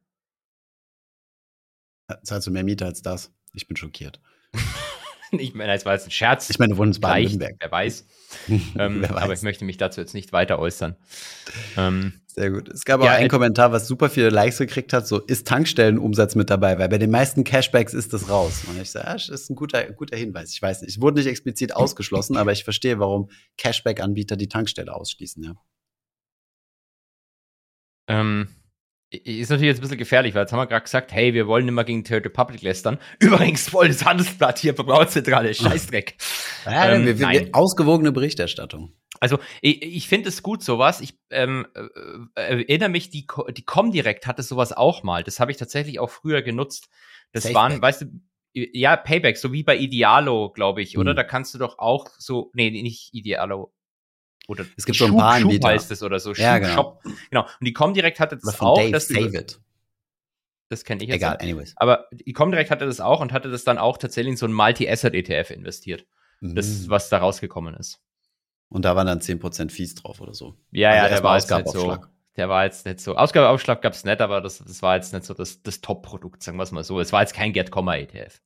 Zahlst 2.22 2.46
du 2.46 2.50
mehr 2.50 2.64
Miete 2.64 2.86
als 2.86 3.02
das? 3.02 3.30
Ich 3.52 3.68
bin 3.68 3.76
schockiert. 3.76 4.22
ich 5.32 5.54
meine, 5.54 5.74
es 5.74 5.84
war 5.84 5.94
jetzt 5.94 6.06
ein 6.06 6.10
Scherz. 6.10 6.50
Ich 6.50 6.58
meine, 6.58 6.76
wohnen 6.76 6.92
in 6.92 7.00
Baden-Württemberg. 7.00 7.56
Wer 7.60 7.70
weiß. 7.70 8.06
ähm, 8.48 9.02
wer 9.02 9.10
weiß. 9.10 9.22
Aber 9.22 9.32
ich 9.32 9.42
möchte 9.42 9.64
mich 9.64 9.76
dazu 9.76 10.00
jetzt 10.00 10.14
nicht 10.14 10.32
weiter 10.32 10.58
äußern. 10.58 10.96
Ähm, 11.76 12.20
Sehr 12.26 12.50
gut. 12.50 12.68
Es 12.68 12.84
gab 12.84 13.02
ja, 13.02 13.06
auch 13.06 13.14
einen 13.14 13.26
äh, 13.26 13.28
Kommentar, 13.28 13.72
was 13.72 13.86
super 13.86 14.10
viele 14.10 14.30
Likes 14.30 14.58
gekriegt 14.58 14.92
hat, 14.92 15.06
so 15.06 15.18
ist 15.18 15.46
Tankstellenumsatz 15.46 16.34
mit 16.34 16.50
dabei, 16.50 16.78
weil 16.78 16.88
bei 16.88 16.98
den 16.98 17.10
meisten 17.10 17.44
Cashbacks 17.44 17.94
ist 17.94 18.12
das 18.12 18.28
raus. 18.28 18.64
Und 18.68 18.80
ich 18.80 18.90
sage, 18.90 19.06
ja, 19.06 19.14
das 19.14 19.28
ist 19.28 19.50
ein 19.50 19.56
guter, 19.56 19.84
guter 19.92 20.16
Hinweis. 20.16 20.52
Ich 20.52 20.62
weiß 20.62 20.82
nicht, 20.82 20.90
es 20.90 21.00
wurde 21.00 21.18
nicht 21.20 21.28
explizit 21.28 21.74
ausgeschlossen, 21.74 22.36
aber 22.36 22.52
ich 22.52 22.64
verstehe, 22.64 22.98
warum 22.98 23.30
Cashback-Anbieter 23.56 24.36
die 24.36 24.48
Tankstelle 24.48 24.94
ausschließen, 24.94 25.42
ja. 25.44 25.54
Ähm, 28.08 28.48
ist 29.10 29.50
natürlich 29.50 29.68
jetzt 29.68 29.78
ein 29.78 29.82
bisschen 29.82 29.98
gefährlich, 29.98 30.34
weil 30.34 30.42
jetzt 30.42 30.52
haben 30.52 30.60
wir 30.60 30.66
gerade 30.66 30.84
gesagt, 30.84 31.12
hey, 31.12 31.34
wir 31.34 31.48
wollen 31.48 31.66
immer 31.66 31.84
gegen 31.84 32.04
Third 32.04 32.24
Republic 32.24 32.62
lästern. 32.62 32.98
Übrigens 33.18 33.68
voll 33.68 33.88
das 33.88 34.04
Handelsblatt 34.04 34.58
hier, 34.58 34.74
Verbraucherzentrale, 34.74 35.54
Scheißdreck. 35.54 36.16
Ja, 36.66 36.92
ähm, 36.92 37.06
wir, 37.06 37.18
wir, 37.18 37.28
wir, 37.30 37.48
ausgewogene 37.52 38.12
Berichterstattung. 38.12 38.92
Also 39.18 39.38
ich, 39.62 39.80
ich 39.82 40.08
finde 40.08 40.28
es 40.28 40.42
gut, 40.42 40.62
sowas. 40.62 41.00
Ich 41.00 41.18
ähm, 41.30 41.66
äh, 41.74 41.80
äh 42.34 42.60
erinnere 42.60 42.90
mich, 42.90 43.08
die, 43.08 43.26
die 43.56 43.64
Comdirect 43.64 44.26
hatte 44.26 44.42
sowas 44.42 44.74
auch 44.74 45.02
mal. 45.02 45.24
Das 45.24 45.40
habe 45.40 45.50
ich 45.50 45.56
tatsächlich 45.56 45.98
auch 45.98 46.10
früher 46.10 46.42
genutzt. 46.42 46.90
Das 47.32 47.44
Safeback. 47.44 47.56
waren, 47.56 47.82
weißt 47.82 48.02
du, 48.02 48.06
ja, 48.52 48.96
Payback, 48.96 49.38
so 49.38 49.52
wie 49.52 49.62
bei 49.62 49.76
Idealo, 49.78 50.50
glaube 50.50 50.82
ich, 50.82 50.98
oder? 50.98 51.12
Mhm. 51.12 51.16
Da 51.16 51.24
kannst 51.24 51.54
du 51.54 51.58
doch 51.58 51.78
auch 51.78 52.08
so, 52.18 52.50
nee, 52.52 52.70
nicht 52.70 53.14
Idealo, 53.14 53.72
oder 54.50 54.66
es 54.76 54.84
gibt 54.84 54.96
Schub, 54.96 55.08
so 55.08 55.14
ein 55.14 55.18
paar 55.18 55.34
Anbieter. 55.34 55.68
Schub 55.68 55.74
heißt 55.74 55.90
es 55.92 56.02
oder 56.02 56.18
so. 56.18 56.32
Ja, 56.32 56.58
genau. 56.58 56.74
Shop. 56.74 57.02
Genau. 57.30 57.42
Und 57.42 57.64
die 57.64 57.72
Comdirect 57.72 58.18
hatte 58.18 58.36
das 58.36 58.60
auch. 58.60 58.76
Dave, 58.76 58.90
dass 58.90 59.06
Save 59.06 59.36
it. 59.38 59.60
Das 60.68 60.84
kenne 60.84 61.02
ich 61.02 61.08
jetzt. 61.08 61.16
Egal, 61.16 61.38
anyways. 61.40 61.74
Aber 61.76 62.08
die 62.12 62.32
Comdirect 62.32 62.70
hatte 62.70 62.84
das 62.84 63.00
auch 63.00 63.20
und 63.20 63.32
hatte 63.32 63.48
das 63.48 63.62
dann 63.62 63.78
auch 63.78 63.96
tatsächlich 63.96 64.32
in 64.32 64.36
so 64.36 64.46
ein 64.46 64.52
Multi-Asset-ETF 64.52 65.50
investiert. 65.50 66.04
Mhm. 66.40 66.56
Das, 66.56 66.88
was 66.88 67.08
da 67.08 67.18
rausgekommen 67.18 67.74
ist. 67.74 68.00
Und 68.68 68.84
da 68.84 68.96
waren 68.96 69.06
dann 69.06 69.20
10% 69.20 69.70
Fees 69.70 69.94
drauf 69.94 70.20
oder 70.20 70.34
so. 70.34 70.56
Ja, 70.72 70.90
also 70.90 71.02
ja, 71.02 71.08
der 71.08 71.22
war 71.22 71.36
jetzt 71.36 71.50
nicht 71.50 71.68
so. 71.68 71.98
Der 72.36 72.48
war 72.48 72.64
jetzt 72.64 72.86
nicht 72.86 73.00
so. 73.00 73.16
Ausgabeaufschlag 73.16 73.82
gab 73.82 73.92
es 73.92 74.04
nicht, 74.04 74.20
aber 74.20 74.40
das, 74.40 74.58
das 74.58 74.82
war 74.82 74.96
jetzt 74.96 75.12
nicht 75.12 75.24
so 75.24 75.34
das, 75.34 75.62
das 75.62 75.80
Top-Produkt, 75.80 76.42
sagen 76.42 76.56
wir 76.56 76.62
es 76.62 76.72
mal 76.72 76.84
so. 76.84 77.00
Es 77.00 77.12
war 77.12 77.20
jetzt 77.20 77.34
kein 77.34 77.52
Get, 77.52 77.70
ETF. 77.74 78.40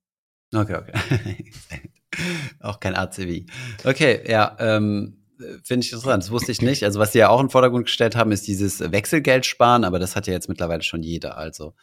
Okay, 0.55 0.77
okay. 0.77 1.53
auch 2.61 2.81
kein 2.81 2.95
ACV. 2.95 3.45
Okay, 3.85 4.23
ja, 4.27 4.57
ähm, 4.59 5.23
Finde 5.64 5.85
ich 5.85 5.92
interessant. 5.92 6.23
Das 6.23 6.31
wusste 6.31 6.53
ich 6.53 6.62
nicht. 6.62 6.85
Also, 6.85 7.01
was 7.01 7.12
sie 7.12 7.18
ja 7.18 7.29
auch 7.29 7.40
in 7.40 7.47
den 7.47 7.51
Vordergrund 7.51 7.87
gestellt 7.87 8.16
haben, 8.16 8.33
ist 8.33 8.47
dieses 8.47 8.81
Wechselgeld 8.81 9.47
sparen, 9.47 9.85
aber 9.85 9.99
das 9.99 10.16
hat 10.16 10.27
ja 10.27 10.33
jetzt 10.33 10.49
mittlerweile 10.49 10.83
schon 10.83 11.03
jeder. 11.03 11.37
Also, 11.37 11.75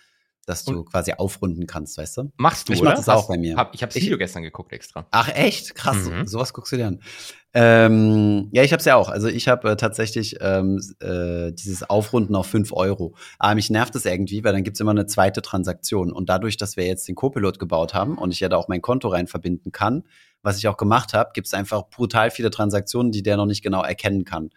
dass 0.45 0.65
du 0.65 0.79
Und 0.79 0.85
quasi 0.85 1.13
aufrunden 1.13 1.67
kannst, 1.67 1.97
weißt 1.97 2.17
du? 2.17 2.31
Machst 2.37 2.67
du, 2.67 2.73
Ich 2.73 2.81
mach 2.81 2.95
das 2.95 3.09
auch 3.09 3.27
bei 3.27 3.37
mir. 3.37 3.55
Hab, 3.55 3.73
ich 3.75 3.83
habe 3.83 3.93
das 3.93 4.01
Video 4.01 4.17
gestern 4.17 4.43
geguckt 4.43 4.73
extra. 4.73 5.07
Ach, 5.11 5.29
echt? 5.29 5.75
Krass. 5.75 6.09
Mhm. 6.09 6.25
Sowas 6.25 6.53
guckst 6.53 6.71
du 6.73 6.77
dir 6.77 6.87
an. 6.87 6.99
Ähm, 7.53 8.49
ja, 8.51 8.63
ich 8.63 8.71
habe 8.71 8.79
es 8.79 8.85
ja 8.85 8.95
auch. 8.95 9.09
Also 9.09 9.27
ich 9.27 9.47
habe 9.47 9.71
äh, 9.71 9.75
tatsächlich 9.75 10.37
ähm, 10.41 10.81
äh, 10.99 11.51
dieses 11.51 11.87
Aufrunden 11.89 12.35
auf 12.35 12.47
5 12.47 12.71
Euro. 12.73 13.13
Aber 13.39 13.55
mich 13.55 13.69
nervt 13.69 13.95
es 13.95 14.05
irgendwie, 14.05 14.43
weil 14.43 14.53
dann 14.53 14.63
gibt's 14.63 14.79
immer 14.79 14.91
eine 14.91 15.05
zweite 15.05 15.41
Transaktion. 15.41 16.11
Und 16.11 16.29
dadurch, 16.29 16.57
dass 16.57 16.77
wir 16.77 16.85
jetzt 16.85 17.07
den 17.07 17.15
Copilot 17.15 17.59
gebaut 17.59 17.93
haben 17.93 18.17
und 18.17 18.31
ich 18.31 18.39
ja 18.39 18.49
da 18.49 18.57
auch 18.57 18.67
mein 18.67 18.81
Konto 18.81 19.09
rein 19.09 19.27
verbinden 19.27 19.71
kann, 19.71 20.03
was 20.43 20.57
ich 20.57 20.67
auch 20.67 20.77
gemacht 20.77 21.13
habe, 21.13 21.31
gibt 21.33 21.47
es 21.47 21.53
einfach 21.53 21.89
brutal 21.89 22.31
viele 22.31 22.49
Transaktionen, 22.49 23.11
die 23.11 23.21
der 23.21 23.37
noch 23.37 23.45
nicht 23.45 23.61
genau 23.61 23.83
erkennen 23.83 24.23
kann. 24.23 24.49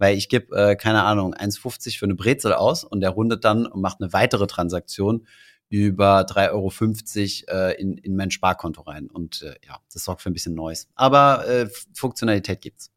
Weil 0.00 0.16
ich 0.16 0.30
gebe, 0.30 0.56
äh, 0.56 0.76
keine 0.76 1.02
Ahnung, 1.02 1.34
1,50 1.34 1.98
für 1.98 2.06
eine 2.06 2.14
Brezel 2.14 2.54
aus 2.54 2.84
und 2.84 3.02
der 3.02 3.10
rundet 3.10 3.44
dann 3.44 3.66
und 3.66 3.82
macht 3.82 4.00
eine 4.00 4.14
weitere 4.14 4.46
Transaktion 4.46 5.26
über 5.68 6.22
3,50 6.22 7.48
Euro 7.48 7.58
äh, 7.58 7.80
in, 7.80 7.98
in 7.98 8.16
mein 8.16 8.30
Sparkonto 8.30 8.80
rein. 8.80 9.08
Und 9.08 9.42
äh, 9.42 9.54
ja, 9.66 9.78
das 9.92 10.04
sorgt 10.04 10.22
für 10.22 10.30
ein 10.30 10.32
bisschen 10.32 10.54
Neues. 10.54 10.88
Aber 10.94 11.46
äh, 11.46 11.68
Funktionalität 11.94 12.62
gibt's. 12.62 12.90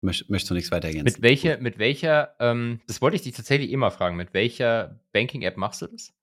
Möcht, 0.00 0.30
möchtest 0.30 0.50
du 0.50 0.54
nichts 0.54 0.70
weiter 0.70 0.88
ergänzen? 0.88 1.04
Mit 1.04 1.22
welcher, 1.22 1.58
mit 1.58 1.78
welcher, 1.78 2.34
ähm, 2.40 2.80
das 2.86 3.02
wollte 3.02 3.16
ich 3.16 3.22
dich 3.22 3.34
tatsächlich 3.34 3.70
immer 3.70 3.90
fragen, 3.90 4.16
mit 4.16 4.32
welcher 4.32 4.98
Banking-App 5.12 5.58
machst 5.58 5.82
du 5.82 5.88
das? 5.88 6.14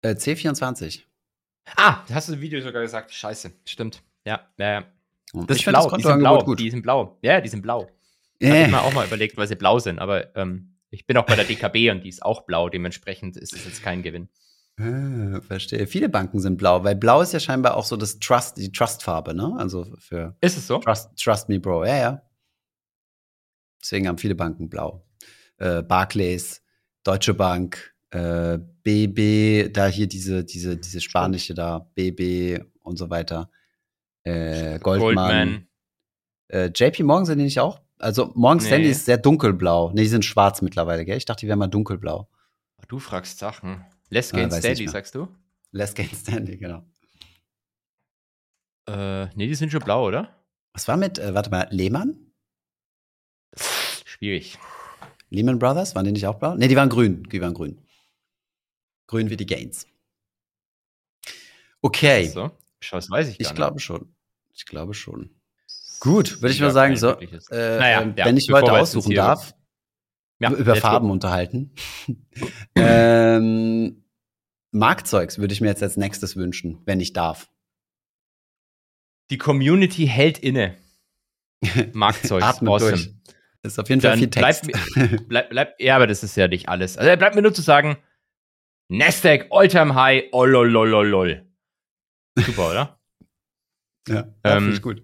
Äh, 0.00 0.14
C24. 0.14 1.02
Ah, 1.76 2.02
hast 2.10 2.28
du 2.30 2.32
im 2.32 2.40
Video 2.40 2.62
sogar 2.62 2.80
gesagt. 2.80 3.12
Scheiße, 3.12 3.52
stimmt. 3.66 4.02
Ja, 4.24 4.48
ja, 4.58 4.72
ja. 4.72 4.84
Das 5.32 5.56
ich 5.56 5.66
ist 5.66 5.68
blau. 5.68 5.88
Das 5.88 5.98
die 5.98 6.02
sind 6.04 6.18
blau. 6.18 6.38
Gut. 6.44 6.60
Die 6.60 6.70
sind 6.70 6.82
blau. 6.82 7.18
Ja, 7.22 7.40
die 7.40 7.48
sind 7.48 7.62
blau. 7.62 7.88
Äh. 8.38 8.48
Habe 8.48 8.60
ich 8.60 8.70
mir 8.70 8.82
auch 8.82 8.92
mal 8.92 9.06
überlegt, 9.06 9.36
weil 9.36 9.48
sie 9.48 9.56
blau 9.56 9.78
sind. 9.78 9.98
Aber 9.98 10.34
ähm, 10.36 10.76
ich 10.90 11.06
bin 11.06 11.16
auch 11.16 11.24
bei 11.24 11.36
der 11.36 11.44
DKB 11.44 11.90
und 11.90 12.04
die 12.04 12.08
ist 12.08 12.22
auch 12.22 12.42
blau. 12.42 12.68
Dementsprechend 12.68 13.36
ist 13.36 13.54
es 13.54 13.64
jetzt 13.64 13.82
kein 13.82 14.02
Gewinn. 14.02 14.28
Ah, 14.78 15.40
verstehe. 15.40 15.86
Viele 15.86 16.08
Banken 16.08 16.40
sind 16.40 16.56
blau, 16.56 16.82
weil 16.82 16.96
blau 16.96 17.20
ist 17.20 17.32
ja 17.32 17.40
scheinbar 17.40 17.76
auch 17.76 17.84
so 17.84 17.96
das 17.96 18.18
Trust, 18.18 18.56
die 18.56 18.72
Trust-Farbe, 18.72 19.34
ne? 19.34 19.54
Also 19.58 19.86
für. 19.98 20.36
Ist 20.40 20.56
es 20.56 20.66
so? 20.66 20.78
Trust, 20.78 21.10
Trust 21.18 21.48
me, 21.48 21.60
Bro. 21.60 21.84
Ja, 21.84 21.96
ja. 21.96 22.22
Deswegen 23.82 24.08
haben 24.08 24.18
viele 24.18 24.34
Banken 24.34 24.68
blau. 24.68 25.04
Äh, 25.58 25.82
Barclays, 25.82 26.62
Deutsche 27.04 27.34
Bank, 27.34 27.94
äh, 28.10 28.58
BB, 28.82 29.72
da 29.72 29.86
hier 29.86 30.06
diese, 30.06 30.44
diese, 30.44 30.76
diese 30.76 31.00
spanische 31.00 31.54
da, 31.54 31.90
BB 31.94 32.64
und 32.82 32.96
so 32.96 33.10
weiter. 33.10 33.50
Äh, 34.24 34.78
Goldman. 34.78 35.14
Goldman. 35.14 35.68
Äh, 36.48 36.70
JP 36.74 37.02
Morgan 37.04 37.26
sind 37.26 37.38
die 37.38 37.44
nicht 37.44 37.60
auch? 37.60 37.80
Also 37.98 38.32
Morgan 38.34 38.58
nee. 38.58 38.66
Stanley 38.66 38.90
ist 38.90 39.04
sehr 39.04 39.18
dunkelblau. 39.18 39.90
Nee, 39.94 40.02
die 40.02 40.08
sind 40.08 40.24
schwarz 40.24 40.60
mittlerweile, 40.60 41.04
gell? 41.04 41.16
Ich 41.16 41.24
dachte, 41.24 41.40
die 41.40 41.48
wären 41.48 41.58
mal 41.58 41.68
dunkelblau. 41.68 42.28
Du 42.88 42.98
fragst 42.98 43.38
Sachen. 43.38 43.84
Les 44.10 44.32
Gain 44.32 44.52
ah, 44.52 44.58
Stanley, 44.58 44.88
sagst 44.88 45.14
du? 45.14 45.28
Les 45.70 45.94
Gain 45.94 46.10
Stanley, 46.12 46.58
genau. 46.58 46.84
Äh, 48.88 49.26
nee, 49.36 49.46
die 49.46 49.54
sind 49.54 49.70
schon 49.70 49.80
blau, 49.80 50.06
oder? 50.06 50.36
Was 50.72 50.88
war 50.88 50.96
mit, 50.96 51.18
äh, 51.18 51.34
warte 51.34 51.50
mal, 51.50 51.68
Lehmann? 51.70 52.32
Schwierig. 54.04 54.58
Lehman 55.30 55.58
Brothers, 55.58 55.94
waren 55.94 56.04
die 56.04 56.12
nicht 56.12 56.26
auch 56.26 56.38
blau? 56.38 56.54
Nee, 56.56 56.68
die 56.68 56.76
waren 56.76 56.88
grün. 56.88 57.22
Die 57.30 57.40
waren 57.40 57.54
grün. 57.54 57.80
Grün 59.06 59.30
wie 59.30 59.36
die 59.36 59.46
Gains. 59.46 59.86
Okay. 61.80 62.28
So, 62.28 62.50
das 62.90 63.10
weiß 63.10 63.28
ich 63.28 63.38
gar 63.38 63.48
Ich 63.48 63.54
glaube 63.54 63.80
schon. 63.80 64.14
Ich 64.54 64.66
glaube 64.66 64.94
schon. 64.94 65.30
Gut, 66.00 66.42
würde 66.42 66.52
ich 66.52 66.60
mal 66.60 66.72
sagen, 66.72 66.96
so, 66.96 67.16
äh, 67.18 67.28
naja, 67.50 68.02
äh, 68.02 68.14
ja, 68.16 68.24
wenn 68.24 68.36
ich 68.36 68.50
heute 68.50 68.72
aussuchen 68.72 69.14
darf, 69.14 69.54
ja, 70.40 70.50
über 70.50 70.74
Farben 70.74 71.06
go. 71.06 71.12
unterhalten. 71.12 71.74
ähm, 72.74 74.04
Marktzeugs 74.72 75.38
würde 75.38 75.54
ich 75.54 75.60
mir 75.60 75.68
jetzt 75.68 75.82
als 75.82 75.96
nächstes 75.96 76.36
wünschen, 76.36 76.80
wenn 76.86 76.98
ich 76.98 77.12
darf. 77.12 77.50
Die 79.30 79.38
Community 79.38 80.06
hält 80.06 80.38
inne. 80.38 80.76
Marktzeugs, 81.92 82.44
awesome. 82.44 82.90
Durch. 82.90 83.14
Das 83.62 83.74
ist 83.74 83.78
auf 83.78 83.88
jeden 83.88 84.00
Fall 84.00 84.10
Dann 84.10 84.18
viel 84.18 84.30
Text. 84.30 84.66
Bleib, 84.66 85.28
bleib, 85.28 85.50
bleib, 85.50 85.80
ja, 85.80 85.94
aber 85.94 86.08
das 86.08 86.24
ist 86.24 86.36
ja 86.36 86.48
nicht 86.48 86.68
alles. 86.68 86.98
Also 86.98 87.16
bleibt 87.16 87.36
mir 87.36 87.42
nur 87.42 87.54
zu 87.54 87.62
sagen, 87.62 87.96
Nasdaq 88.88 89.46
Alltime 89.50 89.94
High, 89.94 90.24
oh 90.32 90.44
lol, 90.44 90.68
lol, 90.68 90.88
lol, 90.88 91.06
lol. 91.06 91.46
Super, 92.36 92.70
oder? 92.70 92.98
ja, 94.08 94.26
ähm, 94.44 94.72
ich 94.72 94.82
gut. 94.82 95.02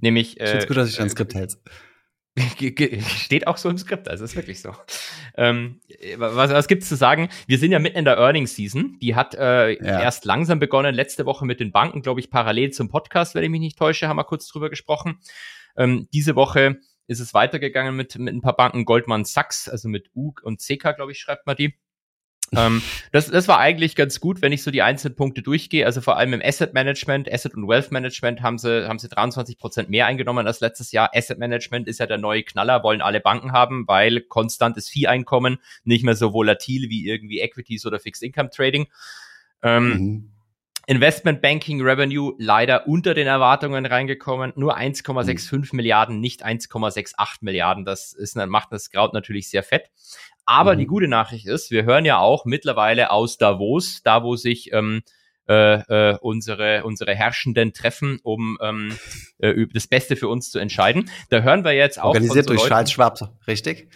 Nämlich. 0.00 0.40
Ich 0.40 0.42
äh, 0.42 0.66
gut, 0.66 0.76
dass 0.76 0.88
ich 0.88 1.00
ein 1.00 1.10
Skript 1.10 1.34
hältst. 1.34 1.60
Steht 3.18 3.46
auch 3.46 3.56
so 3.56 3.70
im 3.70 3.78
Skript, 3.78 4.08
also 4.08 4.24
ist 4.24 4.36
wirklich 4.36 4.60
so. 4.60 4.74
Ähm, 5.36 5.80
was 6.18 6.50
was 6.50 6.68
gibt's 6.68 6.88
zu 6.88 6.96
sagen? 6.96 7.30
Wir 7.46 7.58
sind 7.58 7.72
ja 7.72 7.78
mitten 7.78 7.96
in 7.96 8.04
der 8.04 8.18
Earnings 8.18 8.54
Season. 8.54 8.98
Die 9.00 9.14
hat 9.14 9.34
äh, 9.34 9.72
ja. 9.72 10.02
erst 10.02 10.26
langsam 10.26 10.58
begonnen. 10.58 10.94
Letzte 10.94 11.24
Woche 11.24 11.46
mit 11.46 11.60
den 11.60 11.72
Banken, 11.72 12.02
glaube 12.02 12.20
ich, 12.20 12.30
parallel 12.30 12.72
zum 12.72 12.88
Podcast, 12.88 13.34
wenn 13.34 13.42
ich 13.42 13.50
mich 13.50 13.60
nicht 13.60 13.78
täusche, 13.78 14.08
haben 14.08 14.18
wir 14.18 14.24
kurz 14.24 14.46
drüber 14.48 14.68
gesprochen. 14.68 15.18
Ähm, 15.78 16.08
diese 16.12 16.36
Woche 16.36 16.78
ist 17.06 17.20
es 17.20 17.32
weitergegangen 17.32 17.96
mit, 17.96 18.18
mit 18.18 18.34
ein 18.34 18.42
paar 18.42 18.56
Banken. 18.56 18.84
Goldman 18.84 19.24
Sachs, 19.24 19.68
also 19.68 19.88
mit 19.88 20.10
U 20.14 20.32
und 20.42 20.60
CK, 20.60 20.94
glaube 20.96 21.12
ich, 21.12 21.18
schreibt 21.18 21.46
man 21.46 21.56
die 21.56 21.74
ähm, 22.52 22.82
das, 23.12 23.28
das 23.30 23.48
war 23.48 23.58
eigentlich 23.58 23.96
ganz 23.96 24.20
gut, 24.20 24.40
wenn 24.40 24.52
ich 24.52 24.62
so 24.62 24.70
die 24.70 24.82
einzelnen 24.82 25.16
Punkte 25.16 25.42
durchgehe. 25.42 25.84
Also 25.84 26.00
vor 26.00 26.16
allem 26.16 26.32
im 26.32 26.42
Asset 26.42 26.74
Management, 26.74 27.32
Asset 27.32 27.54
und 27.54 27.66
Wealth 27.66 27.90
Management 27.90 28.42
haben 28.42 28.58
sie, 28.58 28.88
haben 28.88 28.98
sie 28.98 29.08
23 29.08 29.58
Prozent 29.58 29.90
mehr 29.90 30.06
eingenommen 30.06 30.46
als 30.46 30.60
letztes 30.60 30.92
Jahr. 30.92 31.10
Asset 31.14 31.38
Management 31.38 31.88
ist 31.88 31.98
ja 31.98 32.06
der 32.06 32.18
neue 32.18 32.44
Knaller, 32.44 32.82
wollen 32.82 33.00
alle 33.00 33.20
Banken 33.20 33.52
haben, 33.52 33.88
weil 33.88 34.20
konstantes 34.20 34.88
Vieh-Einkommen, 34.88 35.58
nicht 35.84 36.04
mehr 36.04 36.14
so 36.14 36.32
volatil 36.32 36.88
wie 36.88 37.06
irgendwie 37.06 37.40
Equities 37.40 37.84
oder 37.84 37.98
Fixed 37.98 38.22
Income 38.22 38.50
Trading. 38.50 38.86
Ähm, 39.62 39.88
mhm. 39.88 40.30
Investment 40.88 41.42
Banking 41.42 41.82
Revenue 41.82 42.34
leider 42.38 42.86
unter 42.86 43.12
den 43.12 43.26
Erwartungen 43.26 43.86
reingekommen. 43.86 44.52
Nur 44.54 44.78
1,65 44.78 45.56
mhm. 45.56 45.66
Milliarden, 45.72 46.20
nicht 46.20 46.46
1,68 46.46 47.38
Milliarden. 47.40 47.84
Das 47.84 48.12
ist, 48.12 48.36
macht 48.36 48.70
das 48.70 48.90
Kraut 48.90 49.12
natürlich 49.12 49.50
sehr 49.50 49.64
fett. 49.64 49.90
Aber 50.46 50.74
mhm. 50.74 50.78
die 50.78 50.86
gute 50.86 51.08
Nachricht 51.08 51.46
ist, 51.46 51.70
wir 51.70 51.84
hören 51.84 52.04
ja 52.04 52.18
auch 52.18 52.44
mittlerweile 52.44 53.10
aus 53.10 53.36
Davos, 53.36 54.00
da 54.02 54.22
wo 54.22 54.36
sich 54.36 54.72
ähm, 54.72 55.02
äh, 55.48 56.12
äh, 56.12 56.18
unsere, 56.20 56.84
unsere 56.84 57.14
Herrschenden 57.14 57.72
treffen, 57.72 58.18
um 58.22 58.58
ähm, 58.62 58.96
äh, 59.38 59.66
das 59.72 59.86
Beste 59.86 60.16
für 60.16 60.28
uns 60.28 60.50
zu 60.50 60.58
entscheiden. 60.58 61.10
Da 61.30 61.40
hören 61.40 61.64
wir 61.64 61.72
jetzt 61.72 62.00
auch. 62.00 62.06
Organisiert 62.06 62.46
so 62.46 62.50
durch 62.50 62.62
Leuten, 62.62 62.70
Charles 62.70 62.92
Schwab, 62.92 63.18
richtig? 63.46 63.90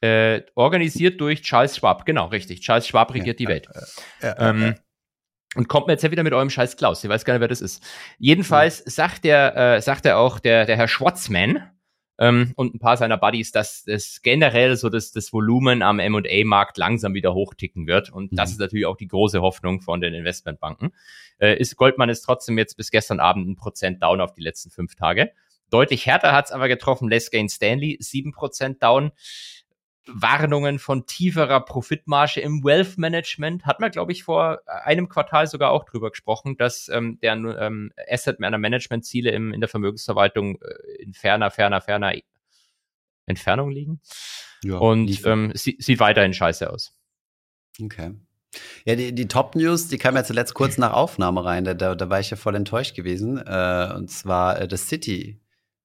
Äh, 0.00 0.42
organisiert 0.54 1.20
durch 1.20 1.42
Charles 1.42 1.76
Schwab, 1.76 2.04
genau, 2.04 2.26
richtig. 2.26 2.60
Charles 2.60 2.86
Schwab 2.86 3.14
regiert 3.14 3.40
ja, 3.40 3.46
die 3.46 3.48
Welt. 3.48 3.68
Ja, 4.22 4.28
ja, 4.28 4.50
ähm, 4.50 4.74
und 5.56 5.68
kommt 5.68 5.86
mir 5.86 5.94
jetzt 5.94 6.08
wieder 6.08 6.22
mit 6.22 6.34
eurem 6.34 6.50
Scheiß 6.50 6.76
Klaus. 6.76 7.02
Ich 7.02 7.10
weiß 7.10 7.24
gar 7.24 7.34
nicht, 7.34 7.40
wer 7.40 7.48
das 7.48 7.62
ist. 7.62 7.82
Jedenfalls 8.18 8.84
mhm. 8.84 8.90
sagt 8.90 9.24
der, 9.24 9.56
äh, 9.56 9.82
sagt 9.82 10.04
er 10.06 10.18
auch 10.18 10.38
der, 10.38 10.66
der 10.66 10.76
Herr 10.76 10.88
Schwarzman, 10.88 11.70
ähm, 12.18 12.52
und 12.56 12.74
ein 12.74 12.78
paar 12.78 12.96
seiner 12.96 13.18
Buddies, 13.18 13.52
dass 13.52 13.86
es 13.86 14.22
generell 14.22 14.76
so 14.76 14.88
das, 14.88 15.12
das 15.12 15.32
Volumen 15.32 15.82
am 15.82 15.98
M&A-Markt 15.98 16.78
langsam 16.78 17.14
wieder 17.14 17.34
hochticken 17.34 17.86
wird. 17.86 18.10
Und 18.10 18.32
mhm. 18.32 18.36
das 18.36 18.50
ist 18.50 18.60
natürlich 18.60 18.86
auch 18.86 18.96
die 18.96 19.08
große 19.08 19.42
Hoffnung 19.42 19.80
von 19.80 20.00
den 20.00 20.14
Investmentbanken. 20.14 20.92
Äh, 21.38 21.58
ist 21.58 21.76
Goldman 21.76 22.08
ist 22.08 22.22
trotzdem 22.22 22.56
jetzt 22.58 22.76
bis 22.76 22.90
gestern 22.90 23.20
Abend 23.20 23.48
ein 23.48 23.56
Prozent 23.56 24.02
down 24.02 24.20
auf 24.20 24.32
die 24.32 24.42
letzten 24.42 24.70
fünf 24.70 24.94
Tage. 24.94 25.32
Deutlich 25.70 26.06
härter 26.06 26.32
hat 26.32 26.46
es 26.46 26.52
aber 26.52 26.68
getroffen, 26.68 27.08
Les 27.08 27.30
Gain 27.30 27.48
Stanley, 27.48 27.96
sieben 28.00 28.32
Prozent 28.32 28.82
down. 28.82 29.10
Warnungen 30.08 30.78
von 30.78 31.06
tieferer 31.06 31.60
Profitmarge 31.60 32.40
im 32.40 32.64
Wealth 32.64 32.98
Management. 32.98 33.66
Hat 33.66 33.80
man, 33.80 33.90
glaube 33.90 34.12
ich, 34.12 34.24
vor 34.24 34.60
einem 34.66 35.08
Quartal 35.08 35.46
sogar 35.46 35.70
auch 35.70 35.84
drüber 35.84 36.10
gesprochen, 36.10 36.56
dass 36.56 36.88
ähm, 36.88 37.18
der 37.20 37.32
ähm, 37.32 37.92
Asset 38.08 38.40
Management 38.40 39.04
Ziele 39.04 39.30
im, 39.30 39.52
in 39.52 39.60
der 39.60 39.68
Vermögensverwaltung 39.68 40.60
äh, 40.60 41.02
in 41.02 41.12
ferner, 41.12 41.50
ferner, 41.50 41.80
ferner 41.80 42.12
Entfernung 43.26 43.70
liegen. 43.70 44.00
Ja, 44.62 44.78
Und 44.78 45.24
ähm, 45.26 45.52
sie, 45.54 45.76
sieht 45.78 46.00
weiterhin 46.00 46.32
scheiße 46.32 46.70
aus. 46.70 46.96
Okay. 47.80 48.14
Ja, 48.84 48.96
die, 48.96 49.14
die 49.14 49.28
Top-News, 49.28 49.88
die 49.88 49.98
kam 49.98 50.16
ja 50.16 50.24
zuletzt 50.24 50.54
kurz 50.54 50.78
nach 50.78 50.92
Aufnahme 50.92 51.44
rein. 51.44 51.64
Da, 51.64 51.74
da, 51.74 51.94
da 51.94 52.08
war 52.08 52.20
ich 52.20 52.30
ja 52.30 52.36
voll 52.36 52.54
enttäuscht 52.54 52.94
gewesen. 52.94 53.38
Äh, 53.38 53.92
und 53.94 54.10
zwar, 54.10 54.60
äh, 54.60 54.68
dass 54.68 54.88
City 54.88 55.40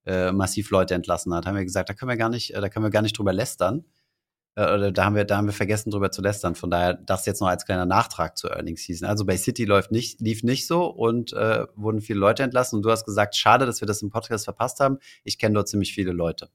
äh, 0.06 0.32
massiv 0.32 0.70
Leute 0.70 0.94
entlassen 0.94 1.34
hat. 1.34 1.46
Haben 1.46 1.56
wir 1.56 1.64
gesagt, 1.64 1.88
da 1.88 1.94
können 1.94 2.08
wir 2.08 2.16
gar 2.16 2.28
nicht, 2.28 2.54
äh, 2.54 2.60
da 2.60 2.68
können 2.68 2.84
wir 2.84 2.90
gar 2.90 3.02
nicht 3.02 3.18
drüber 3.18 3.32
lästern. 3.32 3.84
Äh, 4.54 4.92
da 4.92 5.04
haben 5.04 5.16
wir, 5.16 5.24
da 5.24 5.36
haben 5.36 5.46
wir 5.46 5.52
vergessen 5.52 5.90
drüber 5.90 6.10
zu 6.10 6.20
lästern. 6.20 6.54
Von 6.54 6.70
daher 6.70 6.94
das 6.94 7.24
jetzt 7.26 7.40
noch 7.40 7.48
als 7.48 7.64
kleiner 7.64 7.86
Nachtrag 7.86 8.36
zur 8.36 8.52
Earnings 8.52 8.84
Season. 8.84 9.08
Also 9.08 9.24
bei 9.24 9.36
City 9.36 9.64
läuft 9.64 9.92
nicht, 9.92 10.20
lief 10.20 10.42
nicht 10.42 10.66
so 10.66 10.86
und 10.86 11.32
äh, 11.32 11.66
wurden 11.74 12.00
viele 12.00 12.18
Leute 12.18 12.42
entlassen. 12.42 12.76
Und 12.76 12.82
du 12.82 12.90
hast 12.90 13.04
gesagt, 13.04 13.34
schade, 13.34 13.64
dass 13.64 13.80
wir 13.80 13.86
das 13.86 14.02
im 14.02 14.10
Podcast 14.10 14.44
verpasst 14.44 14.80
haben. 14.80 14.98
Ich 15.24 15.38
kenne 15.38 15.54
dort 15.54 15.68
ziemlich 15.68 15.94
viele 15.94 16.12
Leute. 16.12 16.50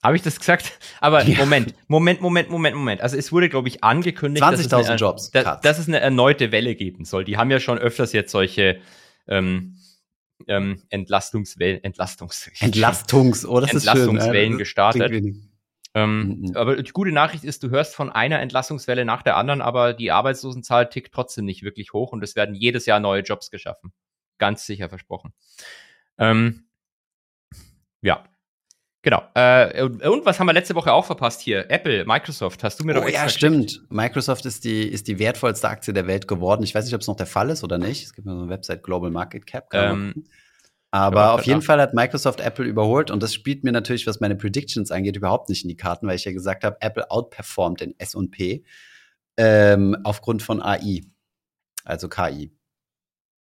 Habe 0.00 0.14
ich 0.14 0.22
das 0.22 0.38
gesagt? 0.38 0.78
Aber 1.00 1.24
ja. 1.24 1.38
Moment, 1.38 1.74
Moment, 1.88 2.20
Moment, 2.20 2.50
Moment, 2.50 2.76
Moment. 2.76 3.00
Also 3.00 3.16
es 3.16 3.32
wurde, 3.32 3.48
glaube 3.48 3.66
ich, 3.66 3.82
angekündigt, 3.82 4.44
20.000 4.44 4.94
Jobs, 4.94 5.30
da, 5.32 5.56
dass 5.56 5.78
es 5.78 5.88
eine 5.88 5.98
erneute 5.98 6.52
Welle 6.52 6.76
geben 6.76 7.04
soll. 7.04 7.24
Die 7.24 7.36
haben 7.36 7.50
ja 7.50 7.58
schon 7.58 7.78
öfters 7.78 8.12
jetzt 8.12 8.30
solche 8.30 8.78
ähm, 9.26 9.76
ähm, 10.46 10.82
Entlastungswellen, 10.90 11.82
Entlastungs 11.82 12.48
Entlastungs, 12.60 13.44
oh, 13.44 13.58
das 13.58 13.72
Entlastungswellen 13.72 14.34
ist 14.34 14.48
schön, 14.50 14.58
gestartet. 14.58 15.24
Ähm, 15.98 16.40
mhm. 16.40 16.56
Aber 16.56 16.76
die 16.76 16.92
gute 16.92 17.12
Nachricht 17.12 17.44
ist, 17.44 17.62
du 17.62 17.70
hörst 17.70 17.94
von 17.94 18.10
einer 18.10 18.40
Entlassungswelle 18.40 19.04
nach 19.04 19.22
der 19.22 19.36
anderen, 19.36 19.60
aber 19.60 19.94
die 19.94 20.12
Arbeitslosenzahl 20.12 20.88
tickt 20.88 21.12
trotzdem 21.12 21.44
nicht 21.44 21.62
wirklich 21.62 21.92
hoch 21.92 22.12
und 22.12 22.22
es 22.22 22.36
werden 22.36 22.54
jedes 22.54 22.86
Jahr 22.86 23.00
neue 23.00 23.22
Jobs 23.22 23.50
geschaffen. 23.50 23.92
Ganz 24.38 24.64
sicher 24.66 24.88
versprochen. 24.88 25.32
Ähm, 26.18 26.68
ja. 28.02 28.24
Genau. 29.02 29.22
Äh, 29.34 29.82
und 29.82 30.26
was 30.26 30.38
haben 30.38 30.48
wir 30.48 30.52
letzte 30.52 30.74
Woche 30.74 30.92
auch 30.92 31.04
verpasst 31.04 31.40
hier? 31.40 31.70
Apple, 31.70 32.04
Microsoft, 32.04 32.62
hast 32.64 32.80
du 32.80 32.84
mir 32.84 32.96
oh, 32.96 33.00
doch 33.00 33.08
Ja, 33.08 33.28
stimmt. 33.28 33.68
Geschickt? 33.68 33.90
Microsoft 33.90 34.44
ist 34.44 34.64
die, 34.64 34.82
ist 34.82 35.08
die 35.08 35.18
wertvollste 35.18 35.68
Aktie 35.68 35.94
der 35.94 36.06
Welt 36.06 36.28
geworden. 36.28 36.62
Ich 36.62 36.74
weiß 36.74 36.84
nicht, 36.84 36.94
ob 36.94 37.00
es 37.00 37.06
noch 37.06 37.16
der 37.16 37.26
Fall 37.26 37.50
ist 37.50 37.64
oder 37.64 37.78
nicht. 37.78 38.04
Es 38.04 38.12
gibt 38.12 38.26
mir 38.26 38.34
so 38.34 38.40
eine 38.40 38.50
Website 38.50 38.82
Global 38.82 39.10
Market 39.10 39.46
Cap. 39.46 39.68
Ähm, 39.72 40.24
aber 40.90 41.32
auf 41.34 41.44
jeden 41.44 41.62
Fall 41.62 41.80
hat 41.80 41.92
Microsoft 41.92 42.40
Apple 42.40 42.64
überholt 42.64 43.10
und 43.10 43.22
das 43.22 43.34
spielt 43.34 43.62
mir 43.62 43.72
natürlich, 43.72 44.06
was 44.06 44.20
meine 44.20 44.36
Predictions 44.36 44.90
angeht, 44.90 45.16
überhaupt 45.16 45.48
nicht 45.48 45.62
in 45.62 45.68
die 45.68 45.76
Karten, 45.76 46.06
weil 46.06 46.16
ich 46.16 46.24
ja 46.24 46.32
gesagt 46.32 46.64
habe, 46.64 46.78
Apple 46.80 47.10
outperformt 47.10 47.80
den 47.80 47.94
S&P 47.98 48.64
ähm, 49.36 49.96
aufgrund 50.04 50.42
von 50.42 50.62
AI, 50.62 51.02
also 51.84 52.08
KI. 52.08 52.52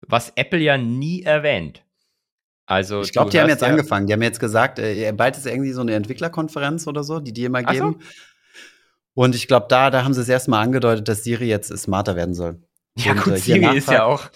Was 0.07 0.32
Apple 0.36 0.61
ja 0.61 0.78
nie 0.78 1.22
erwähnt. 1.22 1.84
Also 2.66 3.01
ich 3.01 3.12
glaube, 3.12 3.30
die 3.30 3.41
haben 3.41 3.49
jetzt 3.49 3.62
ja 3.62 3.68
angefangen. 3.68 4.07
Die 4.07 4.12
haben 4.12 4.22
jetzt 4.22 4.41
gesagt, 4.41 4.78
äh, 4.78 5.11
bald 5.12 5.36
ist 5.36 5.47
irgendwie 5.47 5.72
so 5.72 5.80
eine 5.80 5.95
Entwicklerkonferenz 5.95 6.86
oder 6.86 7.03
so, 7.03 7.18
die 7.18 7.32
die 7.32 7.45
immer 7.45 7.62
geben. 7.62 7.97
So? 7.99 8.07
Und 9.14 9.34
ich 9.34 9.49
glaube, 9.49 9.66
da, 9.70 9.91
da 9.91 10.05
haben 10.05 10.12
sie 10.12 10.20
es 10.20 10.28
erstmal 10.28 10.62
angedeutet, 10.62 11.09
dass 11.09 11.24
Siri 11.24 11.49
jetzt 11.49 11.76
smarter 11.78 12.14
werden 12.14 12.34
soll. 12.34 12.62
Ja, 12.97 13.12
und, 13.12 13.22
gut, 13.22 13.32
äh, 13.32 13.39
Siri 13.39 13.76
ist 13.76 13.91
ja 13.91 14.05
auch. 14.05 14.28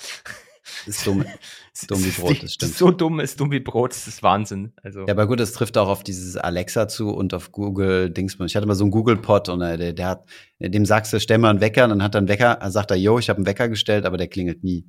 Ist 0.86 1.06
dumm. 1.06 1.24
dumm 1.86 2.04
wie 2.04 2.10
Brot, 2.10 2.36
das 2.42 2.54
stimmt. 2.54 2.74
So 2.74 2.90
dumm 2.90 3.20
ist 3.20 3.40
dumm 3.40 3.50
wie 3.50 3.60
Brot, 3.60 3.92
das 3.92 4.06
ist 4.06 4.22
Wahnsinn. 4.22 4.72
Also. 4.82 5.00
Ja, 5.00 5.12
aber 5.12 5.26
gut, 5.26 5.40
es 5.40 5.52
trifft 5.52 5.76
auch 5.78 5.88
auf 5.88 6.02
dieses 6.02 6.36
Alexa 6.36 6.88
zu 6.88 7.10
und 7.10 7.34
auf 7.34 7.52
Google 7.52 8.10
Dingsbums. 8.10 8.52
Ich 8.52 8.56
hatte 8.56 8.66
mal 8.66 8.74
so 8.74 8.84
einen 8.84 8.90
Google-Pod 8.90 9.48
und 9.48 9.62
äh, 9.62 9.76
der, 9.76 9.92
der, 9.92 10.08
hat, 10.08 10.24
dem 10.58 10.84
sagst 10.86 11.12
du, 11.12 11.20
stell 11.20 11.38
mal 11.38 11.50
einen 11.50 11.60
Wecker, 11.60 11.84
und 11.84 11.90
dann 11.90 12.02
hat 12.02 12.14
er 12.14 12.18
einen 12.18 12.28
Wecker, 12.28 12.58
sagt 12.70 12.90
er, 12.90 12.96
yo, 12.96 13.18
ich 13.18 13.28
habe 13.28 13.38
einen 13.38 13.46
Wecker 13.46 13.68
gestellt, 13.68 14.04
aber 14.04 14.16
der 14.16 14.28
klingelt 14.28 14.62
nie. 14.62 14.86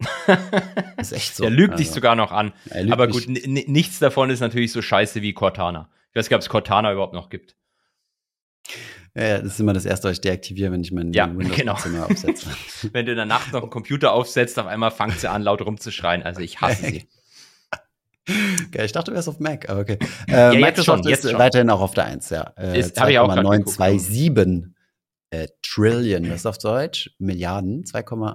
ist 0.96 1.12
echt 1.12 1.36
so. 1.36 1.44
Er 1.44 1.50
lügt 1.50 1.72
also. 1.72 1.82
dich 1.82 1.90
sogar 1.90 2.16
noch 2.16 2.32
an. 2.32 2.52
Aber 2.90 3.08
gut, 3.08 3.26
nichts 3.28 3.98
davon 3.98 4.30
ist 4.30 4.40
natürlich 4.40 4.72
so 4.72 4.82
scheiße 4.82 5.22
wie 5.22 5.34
Cortana. 5.34 5.90
Ich 6.10 6.16
weiß 6.16 6.28
gar 6.28 6.38
nicht, 6.38 6.46
ob 6.46 6.48
es 6.48 6.50
Cortana 6.50 6.92
überhaupt 6.92 7.14
noch 7.14 7.28
gibt. 7.28 7.56
Ja, 9.14 9.38
das 9.38 9.54
ist 9.54 9.60
immer 9.60 9.72
das 9.72 9.84
erste, 9.84 10.08
was 10.08 10.14
ich 10.14 10.20
deaktiviere, 10.20 10.70
wenn 10.70 10.82
ich 10.82 10.92
meinen 10.92 11.12
ja, 11.12 11.28
Windows 11.36 11.82
genau. 11.82 12.04
aufsetze. 12.04 12.46
wenn 12.92 13.06
du 13.06 13.12
in 13.12 13.16
der 13.16 13.26
Nacht 13.26 13.52
noch 13.52 13.62
einen 13.62 13.70
Computer 13.70 14.12
aufsetzt, 14.12 14.58
auf 14.58 14.66
einmal 14.66 14.90
fängt 14.90 15.18
sie 15.18 15.28
an, 15.28 15.42
laut 15.42 15.62
rumzuschreien. 15.62 16.22
Also 16.22 16.40
ich 16.40 16.60
hasse 16.60 16.86
sie. 16.86 17.08
Geil, 18.70 18.86
ich 18.86 18.92
dachte, 18.92 19.10
du 19.10 19.16
wärst 19.16 19.28
auf 19.28 19.40
Mac, 19.40 19.68
aber 19.68 19.80
okay. 19.80 19.98
Äh, 20.28 20.32
ja, 20.32 20.52
Microsoft 20.52 21.04
schon, 21.04 21.12
ist 21.12 21.28
schon. 21.28 21.38
weiterhin 21.38 21.70
auch 21.70 21.80
auf 21.80 21.94
der 21.94 22.04
1, 22.04 22.30
ja. 22.30 22.52
Äh, 22.56 22.82
2,927 22.82 24.74
äh, 25.30 25.48
Trillion, 25.62 26.24
das 26.24 26.40
ist 26.40 26.46
auf 26.46 26.58
Deutsch, 26.58 27.10
Milliarden, 27.18 27.84
2, 27.84 28.02
doch, 28.02 28.28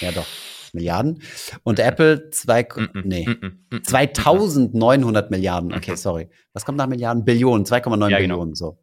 ja 0.00 0.12
doch, 0.12 0.26
Milliarden. 0.72 1.22
Und 1.62 1.78
Apple 1.78 2.30
2, 2.30 2.62
mm 2.62 2.66
-mm, 2.66 3.02
nee, 3.04 3.26
mm 3.28 3.82
2900 3.82 5.30
Milliarden, 5.30 5.74
okay, 5.74 5.96
sorry. 5.96 6.30
Was 6.52 6.64
kommt 6.64 6.78
nach 6.78 6.86
Milliarden? 6.86 7.24
Billionen, 7.24 7.66
2,9 7.66 8.10
ja, 8.10 8.18
Billionen, 8.18 8.52
genau. 8.52 8.54
so. 8.54 8.78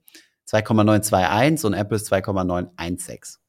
2,921 0.48 1.66
und 1.66 1.74
Apple 1.74 1.96
ist 1.98 2.06
2,916. 2.08 3.42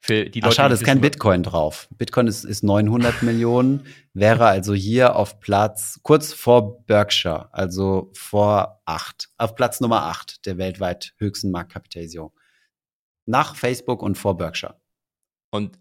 Für 0.00 0.24
die 0.24 0.40
Leute, 0.40 0.52
Ach, 0.52 0.54
schade, 0.54 0.74
ist 0.74 0.84
kein 0.84 1.00
Bitcoin 1.00 1.42
drauf. 1.42 1.88
Bitcoin 1.98 2.28
ist, 2.28 2.44
ist 2.44 2.62
900 2.62 3.22
Millionen, 3.22 3.86
wäre 4.14 4.46
also 4.46 4.72
hier 4.72 5.16
auf 5.16 5.40
Platz 5.40 5.98
kurz 6.02 6.32
vor 6.32 6.84
Berkshire, 6.84 7.52
also 7.52 8.10
vor 8.14 8.80
acht, 8.84 9.30
auf 9.36 9.56
Platz 9.56 9.80
Nummer 9.80 10.04
acht 10.04 10.46
der 10.46 10.58
weltweit 10.58 11.14
höchsten 11.18 11.50
Marktkapitalisierung. 11.50 12.32
Nach 13.26 13.56
Facebook 13.56 14.02
und 14.02 14.16
vor 14.16 14.36
Berkshire. 14.36 14.80
Und 15.50 15.78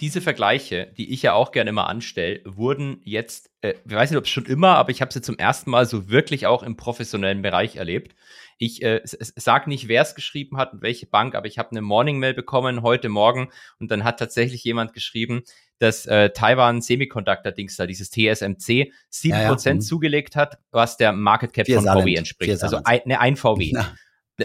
diese 0.00 0.20
Vergleiche, 0.20 0.92
die 0.96 1.12
ich 1.12 1.22
ja 1.22 1.32
auch 1.32 1.52
gerne 1.52 1.70
immer 1.70 1.88
anstelle, 1.88 2.40
wurden 2.44 3.00
jetzt, 3.04 3.50
äh, 3.60 3.74
ich 3.86 3.94
weiß 3.94 4.10
nicht, 4.10 4.18
ob 4.18 4.24
es 4.24 4.30
schon 4.30 4.46
immer, 4.46 4.76
aber 4.76 4.90
ich 4.90 5.00
habe 5.00 5.12
sie 5.12 5.22
zum 5.22 5.38
ersten 5.38 5.70
Mal 5.70 5.86
so 5.86 6.08
wirklich 6.08 6.46
auch 6.46 6.62
im 6.62 6.76
professionellen 6.76 7.42
Bereich 7.42 7.76
erlebt. 7.76 8.14
Ich 8.58 8.82
äh, 8.82 9.00
sag 9.04 9.66
nicht, 9.66 9.88
wer 9.88 10.02
es 10.02 10.14
geschrieben 10.14 10.56
hat 10.56 10.72
und 10.72 10.82
welche 10.82 11.06
Bank, 11.06 11.34
aber 11.34 11.46
ich 11.46 11.58
habe 11.58 11.70
eine 11.70 11.80
Morning-Mail 11.80 12.34
bekommen 12.34 12.82
heute 12.82 13.08
Morgen 13.08 13.50
und 13.78 13.90
dann 13.90 14.04
hat 14.04 14.18
tatsächlich 14.18 14.64
jemand 14.64 14.92
geschrieben, 14.92 15.42
dass 15.78 16.06
äh, 16.06 16.30
Taiwan 16.30 16.80
Semiconductor-Dings 16.80 17.76
da, 17.76 17.86
dieses 17.86 18.10
TSMC, 18.10 18.92
7% 19.12 19.28
ja, 19.28 19.42
ja. 19.42 19.74
Mhm. 19.74 19.80
zugelegt 19.80 20.34
hat, 20.34 20.58
was 20.70 20.96
der 20.96 21.12
Market 21.12 21.52
Cap 21.52 21.68
von 21.68 21.84
VW 21.84 22.14
entspricht. 22.16 22.62
Also 22.62 22.80
ein, 22.84 23.00
ne, 23.04 23.20
ein 23.20 23.36
VW. 23.36 23.70
Na. 23.72 23.94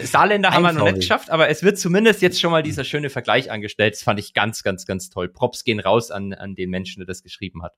Saarländer 0.02 0.50
haben 0.50 0.62
wir 0.62 0.72
noch 0.72 0.84
nicht 0.86 0.96
geschafft, 0.96 1.30
aber 1.30 1.48
es 1.48 1.62
wird 1.62 1.78
zumindest 1.78 2.20
jetzt 2.20 2.40
schon 2.40 2.50
mal 2.50 2.62
dieser 2.62 2.84
schöne 2.84 3.10
Vergleich 3.10 3.50
angestellt. 3.50 3.94
Das 3.94 4.02
fand 4.02 4.18
ich 4.18 4.34
ganz, 4.34 4.62
ganz, 4.62 4.86
ganz 4.86 5.08
toll. 5.08 5.28
Props 5.28 5.62
gehen 5.62 5.78
raus 5.78 6.10
an, 6.10 6.32
an 6.32 6.54
den 6.54 6.70
Menschen, 6.70 7.00
der 7.00 7.06
das 7.06 7.22
geschrieben 7.22 7.62
hat. 7.62 7.74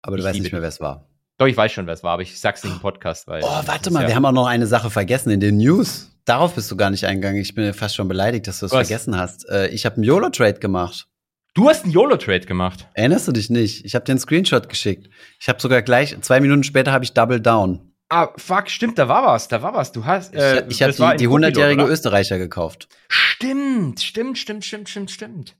Aber 0.00 0.16
du 0.16 0.22
ich 0.22 0.28
weißt 0.28 0.40
nicht 0.40 0.52
mehr, 0.52 0.62
wer 0.62 0.68
es 0.68 0.80
war. 0.80 1.08
Doch, 1.36 1.46
ich 1.46 1.56
weiß 1.56 1.70
schon, 1.70 1.86
wer 1.86 1.94
es 1.94 2.02
war, 2.02 2.12
aber 2.12 2.22
ich 2.22 2.40
sag's 2.40 2.64
nicht 2.64 2.72
im 2.72 2.80
Podcast, 2.80 3.28
weil. 3.28 3.42
Oh, 3.44 3.62
warte 3.66 3.90
mal, 3.92 4.02
ja 4.02 4.08
wir 4.08 4.16
haben 4.16 4.24
auch 4.24 4.32
noch 4.32 4.46
eine 4.46 4.66
Sache 4.66 4.90
vergessen 4.90 5.30
in 5.30 5.40
den 5.40 5.58
News. 5.58 6.10
Darauf 6.24 6.54
bist 6.54 6.70
du 6.70 6.76
gar 6.76 6.90
nicht 6.90 7.06
eingegangen. 7.06 7.40
Ich 7.40 7.54
bin 7.54 7.72
fast 7.74 7.94
schon 7.94 8.08
beleidigt, 8.08 8.46
dass 8.46 8.60
du 8.60 8.66
es 8.66 8.72
vergessen 8.72 9.16
hast. 9.16 9.48
Äh, 9.48 9.68
ich 9.68 9.86
habe 9.86 9.96
einen 9.96 10.04
YOLO-Trade 10.04 10.58
gemacht. 10.58 11.06
Du 11.54 11.68
hast 11.68 11.84
einen 11.84 11.92
YOLO-Trade 11.92 12.46
gemacht. 12.46 12.88
Erinnerst 12.94 13.28
du 13.28 13.32
dich 13.32 13.50
nicht? 13.50 13.84
Ich 13.84 13.94
habe 13.94 14.04
dir 14.04 14.12
einen 14.12 14.18
Screenshot 14.18 14.68
geschickt. 14.68 15.08
Ich 15.40 15.48
habe 15.48 15.60
sogar 15.60 15.82
gleich, 15.82 16.16
zwei 16.22 16.40
Minuten 16.40 16.64
später 16.64 16.92
habe 16.92 17.04
ich 17.04 17.14
Double 17.14 17.40
Down. 17.40 17.87
Ah, 18.10 18.32
fuck, 18.36 18.70
stimmt, 18.70 18.98
da 18.98 19.08
war 19.08 19.26
was, 19.26 19.48
da 19.48 19.62
war 19.62 19.74
was. 19.74 19.92
Du 19.92 20.04
hast. 20.04 20.34
Äh, 20.34 20.66
ich 20.68 20.82
habe 20.82 20.92
die, 20.92 21.16
die 21.18 21.28
100-jährige 21.28 21.84
Österreicher 21.84 22.38
gekauft. 22.38 22.88
Stimmt, 23.08 24.00
stimmt, 24.00 24.38
stimmt, 24.38 24.64
stimmt, 24.64 24.88
stimmt, 24.88 25.10
stimmt. 25.10 25.56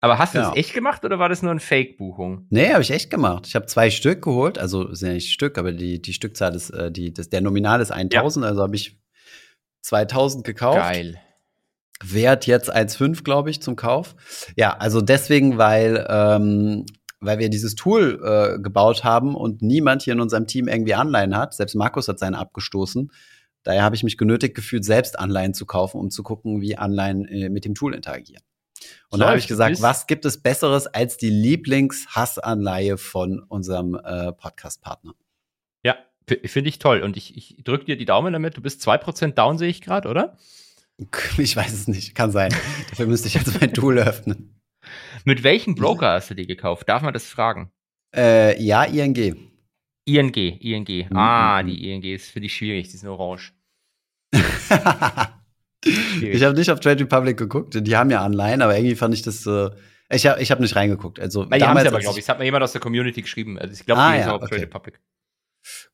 Aber 0.00 0.18
hast 0.18 0.34
du 0.34 0.38
ja. 0.38 0.48
das 0.48 0.56
echt 0.56 0.74
gemacht 0.74 1.04
oder 1.04 1.18
war 1.18 1.28
das 1.28 1.42
nur 1.42 1.50
eine 1.50 1.60
Fake-Buchung? 1.60 2.46
Nee, 2.50 2.72
habe 2.72 2.82
ich 2.82 2.90
echt 2.90 3.10
gemacht. 3.10 3.46
Ich 3.46 3.54
habe 3.54 3.66
zwei 3.66 3.90
Stück 3.90 4.22
geholt, 4.22 4.58
also 4.58 4.92
sind 4.92 5.08
ja 5.08 5.14
nicht 5.14 5.32
Stück, 5.32 5.56
aber 5.56 5.72
die, 5.72 6.02
die 6.02 6.12
Stückzahl 6.12 6.54
ist, 6.54 6.70
äh, 6.70 6.90
die, 6.90 7.12
das, 7.14 7.30
der 7.30 7.40
Nominal 7.40 7.80
ist 7.80 7.92
1000, 7.92 8.44
ja. 8.44 8.50
also 8.50 8.62
habe 8.62 8.76
ich 8.76 9.00
2000 9.82 10.44
gekauft. 10.44 10.78
Geil. 10.78 11.20
Wert 12.04 12.46
jetzt 12.46 12.74
1,5, 12.74 13.24
glaube 13.24 13.50
ich, 13.50 13.62
zum 13.62 13.74
Kauf. 13.74 14.16
Ja, 14.54 14.76
also 14.76 15.00
deswegen, 15.00 15.56
weil, 15.56 16.06
ähm, 16.10 16.84
weil 17.20 17.38
wir 17.38 17.48
dieses 17.48 17.74
Tool 17.74 18.20
äh, 18.22 18.60
gebaut 18.60 19.04
haben 19.04 19.34
und 19.34 19.62
niemand 19.62 20.02
hier 20.02 20.12
in 20.12 20.20
unserem 20.20 20.46
Team 20.46 20.68
irgendwie 20.68 20.94
Anleihen 20.94 21.36
hat. 21.36 21.54
Selbst 21.54 21.74
Markus 21.74 22.08
hat 22.08 22.18
seine 22.18 22.38
abgestoßen. 22.38 23.10
Daher 23.62 23.82
habe 23.82 23.96
ich 23.96 24.04
mich 24.04 24.16
genötigt 24.16 24.54
gefühlt, 24.54 24.84
selbst 24.84 25.18
Anleihen 25.18 25.54
zu 25.54 25.66
kaufen, 25.66 25.98
um 25.98 26.10
zu 26.10 26.22
gucken, 26.22 26.60
wie 26.60 26.76
Anleihen 26.76 27.26
äh, 27.26 27.48
mit 27.48 27.64
dem 27.64 27.74
Tool 27.74 27.94
interagieren. 27.94 28.42
Und 29.10 29.20
da 29.20 29.28
habe 29.28 29.38
ich 29.38 29.48
gesagt, 29.48 29.80
was 29.82 30.06
gibt 30.06 30.24
es 30.24 30.40
Besseres 30.40 30.86
als 30.86 31.16
die 31.16 31.30
Lieblingshassanleihe 31.30 32.98
von 32.98 33.40
unserem 33.40 33.94
äh, 33.94 34.32
Podcast-Partner? 34.32 35.14
Ja, 35.82 35.96
finde 36.44 36.68
ich 36.68 36.78
toll. 36.78 37.00
Und 37.00 37.16
ich, 37.16 37.36
ich 37.36 37.64
drücke 37.64 37.86
dir 37.86 37.96
die 37.96 38.04
Daumen 38.04 38.32
damit. 38.32 38.56
Du 38.56 38.60
bist 38.60 38.86
2% 38.86 39.32
down, 39.32 39.58
sehe 39.58 39.68
ich 39.68 39.80
gerade, 39.80 40.08
oder? 40.08 40.36
Ich 41.38 41.56
weiß 41.56 41.72
es 41.72 41.88
nicht. 41.88 42.14
Kann 42.14 42.30
sein. 42.30 42.54
Dafür 42.90 43.06
müsste 43.06 43.28
ich 43.28 43.34
jetzt 43.34 43.60
mein 43.60 43.74
Tool 43.74 43.98
öffnen. 43.98 44.55
Mit 45.24 45.42
welchem 45.42 45.74
Broker 45.74 46.12
hast 46.12 46.30
du 46.30 46.34
die 46.34 46.46
gekauft? 46.46 46.88
Darf 46.88 47.02
man 47.02 47.12
das 47.12 47.26
fragen? 47.26 47.70
Äh, 48.14 48.62
ja, 48.62 48.84
ING. 48.84 49.50
ING, 50.04 50.34
ING. 50.34 50.88
Mhm. 50.88 51.16
Ah, 51.16 51.62
mhm, 51.62 51.68
die. 51.68 51.90
ING 51.90 52.02
ist 52.02 52.30
für 52.30 52.40
dich 52.40 52.54
schwierig, 52.54 52.88
die 52.88 52.96
sind 52.96 53.08
orange. 53.08 53.52
ich 54.32 54.42
habe 56.42 56.54
nicht 56.54 56.70
auf 56.70 56.80
Trade 56.80 57.04
Republic 57.04 57.36
geguckt, 57.36 57.78
die 57.80 57.96
haben 57.96 58.10
ja 58.10 58.24
Anleihen, 58.24 58.62
aber 58.62 58.76
irgendwie 58.76 58.96
fand 58.96 59.14
ich 59.14 59.22
das 59.22 59.46
äh, 59.46 59.70
ich 60.08 60.26
habe 60.26 60.40
ich 60.40 60.50
hab 60.50 60.60
nicht 60.60 60.76
reingeguckt. 60.76 61.18
Also 61.18 61.50
Weil 61.50 61.58
damals, 61.58 61.88
aber, 61.88 61.98
glaube 61.98 62.18
ich. 62.18 62.24
Es 62.24 62.28
hat 62.28 62.38
mir 62.38 62.44
jemand 62.44 62.62
aus 62.62 62.72
der 62.72 62.80
Community 62.80 63.22
geschrieben. 63.22 63.58
Also 63.58 63.74
ich 63.74 63.84
glaube, 63.84 64.00
ah, 64.00 64.12
die 64.12 64.18
ja, 64.18 64.24
ist 64.24 64.30
auf 64.30 64.42
okay. 64.42 64.50
Trade 64.50 64.62
Republic. 64.62 65.00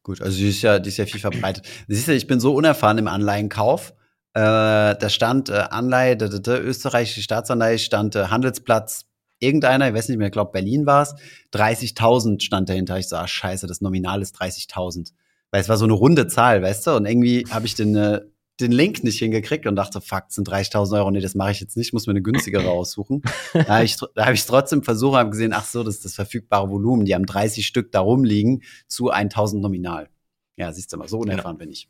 Gut, 0.02 0.20
also 0.20 0.36
die 0.36 0.50
ist 0.50 0.62
ja, 0.62 0.78
die 0.78 0.88
ist 0.88 0.98
ja 0.98 1.06
viel 1.06 1.20
verbreitet. 1.20 1.66
Siehst 1.88 2.08
du, 2.08 2.12
ich 2.12 2.26
bin 2.26 2.40
so 2.40 2.54
unerfahren 2.54 2.98
im 2.98 3.08
Anleihenkauf. 3.08 3.94
Äh, 4.34 4.40
da 4.40 5.08
stand 5.08 5.48
äh, 5.48 5.64
Anleihe, 5.70 6.16
da, 6.16 6.28
da, 6.28 6.38
da, 6.38 6.58
österreichische 6.58 7.22
Staatsanleihe 7.22 7.78
stand 7.78 8.16
äh, 8.16 8.26
Handelsplatz 8.26 9.06
irgendeiner, 9.42 9.88
ich 9.88 9.94
weiß 9.94 10.08
nicht 10.08 10.18
mehr, 10.18 10.28
ich 10.28 10.32
glaube 10.32 10.52
Berlin 10.52 10.86
war 10.86 11.02
es, 11.02 11.14
30.000 11.52 12.40
stand 12.42 12.68
dahinter. 12.68 12.98
Ich 12.98 13.08
so, 13.08 13.16
ah, 13.16 13.26
scheiße, 13.26 13.66
das 13.66 13.80
Nominal 13.80 14.22
ist 14.22 14.40
30.000. 14.40 15.12
Weil 15.50 15.60
es 15.60 15.68
war 15.68 15.76
so 15.76 15.84
eine 15.84 15.92
runde 15.92 16.28
Zahl, 16.28 16.62
weißt 16.62 16.86
du? 16.86 16.96
Und 16.96 17.06
irgendwie 17.06 17.44
habe 17.50 17.66
ich 17.66 17.74
den, 17.74 17.94
äh, 17.94 18.20
den 18.60 18.72
Link 18.72 19.04
nicht 19.04 19.18
hingekriegt 19.18 19.66
und 19.66 19.76
dachte, 19.76 20.00
fuck, 20.00 20.24
sind 20.28 20.48
30.000 20.48 20.96
Euro. 20.96 21.10
Nee, 21.10 21.20
das 21.20 21.34
mache 21.34 21.50
ich 21.50 21.60
jetzt 21.60 21.76
nicht, 21.76 21.92
muss 21.92 22.06
mir 22.06 22.12
eine 22.12 22.22
günstigere 22.22 22.64
raussuchen. 22.64 23.22
da 23.52 23.66
habe 23.66 23.84
ich 23.84 23.94
es 23.94 24.02
hab 24.16 24.34
trotzdem 24.34 24.82
versucht, 24.82 25.16
habe 25.16 25.30
gesehen, 25.30 25.52
ach 25.52 25.64
so, 25.64 25.82
das 25.82 25.96
ist 25.96 26.04
das 26.04 26.14
verfügbare 26.14 26.70
Volumen. 26.70 27.04
Die 27.04 27.14
haben 27.14 27.26
30 27.26 27.66
Stück 27.66 27.92
da 27.92 28.00
rumliegen 28.00 28.62
zu 28.86 29.12
1.000 29.12 29.60
nominal. 29.60 30.08
Ja, 30.56 30.72
siehst 30.72 30.92
du 30.92 30.96
mal, 30.96 31.08
so 31.08 31.18
genau. 31.18 31.32
unerfahren 31.32 31.56
genau. 31.56 31.66
bin 31.66 31.72
ich. 31.72 31.88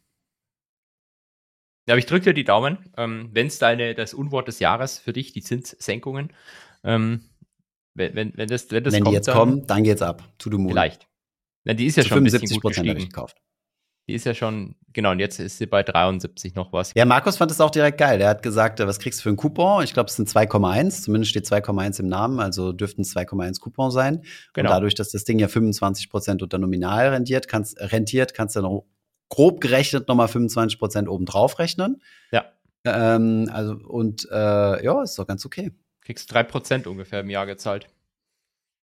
Ja, 1.87 1.95
aber 1.95 1.99
ich 1.99 2.07
drücke 2.07 2.27
dir 2.27 2.35
die 2.35 2.45
Daumen. 2.45 2.79
Ähm, 2.97 3.31
wenn 3.33 3.49
es 3.49 3.59
deine 3.59 3.95
das 3.95 4.15
Unwort 4.15 4.49
des 4.49 4.61
Jahres 4.61 4.99
für 4.99 5.13
dich, 5.13 5.33
die 5.33 5.43
Zinssenkungen, 5.43 6.33
ähm, 6.85 7.29
wenn, 7.95 8.15
wenn, 8.15 8.33
wenn 8.37 8.49
das, 8.49 8.71
wenn 8.71 8.85
das 8.85 8.95
wenn 8.95 9.03
kommt, 9.05 9.13
die 9.13 9.17
jetzt 9.17 9.29
dann, 9.29 9.37
kommen, 9.37 9.67
dann 9.67 9.85
geht's 9.85 10.03
ab. 10.03 10.23
To 10.39 10.51
the 10.51 10.57
moon. 10.57 10.71
Vielleicht. 10.71 11.09
Na, 11.65 11.75
die 11.75 11.87
ist 11.87 11.97
ja 11.97 12.03
Zu 12.03 12.11
schon 12.11 12.17
75 12.19 12.41
ein 12.41 12.61
bisschen 12.61 12.63
gut 12.63 12.75
gestiegen. 12.75 13.09
gekauft. 13.11 13.37
Die 14.09 14.15
ist 14.15 14.25
ja 14.25 14.35
schon, 14.35 14.75
genau, 14.93 15.13
und 15.13 15.21
jetzt 15.21 15.39
ist 15.39 15.59
sie 15.59 15.67
bei 15.67 15.85
73 15.85 16.57
noch 16.57 16.73
was. 16.73 16.93
Ja, 16.97 17.05
Markus 17.05 17.37
fand 17.37 17.53
es 17.53 17.61
auch 17.61 17.71
direkt 17.71 17.99
geil. 17.99 18.19
Der 18.19 18.29
hat 18.29 18.43
gesagt, 18.43 18.81
was 18.81 18.99
kriegst 18.99 19.21
du 19.21 19.23
für 19.23 19.29
einen 19.29 19.37
Coupon? 19.37 19.85
Ich 19.85 19.95
glaube, 19.95 20.09
es 20.09 20.17
sind 20.17 20.29
2,1. 20.29 21.03
Zumindest 21.03 21.31
steht 21.31 21.47
2,1 21.47 22.01
im 22.01 22.09
Namen, 22.09 22.41
also 22.41 22.73
dürften 22.73 23.03
es 23.03 23.15
2,1 23.15 23.61
Coupon 23.61 23.93
sein. 23.93 24.23
Genau. 24.55 24.69
Und 24.69 24.75
dadurch, 24.75 24.97
dass 24.97 25.11
das 25.11 25.23
Ding 25.23 25.39
ja 25.39 25.47
25 25.47 26.11
Prozent 26.11 26.43
unter 26.43 26.59
Nominal 26.59 27.11
rentiert, 27.11 27.47
kannst, 27.47 27.79
rentiert, 27.81 28.35
kannst 28.35 28.57
du 28.57 28.63
noch 28.63 28.85
grob 29.29 29.61
gerechnet 29.61 30.09
nochmal 30.09 30.29
25 30.29 30.81
Prozent 30.81 31.09
obendrauf 31.09 31.61
rechnen. 31.61 32.03
Ja. 32.33 32.45
Ähm, 32.85 33.49
also, 33.53 33.75
und 33.75 34.29
äh, 34.33 34.85
ja, 34.85 35.03
ist 35.03 35.17
doch 35.17 35.29
ganz 35.29 35.47
okay. 35.47 35.71
Kriegst 36.03 36.35
3% 36.35 36.87
ungefähr 36.87 37.21
im 37.21 37.31
Jahr 37.31 37.47
gezahlt. 37.47 37.89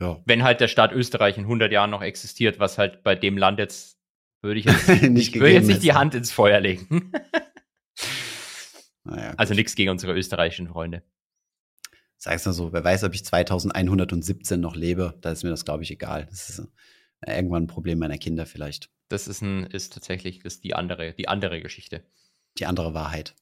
Ja. 0.02 0.22
Wenn 0.26 0.44
halt 0.44 0.60
der 0.62 0.68
Staat 0.68 0.94
Österreich 0.94 1.38
in 1.38 1.44
100 1.44 1.72
Jahren 1.72 1.92
noch 1.92 2.02
existiert, 2.02 2.60
was 2.60 2.78
halt 2.78 3.04
bei 3.04 3.16
dem 3.16 3.38
Land 3.38 3.60
jetzt, 3.60 4.00
würde 4.42 4.60
ich 4.60 4.66
jetzt 4.66 4.88
nicht, 5.04 5.36
würde 5.36 5.54
jetzt 5.54 5.68
nicht 5.68 5.84
die 5.84 5.94
Hand 5.94 6.16
ins 6.16 6.32
Feuer 6.32 6.60
legen. 6.60 7.12
naja, 9.04 9.34
also 9.38 9.54
nichts 9.54 9.76
gegen 9.76 9.92
unsere 9.92 10.14
österreichischen 10.14 10.70
Freunde. 10.70 11.04
Sag's 12.18 12.46
mal 12.46 12.54
so, 12.54 12.72
wer 12.74 12.84
weiß, 12.84 13.04
ob 13.04 13.14
ich 13.14 13.26
2117 13.26 14.60
noch 14.60 14.76
lebe, 14.76 15.18
da 15.22 15.32
ist 15.32 15.44
mir 15.44 15.50
das, 15.50 15.66
glaube 15.66 15.84
ich, 15.84 15.92
egal. 15.92 16.28
Das 16.30 16.50
ist 16.50 16.68
äh, 17.22 17.36
irgendwann 17.36 17.64
ein 17.64 17.68
Problem 17.68 18.00
meiner 18.00 18.18
Kinder 18.18 18.46
vielleicht. 18.46 18.90
Das 19.10 19.28
ist, 19.28 19.42
ein, 19.42 19.66
ist 19.66 19.94
tatsächlich 19.94 20.40
das 20.40 20.54
ist 20.54 20.64
die, 20.64 20.74
andere, 20.74 21.14
die 21.14 21.28
andere 21.28 21.62
Geschichte. 21.62 22.04
Die 22.58 22.66
andere 22.66 22.94
Wahrheit. 22.94 23.36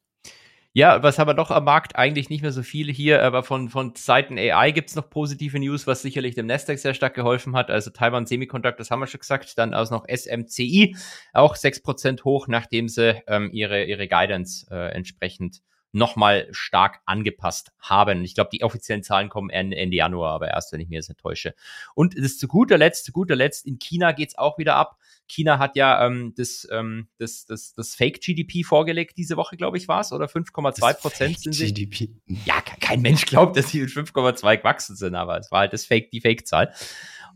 Ja, 0.74 1.02
was 1.02 1.18
haben 1.18 1.28
wir 1.28 1.34
doch 1.34 1.50
am 1.50 1.64
Markt? 1.64 1.96
Eigentlich 1.96 2.30
nicht 2.30 2.44
mehr 2.44 2.52
so 2.52 2.62
viele 2.62 2.92
hier, 2.92 3.24
aber 3.24 3.42
von, 3.42 3.70
von 3.70 3.94
Seiten 3.96 4.38
AI 4.38 4.70
gibt 4.70 4.90
es 4.90 4.96
noch 4.96 5.10
positive 5.10 5.58
News, 5.58 5.88
was 5.88 6.04
sicherlich 6.04 6.36
dem 6.36 6.46
Nasdaq 6.46 6.78
sehr 6.78 6.94
stark 6.94 7.16
geholfen 7.16 7.56
hat. 7.56 7.72
Also 7.72 7.90
Taiwan 7.90 8.28
Semiconductor, 8.28 8.86
haben 8.86 9.00
wir 9.00 9.08
schon 9.08 9.20
gesagt. 9.20 9.58
Dann 9.58 9.74
aus 9.74 9.90
noch 9.90 10.06
SMCI, 10.08 10.96
auch 11.34 11.56
6% 11.56 12.24
hoch, 12.24 12.48
nachdem 12.48 12.88
sie 12.88 13.20
ähm, 13.26 13.50
ihre, 13.52 13.84
ihre 13.86 14.08
Guidance 14.08 14.68
äh, 14.70 14.92
entsprechend 14.94 15.62
nochmal 15.92 16.48
stark 16.52 17.00
angepasst 17.08 17.72
haben. 17.80 18.24
Ich 18.24 18.36
glaube, 18.36 18.52
die 18.54 18.64
offiziellen 18.64 19.02
Zahlen 19.02 19.30
kommen 19.30 19.50
Ende 19.50 19.96
Januar, 19.96 20.34
aber 20.34 20.50
erst, 20.50 20.72
wenn 20.72 20.80
ich 20.80 20.90
mir 20.90 21.00
das 21.00 21.10
nicht 21.10 21.20
täusche. 21.20 21.56
Und 21.96 22.16
das 22.16 22.38
zu 22.38 22.48
guter 22.48 22.78
Letzt, 22.78 23.06
zu 23.06 23.12
guter 23.12 23.36
Letzt, 23.36 23.66
in 23.66 23.80
China 23.80 24.12
geht's 24.12 24.38
auch 24.38 24.60
wieder 24.60 24.76
ab. 24.76 24.99
China 25.30 25.60
hat 25.60 25.76
ja 25.76 26.06
ähm, 26.06 26.34
das, 26.36 26.68
ähm, 26.72 27.08
das, 27.18 27.46
das, 27.46 27.74
das 27.74 27.96
Fake-GDP 27.96 28.64
vorgelegt 28.64 29.18
diese 29.18 29.38
Woche, 29.38 29.56
glaube 29.56 29.78
ich, 29.78 29.88
war 29.88 30.02
es, 30.02 30.12
oder 30.12 30.26
5,2 30.26 30.94
Prozent 30.96 31.40
sind 31.40 31.54
sie. 31.54 31.74
GDP. 31.74 32.10
Ja, 32.46 32.60
kein 32.62 33.02
Mensch 33.02 33.26
glaubt, 33.26 33.56
dass 33.56 33.70
sie 33.70 33.82
mit 33.82 33.90
5,2 33.90 34.58
gewachsen 34.58 34.96
sind, 34.96 35.16
aber 35.16 35.38
es 35.38 35.52
war 35.52 35.62
halt 35.62 35.74
das 35.74 35.86
Fake, 35.86 36.12
die 36.12 36.22
Fake-Zahl. 36.22 36.74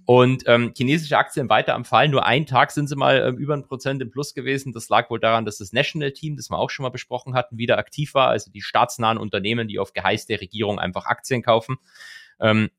Und 0.05 0.43
ähm, 0.47 0.73
chinesische 0.75 1.17
Aktien 1.17 1.47
weiter 1.47 1.75
am 1.75 1.85
Fall. 1.85 2.09
Nur 2.09 2.25
einen 2.25 2.45
Tag 2.45 2.71
sind 2.71 2.87
sie 2.87 2.95
mal 2.95 3.25
ähm, 3.25 3.37
über 3.37 3.53
ein 3.53 3.63
Prozent 3.63 4.01
im 4.01 4.11
Plus 4.11 4.33
gewesen. 4.33 4.73
Das 4.73 4.89
lag 4.89 5.09
wohl 5.09 5.19
daran, 5.19 5.45
dass 5.45 5.59
das 5.59 5.71
National 5.71 6.11
Team, 6.11 6.35
das 6.35 6.49
wir 6.49 6.57
auch 6.57 6.69
schon 6.69 6.83
mal 6.83 6.89
besprochen 6.89 7.35
hatten, 7.35 7.57
wieder 7.57 7.77
aktiv 7.77 8.13
war. 8.13 8.27
Also 8.27 8.51
die 8.51 8.61
staatsnahen 8.61 9.17
Unternehmen, 9.17 9.69
die 9.69 9.79
auf 9.79 9.93
Geheiß 9.93 10.25
der 10.25 10.41
Regierung 10.41 10.77
einfach 10.77 11.05
Aktien 11.05 11.41
kaufen, 11.41 11.77
ähm, 12.41 12.69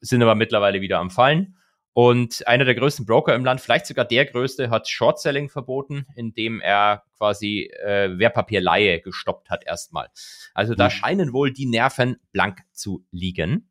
sind 0.00 0.22
aber 0.22 0.34
mittlerweile 0.34 0.80
wieder 0.80 1.00
am 1.00 1.10
Fallen. 1.10 1.56
Und 1.92 2.46
einer 2.46 2.64
der 2.64 2.74
größten 2.74 3.04
Broker 3.04 3.34
im 3.34 3.44
Land, 3.44 3.60
vielleicht 3.60 3.86
sogar 3.86 4.04
der 4.04 4.24
größte, 4.24 4.70
hat 4.70 4.88
Short-Selling 4.88 5.48
verboten, 5.48 6.06
indem 6.14 6.60
er 6.60 7.02
quasi 7.16 7.70
äh, 7.84 8.16
Wertpapierleihe 8.18 9.00
gestoppt 9.00 9.50
hat 9.50 9.66
erstmal. 9.66 10.08
Also 10.54 10.74
da 10.74 10.84
mhm. 10.86 10.90
scheinen 10.90 11.32
wohl 11.32 11.52
die 11.52 11.66
Nerven 11.66 12.16
blank 12.32 12.60
zu 12.72 13.04
liegen. 13.10 13.70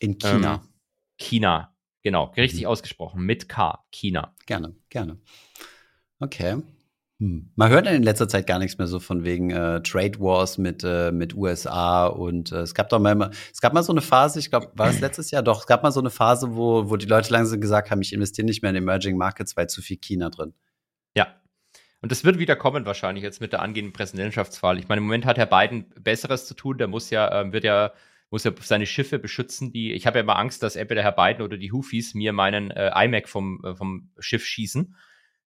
In 0.00 0.18
China. 0.18 0.54
Ähm, 0.54 0.68
China, 1.16 1.76
genau, 2.02 2.32
richtig 2.36 2.62
mhm. 2.62 2.68
ausgesprochen, 2.68 3.22
mit 3.22 3.48
K, 3.48 3.84
China. 3.90 4.34
Gerne, 4.46 4.74
gerne. 4.88 5.18
Okay. 6.18 6.62
Hm. 7.20 7.50
Man 7.54 7.70
hört 7.70 7.86
in 7.86 8.02
letzter 8.02 8.28
Zeit 8.28 8.46
gar 8.46 8.58
nichts 8.58 8.78
mehr 8.78 8.86
so 8.86 8.98
von 8.98 9.24
wegen 9.24 9.50
äh, 9.50 9.82
Trade 9.82 10.18
Wars 10.20 10.56
mit, 10.56 10.82
äh, 10.84 11.12
mit 11.12 11.34
USA 11.34 12.06
und 12.06 12.50
äh, 12.50 12.60
es 12.60 12.74
gab 12.74 12.88
doch 12.88 12.98
mal, 12.98 13.30
es 13.52 13.60
gab 13.60 13.74
mal 13.74 13.82
so 13.82 13.92
eine 13.92 14.00
Phase, 14.00 14.38
ich 14.38 14.48
glaube, 14.48 14.72
war 14.74 14.88
es 14.88 15.00
letztes 15.02 15.30
Jahr? 15.30 15.42
Doch, 15.42 15.60
es 15.60 15.66
gab 15.66 15.82
mal 15.82 15.92
so 15.92 16.00
eine 16.00 16.08
Phase, 16.08 16.56
wo, 16.56 16.88
wo 16.88 16.96
die 16.96 17.04
Leute 17.04 17.30
langsam 17.30 17.60
gesagt 17.60 17.90
haben, 17.90 18.00
ich 18.00 18.14
investiere 18.14 18.46
nicht 18.46 18.62
mehr 18.62 18.70
in 18.70 18.76
Emerging 18.76 19.18
Markets, 19.18 19.54
weil 19.54 19.68
zu 19.68 19.82
viel 19.82 19.98
China 19.98 20.30
drin. 20.30 20.54
Ja. 21.14 21.26
Und 22.00 22.10
das 22.10 22.24
wird 22.24 22.38
wieder 22.38 22.56
kommen 22.56 22.86
wahrscheinlich 22.86 23.22
jetzt 23.22 23.42
mit 23.42 23.52
der 23.52 23.60
angehenden 23.60 23.92
Präsidentschaftswahl. 23.92 24.78
Ich 24.78 24.88
meine, 24.88 25.00
im 25.00 25.04
Moment 25.04 25.26
hat 25.26 25.36
Herr 25.36 25.44
Biden 25.44 25.92
Besseres 26.00 26.46
zu 26.46 26.54
tun. 26.54 26.78
Der 26.78 26.88
muss 26.88 27.10
ja, 27.10 27.42
ähm, 27.42 27.52
wird 27.52 27.64
ja, 27.64 27.92
muss 28.30 28.44
ja 28.44 28.52
seine 28.62 28.86
Schiffe 28.86 29.18
beschützen. 29.18 29.72
Die, 29.72 29.92
ich 29.92 30.06
habe 30.06 30.16
ja 30.16 30.22
immer 30.22 30.38
Angst, 30.38 30.62
dass 30.62 30.74
entweder 30.74 31.02
Herr 31.02 31.12
Biden 31.12 31.42
oder 31.42 31.58
die 31.58 31.70
Houthis 31.70 32.14
mir 32.14 32.32
meinen 32.32 32.70
äh, 32.70 32.90
iMac 33.04 33.28
vom, 33.28 33.62
äh, 33.62 33.74
vom 33.76 34.08
Schiff 34.18 34.46
schießen 34.46 34.94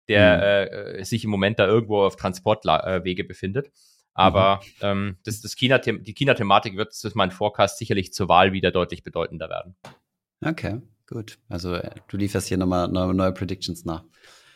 der 0.07 0.69
mhm. 0.71 0.99
äh, 0.99 1.05
sich 1.05 1.23
im 1.23 1.29
Moment 1.29 1.59
da 1.59 1.67
irgendwo 1.67 2.03
auf 2.03 2.15
Transportwege 2.15 3.23
befindet. 3.23 3.71
Aber 4.13 4.61
mhm. 4.81 4.81
ähm, 4.81 5.17
das, 5.25 5.41
das 5.41 5.55
China 5.55 5.77
die 5.77 6.13
China-Thematik 6.13 6.75
wird, 6.75 6.89
das 6.89 7.03
ist 7.03 7.15
mein 7.15 7.31
Forecast, 7.31 7.77
sicherlich 7.77 8.13
zur 8.13 8.27
Wahl 8.27 8.51
wieder 8.51 8.71
deutlich 8.71 9.03
bedeutender 9.03 9.49
werden. 9.49 9.75
Okay, 10.43 10.81
gut. 11.07 11.37
Also 11.49 11.75
äh, 11.75 11.91
du 12.07 12.17
lieferst 12.17 12.47
hier 12.47 12.57
nochmal 12.57 12.87
neue, 12.87 13.13
neue 13.13 13.31
Predictions 13.31 13.85
nach. 13.85 14.03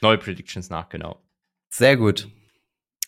Neue 0.02 0.18
Predictions 0.18 0.70
nach, 0.70 0.90
genau. 0.90 1.22
Sehr 1.70 1.96
gut. 1.96 2.28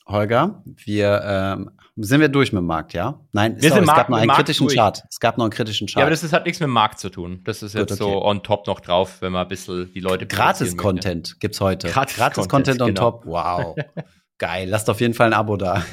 Holger, 0.06 0.64
wir 0.66 1.22
ähm, 1.24 1.72
sind 1.96 2.20
wir 2.20 2.28
durch 2.28 2.52
mit 2.52 2.60
dem 2.60 2.66
Markt, 2.66 2.94
ja? 2.94 3.22
Nein, 3.32 3.56
wir 3.62 3.70
sorry, 3.70 3.82
es 3.82 3.88
Markt, 3.88 4.00
gab 4.00 4.10
noch 4.10 4.18
einen 4.18 4.32
kritischen 4.32 4.68
durch. 4.68 4.78
Chart. 4.78 5.04
Es 5.10 5.20
gab 5.20 5.38
noch 5.38 5.46
einen 5.46 5.52
kritischen 5.52 5.88
Chart. 5.88 5.98
Ja, 5.98 6.04
aber 6.04 6.10
das 6.10 6.24
ist, 6.24 6.34
hat 6.34 6.46
nichts 6.46 6.60
mit 6.60 6.68
dem 6.68 6.74
Markt 6.74 7.00
zu 7.00 7.10
tun. 7.10 7.42
Das 7.46 7.64
ist 7.64 7.74
Gut, 7.74 7.90
jetzt 7.90 8.02
okay. 8.02 8.12
so 8.12 8.26
on 8.26 8.44
top 8.44 8.68
noch 8.68 8.80
drauf, 8.80 9.22
wenn 9.22 9.32
man 9.32 9.44
ein 9.44 9.48
bisschen 9.48 9.94
die 9.94 10.00
Leute 10.00 10.26
Gratis-Content 10.26 11.40
gibt's 11.40 11.62
heute. 11.62 11.88
Gratis-Content 11.90 12.80
Gratis 12.80 12.82
on 12.82 12.88
genau. 12.88 13.12
top. 13.12 13.26
Wow. 13.26 13.76
Geil. 14.40 14.68
Lasst 14.68 14.90
auf 14.90 15.00
jeden 15.00 15.14
Fall 15.14 15.28
ein 15.28 15.34
Abo 15.34 15.56
da. 15.56 15.86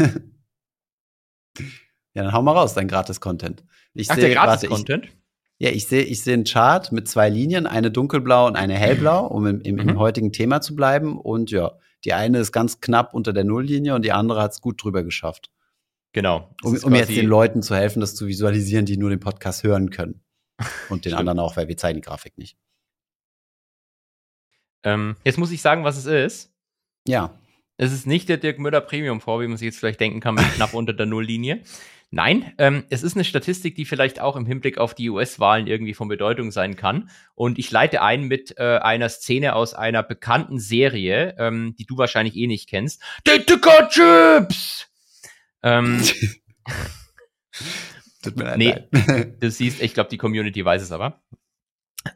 ja, 1.58 1.64
dann 2.14 2.32
hau 2.32 2.42
mal 2.42 2.52
raus, 2.52 2.74
dein 2.74 2.88
Gratis-Content. 2.88 3.62
Ach, 4.08 4.14
seh, 4.14 4.20
der 4.20 4.30
Gratis-Content? 4.30 5.08
Ja, 5.58 5.68
ich 5.68 5.86
sehe 5.86 6.02
ich 6.02 6.22
seh 6.22 6.32
einen 6.32 6.44
Chart 6.44 6.90
mit 6.90 7.06
zwei 7.06 7.28
Linien, 7.28 7.66
eine 7.66 7.90
dunkelblau 7.90 8.46
und 8.46 8.56
eine 8.56 8.74
hellblau, 8.74 9.26
um 9.26 9.46
im, 9.46 9.60
im, 9.60 9.78
im 9.78 9.86
mhm. 9.88 9.98
heutigen 9.98 10.32
Thema 10.32 10.62
zu 10.62 10.74
bleiben. 10.74 11.20
Und 11.20 11.50
ja, 11.50 11.72
die 12.04 12.12
eine 12.12 12.38
ist 12.38 12.52
ganz 12.52 12.80
knapp 12.80 13.14
unter 13.14 13.32
der 13.32 13.44
Nulllinie 13.44 13.94
und 13.94 14.04
die 14.04 14.12
andere 14.12 14.42
hat 14.42 14.52
es 14.52 14.60
gut 14.60 14.82
drüber 14.82 15.02
geschafft. 15.02 15.50
Genau. 16.12 16.54
Um, 16.62 16.76
um 16.82 16.94
jetzt 16.94 17.10
den 17.10 17.26
Leuten 17.26 17.62
zu 17.62 17.76
helfen, 17.76 18.00
das 18.00 18.14
zu 18.14 18.26
visualisieren, 18.26 18.86
die 18.86 18.96
nur 18.96 19.10
den 19.10 19.20
Podcast 19.20 19.62
hören 19.62 19.90
können. 19.90 20.22
Und 20.90 21.04
den 21.04 21.14
anderen 21.14 21.38
auch, 21.38 21.56
weil 21.56 21.68
wir 21.68 21.76
zeigen 21.76 22.00
die 22.00 22.06
Grafik 22.06 22.36
nicht. 22.36 22.58
Ähm, 24.84 25.16
jetzt 25.24 25.38
muss 25.38 25.52
ich 25.52 25.62
sagen, 25.62 25.84
was 25.84 25.96
es 25.96 26.06
ist. 26.06 26.52
Ja. 27.06 27.38
Es 27.76 27.92
ist 27.92 28.06
nicht 28.06 28.28
der 28.28 28.36
Dirk 28.36 28.58
Müller 28.58 28.82
Premium 28.82 29.20
vor, 29.20 29.40
wie 29.40 29.46
man 29.46 29.56
sich 29.56 29.66
jetzt 29.66 29.78
vielleicht 29.78 30.00
denken 30.00 30.20
kann, 30.20 30.34
mit 30.34 30.44
knapp 30.54 30.74
unter 30.74 30.92
der 30.92 31.06
Nulllinie. 31.06 31.62
Nein, 32.12 32.52
ähm, 32.58 32.84
es 32.90 33.04
ist 33.04 33.14
eine 33.14 33.22
Statistik, 33.22 33.76
die 33.76 33.84
vielleicht 33.84 34.20
auch 34.20 34.34
im 34.34 34.44
Hinblick 34.44 34.78
auf 34.78 34.94
die 34.94 35.10
US-Wahlen 35.10 35.68
irgendwie 35.68 35.94
von 35.94 36.08
Bedeutung 36.08 36.50
sein 36.50 36.74
kann. 36.74 37.08
Und 37.36 37.56
ich 37.58 37.70
leite 37.70 38.02
ein 38.02 38.24
mit 38.24 38.58
äh, 38.58 38.78
einer 38.78 39.08
Szene 39.08 39.54
aus 39.54 39.74
einer 39.74 40.02
bekannten 40.02 40.58
Serie, 40.58 41.36
ähm, 41.38 41.76
die 41.78 41.86
du 41.86 41.96
wahrscheinlich 41.98 42.34
eh 42.34 42.48
nicht 42.48 42.68
kennst. 42.68 43.00
Dicker 43.24 43.88
Chips! 43.88 44.88
Ähm, 45.62 46.02
Tut 48.22 48.36
mir 48.36 48.44
leid. 48.44 48.58
Nee, 48.58 48.74
du 49.40 49.50
siehst, 49.50 49.80
ich 49.80 49.94
glaube, 49.94 50.10
die 50.10 50.18
Community 50.18 50.64
weiß 50.64 50.82
es 50.82 50.90
aber. 50.90 51.22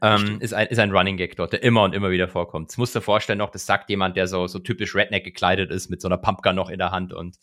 Ähm, 0.03 0.41
ist, 0.41 0.55
ein, 0.55 0.67
ist 0.69 0.79
ein 0.79 0.91
Running 0.91 1.19
Gag 1.19 1.37
dort, 1.37 1.53
der 1.53 1.63
immer 1.63 1.83
und 1.83 1.95
immer 1.95 2.11
wieder 2.11 2.27
vorkommt. 2.27 2.71
Das 2.71 2.79
musst 2.79 2.95
du 2.95 2.99
dir 2.99 3.05
vorstellen 3.05 3.39
noch, 3.39 3.51
das 3.51 3.67
sagt 3.67 3.91
jemand, 3.91 4.17
der 4.17 4.27
so, 4.27 4.47
so 4.47 4.59
typisch 4.59 4.95
Redneck 4.95 5.25
gekleidet 5.25 5.71
ist, 5.71 5.91
mit 5.91 6.01
so 6.01 6.09
einer 6.09 6.19
Pumpgun 6.19 6.57
noch 6.57 6.71
in 6.71 6.79
der 6.79 6.91
Hand 6.91 7.13
und 7.13 7.37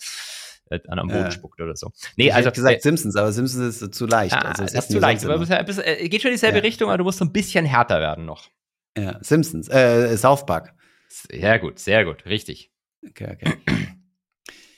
äh, 0.72 0.80
an 0.88 1.00
am 1.00 1.08
Boden 1.08 1.26
äh, 1.26 1.32
spuckt 1.32 1.62
oder 1.62 1.76
so. 1.76 1.92
Nee, 2.16 2.28
ich 2.28 2.34
also 2.34 2.52
gesagt 2.52 2.78
äh, 2.78 2.82
Simpsons, 2.82 3.16
aber 3.16 3.32
Simpsons 3.32 3.82
ist 3.82 3.94
zu 3.94 4.06
leicht. 4.06 4.34
Ah, 4.34 4.54
also, 4.58 4.64
ist 4.64 4.92
zu 4.92 5.00
leicht, 5.00 5.26
aber 5.26 5.40
es 5.40 5.78
äh, 5.78 6.10
geht 6.10 6.22
schon 6.22 6.30
in 6.30 6.36
dieselbe 6.36 6.58
ja. 6.58 6.64
Richtung, 6.64 6.90
aber 6.90 6.98
du 6.98 7.04
musst 7.04 7.20
so 7.20 7.26
ein 7.26 7.32
bisschen 7.32 7.66
härter 7.66 8.00
werden 8.00 8.26
noch. 8.26 8.50
Ja, 8.98 9.20
Simpsons, 9.22 9.70
äh, 9.70 10.18
South 10.18 10.46
Park. 10.46 10.74
Sehr 11.08 11.60
gut, 11.60 11.80
sehr 11.80 12.06
gut, 12.06 12.26
richtig. 12.26 12.72
Okay, 13.08 13.36
okay. 13.36 13.58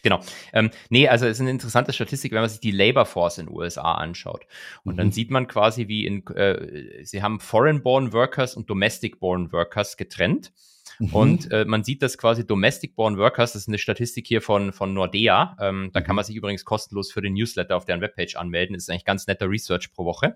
Genau. 0.04 0.20
Ähm, 0.52 0.70
nee, 0.90 1.08
also 1.08 1.26
es 1.26 1.38
ist 1.38 1.42
eine 1.42 1.50
interessante 1.50 1.94
Statistik, 1.94 2.34
wenn 2.34 2.42
man 2.42 2.50
sich 2.50 2.60
die 2.60 2.72
Labor 2.72 3.06
Force 3.06 3.38
in 3.38 3.46
den 3.46 3.56
USA 3.56 3.94
anschaut. 3.94 4.46
Und 4.84 4.96
mhm. 4.96 4.98
dann 4.98 5.12
sieht 5.14 5.32
man 5.32 5.48
quasi, 5.48 5.88
wie 5.88 6.06
in, 6.06 6.28
äh, 6.28 7.06
sie 7.06 7.24
haben 7.24 7.40
Foreign-Born 7.40 8.12
Workers 8.12 8.56
und 8.56 8.70
Domestic-Born 8.70 9.54
Workers 9.54 9.96
getrennt. 9.96 10.52
Mhm. 11.00 11.14
Und 11.14 11.52
äh, 11.52 11.66
man 11.66 11.84
sieht, 11.84 12.02
dass 12.02 12.18
quasi 12.18 12.46
Domestic-Born 12.46 13.18
Workers, 13.18 13.54
das 13.54 13.64
ist 13.64 13.68
eine 13.68 13.78
Statistik 13.78 14.28
hier 14.28 14.42
von, 14.42 14.74
von 14.74 14.94
Nordea, 14.94 15.58
ähm, 15.60 15.90
da 15.94 16.02
kann 16.02 16.14
mhm. 16.14 16.18
man 16.18 16.26
sich 16.26 16.36
übrigens 16.36 16.66
kostenlos 16.66 17.12
für 17.12 17.22
den 17.22 17.34
Newsletter 17.34 17.76
auf 17.76 17.86
deren 17.86 18.02
Webpage 18.02 18.36
anmelden. 18.36 18.74
Das 18.74 18.84
ist 18.84 18.90
eigentlich 18.90 19.06
ganz 19.06 19.28
netter 19.28 19.50
Research 19.50 19.92
pro 19.94 20.06
Woche. 20.06 20.36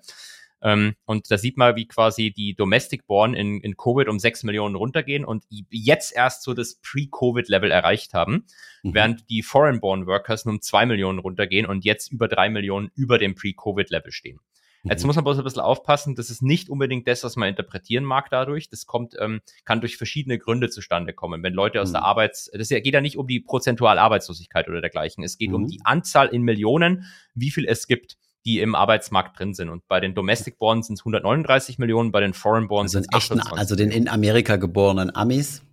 Ähm, 0.62 0.96
und 1.06 1.30
da 1.30 1.38
sieht 1.38 1.58
man, 1.58 1.76
wie 1.76 1.88
quasi 1.88 2.32
die 2.32 2.56
Domestic 2.56 3.06
Born 3.06 3.34
in, 3.34 3.62
in 3.62 3.78
Covid 3.78 4.08
um 4.08 4.20
6 4.20 4.44
Millionen 4.44 4.76
runtergehen 4.76 5.24
und 5.24 5.44
jetzt 5.70 6.16
erst 6.16 6.44
so 6.44 6.54
das 6.54 6.80
Pre-Covid-Level 6.82 7.70
erreicht 7.70 8.14
haben, 8.14 8.46
mhm. 8.84 8.94
während 8.94 9.30
die 9.30 9.44
Foreign 9.44 9.80
Born 9.80 10.08
Workers 10.08 10.46
nur 10.46 10.56
um 10.56 10.62
2 10.62 10.88
Millionen 10.88 11.20
runtergehen 11.20 11.66
und 11.66 11.86
jetzt 11.86 12.12
über 12.12 12.28
3 12.28 12.50
Millionen 12.50 12.92
über 12.96 13.20
dem 13.20 13.36
Pre-Covid-Level 13.36 14.12
stehen. 14.12 14.40
Mhm. 14.84 14.92
Jetzt 14.92 15.06
muss 15.06 15.16
man 15.16 15.24
bloß 15.24 15.38
ein 15.38 15.44
bisschen 15.44 15.62
aufpassen, 15.62 16.16
das 16.16 16.30
ist 16.30 16.42
nicht 16.42 16.70
unbedingt 16.70 17.08
das, 17.08 17.24
was 17.24 17.36
man 17.36 17.50
interpretieren 17.50 18.04
mag 18.04 18.30
dadurch. 18.30 18.70
Das 18.70 18.86
kommt, 18.86 19.16
ähm, 19.20 19.42
kann 19.66 19.82
durch 19.82 19.98
verschiedene 19.98 20.38
Gründe 20.38 20.70
zustande 20.70 21.14
kommen. 21.14 21.44
Wenn 21.44 21.54
Leute 21.54 21.82
aus 21.82 21.90
mhm. 21.90 21.94
der 21.94 22.04
Arbeits, 22.04 22.50
das 22.54 22.70
geht 22.70 22.94
ja 22.94 23.02
nicht 23.02 23.18
um 23.18 23.28
die 23.28 23.40
prozentual 23.40 24.00
Arbeitslosigkeit 24.00 24.68
oder 24.68 24.82
dergleichen. 24.82 25.24
Es 25.24 25.38
geht 25.38 25.50
mhm. 25.50 25.56
um 25.56 25.68
die 25.68 25.80
Anzahl 25.84 26.28
in 26.28 26.42
Millionen, 26.42 27.06
wie 27.34 27.52
viel 27.52 27.66
es 27.66 27.88
gibt 27.88 28.18
die 28.48 28.62
im 28.62 28.76
Arbeitsmarkt 28.76 29.38
drin 29.38 29.54
sind. 29.54 29.68
Und 29.68 29.86
bei 29.90 30.00
den 30.00 30.16
Domestic 30.16 30.58
Born 30.58 30.82
sind 30.82 30.94
es 30.94 31.02
139 31.02 31.80
Millionen, 31.80 32.14
bei 32.14 32.22
den 32.22 32.34
Foreign 32.34 32.70
Born 32.70 32.84
also 32.84 33.02
sind 33.02 33.14
es 33.14 33.32
Also 33.52 33.76
den 33.76 33.92
in 33.92 34.08
Amerika 34.08 34.56
geborenen 34.56 35.14
Amis 35.14 35.64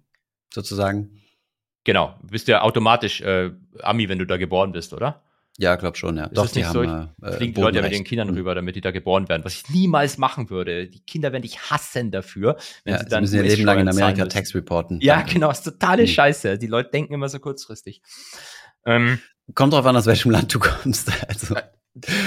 sozusagen. 0.53 1.23
Genau, 1.85 2.15
bist 2.23 2.49
du 2.49 2.53
ja 2.53 2.63
automatisch 2.63 3.21
äh, 3.21 3.53
Ami, 3.81 4.09
wenn 4.09 4.19
du 4.19 4.27
da 4.27 4.39
geboren 4.39 4.73
bist, 4.73 4.93
oder? 4.93 5.23
Ja, 5.57 5.77
glaub 5.77 5.97
schon, 5.97 6.17
ja. 6.17 6.25
Ist 6.25 6.37
Doch, 6.37 6.51
die 6.51 6.65
haben, 6.67 7.09
so? 7.21 7.27
äh, 7.27 7.33
fliegen 7.33 7.55
die 7.55 7.61
Leute 7.61 7.77
ja 7.77 7.83
mit 7.83 7.93
ihren 7.93 8.03
Kindern 8.03 8.29
mhm. 8.29 8.35
rüber, 8.35 8.55
damit 8.57 8.75
die 8.75 8.81
da 8.81 8.91
geboren 8.91 9.29
werden. 9.29 9.45
Was 9.45 9.55
ich 9.55 9.69
niemals 9.71 10.19
machen 10.19 10.51
würde. 10.51 10.89
Die 10.89 11.01
Kinder 11.01 11.31
werden 11.31 11.43
dich 11.43 11.71
hassen 11.71 12.11
dafür, 12.11 12.57
wenn 12.85 12.95
ja, 12.95 13.01
sie 13.01 13.09
dann 13.09 13.23
müssen 13.23 13.37
ihr 13.37 13.45
Leben 13.45 13.65
lang 13.65 13.79
in 13.79 13.89
Amerika 13.89 14.27
Tax 14.27 14.55
reporten. 14.55 14.99
Ja, 15.01 15.23
genau, 15.23 15.51
ist 15.51 15.63
totale 15.63 16.03
mhm. 16.03 16.09
Scheiße. 16.09 16.59
Die 16.59 16.67
Leute 16.67 16.91
denken 16.91 17.15
immer 17.15 17.29
so 17.29 17.39
kurzfristig. 17.39 18.03
Ähm, 18.85 19.21
Kommt 19.55 19.75
drauf 19.75 19.87
an, 19.87 19.97
aus 19.97 20.07
welchem 20.07 20.31
Land 20.31 20.53
du 20.55 20.59
kommst. 20.59 21.11
Also. 21.29 21.55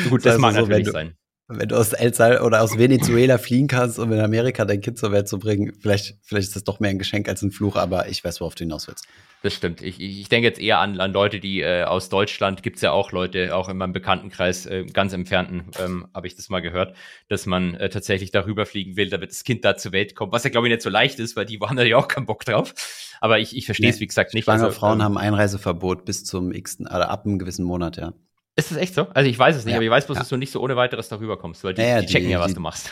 Gut, 0.09 0.25
das, 0.25 0.33
das 0.33 0.37
mag 0.37 0.53
so, 0.53 0.61
natürlich 0.61 0.85
du, 0.85 0.91
sein. 0.91 1.17
Wenn 1.49 1.69
du 1.69 1.77
aus 1.77 1.93
El 1.93 2.13
Sal 2.13 2.41
oder 2.41 2.61
aus 2.61 2.77
Venezuela 2.77 3.37
fliehen 3.37 3.67
kannst, 3.67 3.99
um 3.99 4.11
in 4.11 4.19
Amerika 4.19 4.65
dein 4.65 4.81
Kind 4.81 4.97
zur 4.97 5.13
Welt 5.13 5.29
zu 5.29 5.39
bringen, 5.39 5.71
vielleicht, 5.79 6.17
vielleicht 6.21 6.49
ist 6.49 6.57
das 6.57 6.65
doch 6.65 6.81
mehr 6.81 6.89
ein 6.89 6.99
Geschenk 6.99 7.29
als 7.29 7.41
ein 7.41 7.51
Fluch, 7.51 7.77
aber 7.77 8.09
ich 8.09 8.21
weiß, 8.21 8.41
worauf 8.41 8.55
du 8.55 8.65
hinaus 8.65 8.89
willst. 8.89 9.07
Das 9.43 9.53
stimmt. 9.53 9.81
Ich, 9.81 10.01
ich 10.01 10.27
denke 10.27 10.45
jetzt 10.45 10.59
eher 10.59 10.79
an, 10.79 10.99
an 10.99 11.13
Leute, 11.13 11.39
die 11.39 11.61
äh, 11.61 11.83
aus 11.83 12.09
Deutschland, 12.09 12.63
gibt's 12.63 12.81
ja 12.81 12.91
auch 12.91 13.13
Leute, 13.13 13.55
auch 13.55 13.69
in 13.69 13.77
meinem 13.77 13.93
Bekanntenkreis, 13.93 14.65
äh, 14.65 14.83
ganz 14.91 15.13
entfernten, 15.13 15.71
ähm, 15.79 16.07
habe 16.13 16.27
ich 16.27 16.35
das 16.35 16.49
mal 16.49 16.59
gehört, 16.59 16.97
dass 17.29 17.45
man 17.45 17.75
äh, 17.75 17.87
tatsächlich 17.87 18.31
darüber 18.31 18.65
fliegen 18.65 18.97
will, 18.97 19.09
damit 19.09 19.29
das 19.29 19.45
Kind 19.45 19.63
da 19.63 19.77
zur 19.77 19.93
Welt 19.93 20.15
kommt, 20.15 20.33
was 20.33 20.43
ja, 20.43 20.49
glaube 20.49 20.67
ich, 20.67 20.71
nicht 20.71 20.81
so 20.81 20.89
leicht 20.89 21.17
ist, 21.19 21.37
weil 21.37 21.45
die 21.45 21.59
haben 21.59 21.77
ja 21.77 21.95
auch 21.95 22.09
keinen 22.09 22.25
Bock 22.25 22.43
drauf. 22.43 22.73
Aber 23.21 23.39
ich, 23.39 23.55
ich 23.55 23.65
verstehe 23.65 23.89
es, 23.89 23.95
nee, 23.95 24.01
wie 24.01 24.07
gesagt, 24.07 24.33
nicht. 24.33 24.43
Schwangere 24.43 24.67
also, 24.67 24.79
Frauen 24.79 24.99
ähm, 24.99 25.05
haben 25.05 25.17
Einreiseverbot 25.17 26.03
bis 26.03 26.25
zum 26.25 26.51
x, 26.51 26.81
oder 26.81 27.09
ab 27.09 27.25
einem 27.25 27.39
gewissen 27.39 27.63
Monat, 27.63 27.95
ja. 27.95 28.13
Ist 28.57 28.71
das 28.71 28.77
echt 28.77 28.95
so? 28.95 29.03
Also 29.09 29.29
ich 29.29 29.37
weiß 29.37 29.55
es 29.55 29.65
nicht, 29.65 29.73
ja, 29.73 29.77
aber 29.77 29.85
ich 29.85 29.91
weiß 29.91 30.07
bloß, 30.07 30.15
ja. 30.15 30.21
dass 30.21 30.29
du 30.29 30.35
nicht 30.35 30.51
so 30.51 30.61
ohne 30.61 30.75
weiteres 30.75 31.07
darüber 31.09 31.37
kommst, 31.37 31.63
weil 31.63 31.75
die, 31.75 31.81
ja, 31.83 32.01
die, 32.01 32.07
die 32.07 32.11
checken 32.11 32.29
ja, 32.29 32.39
was 32.39 32.47
die, 32.47 32.55
du 32.55 32.59
machst. 32.59 32.91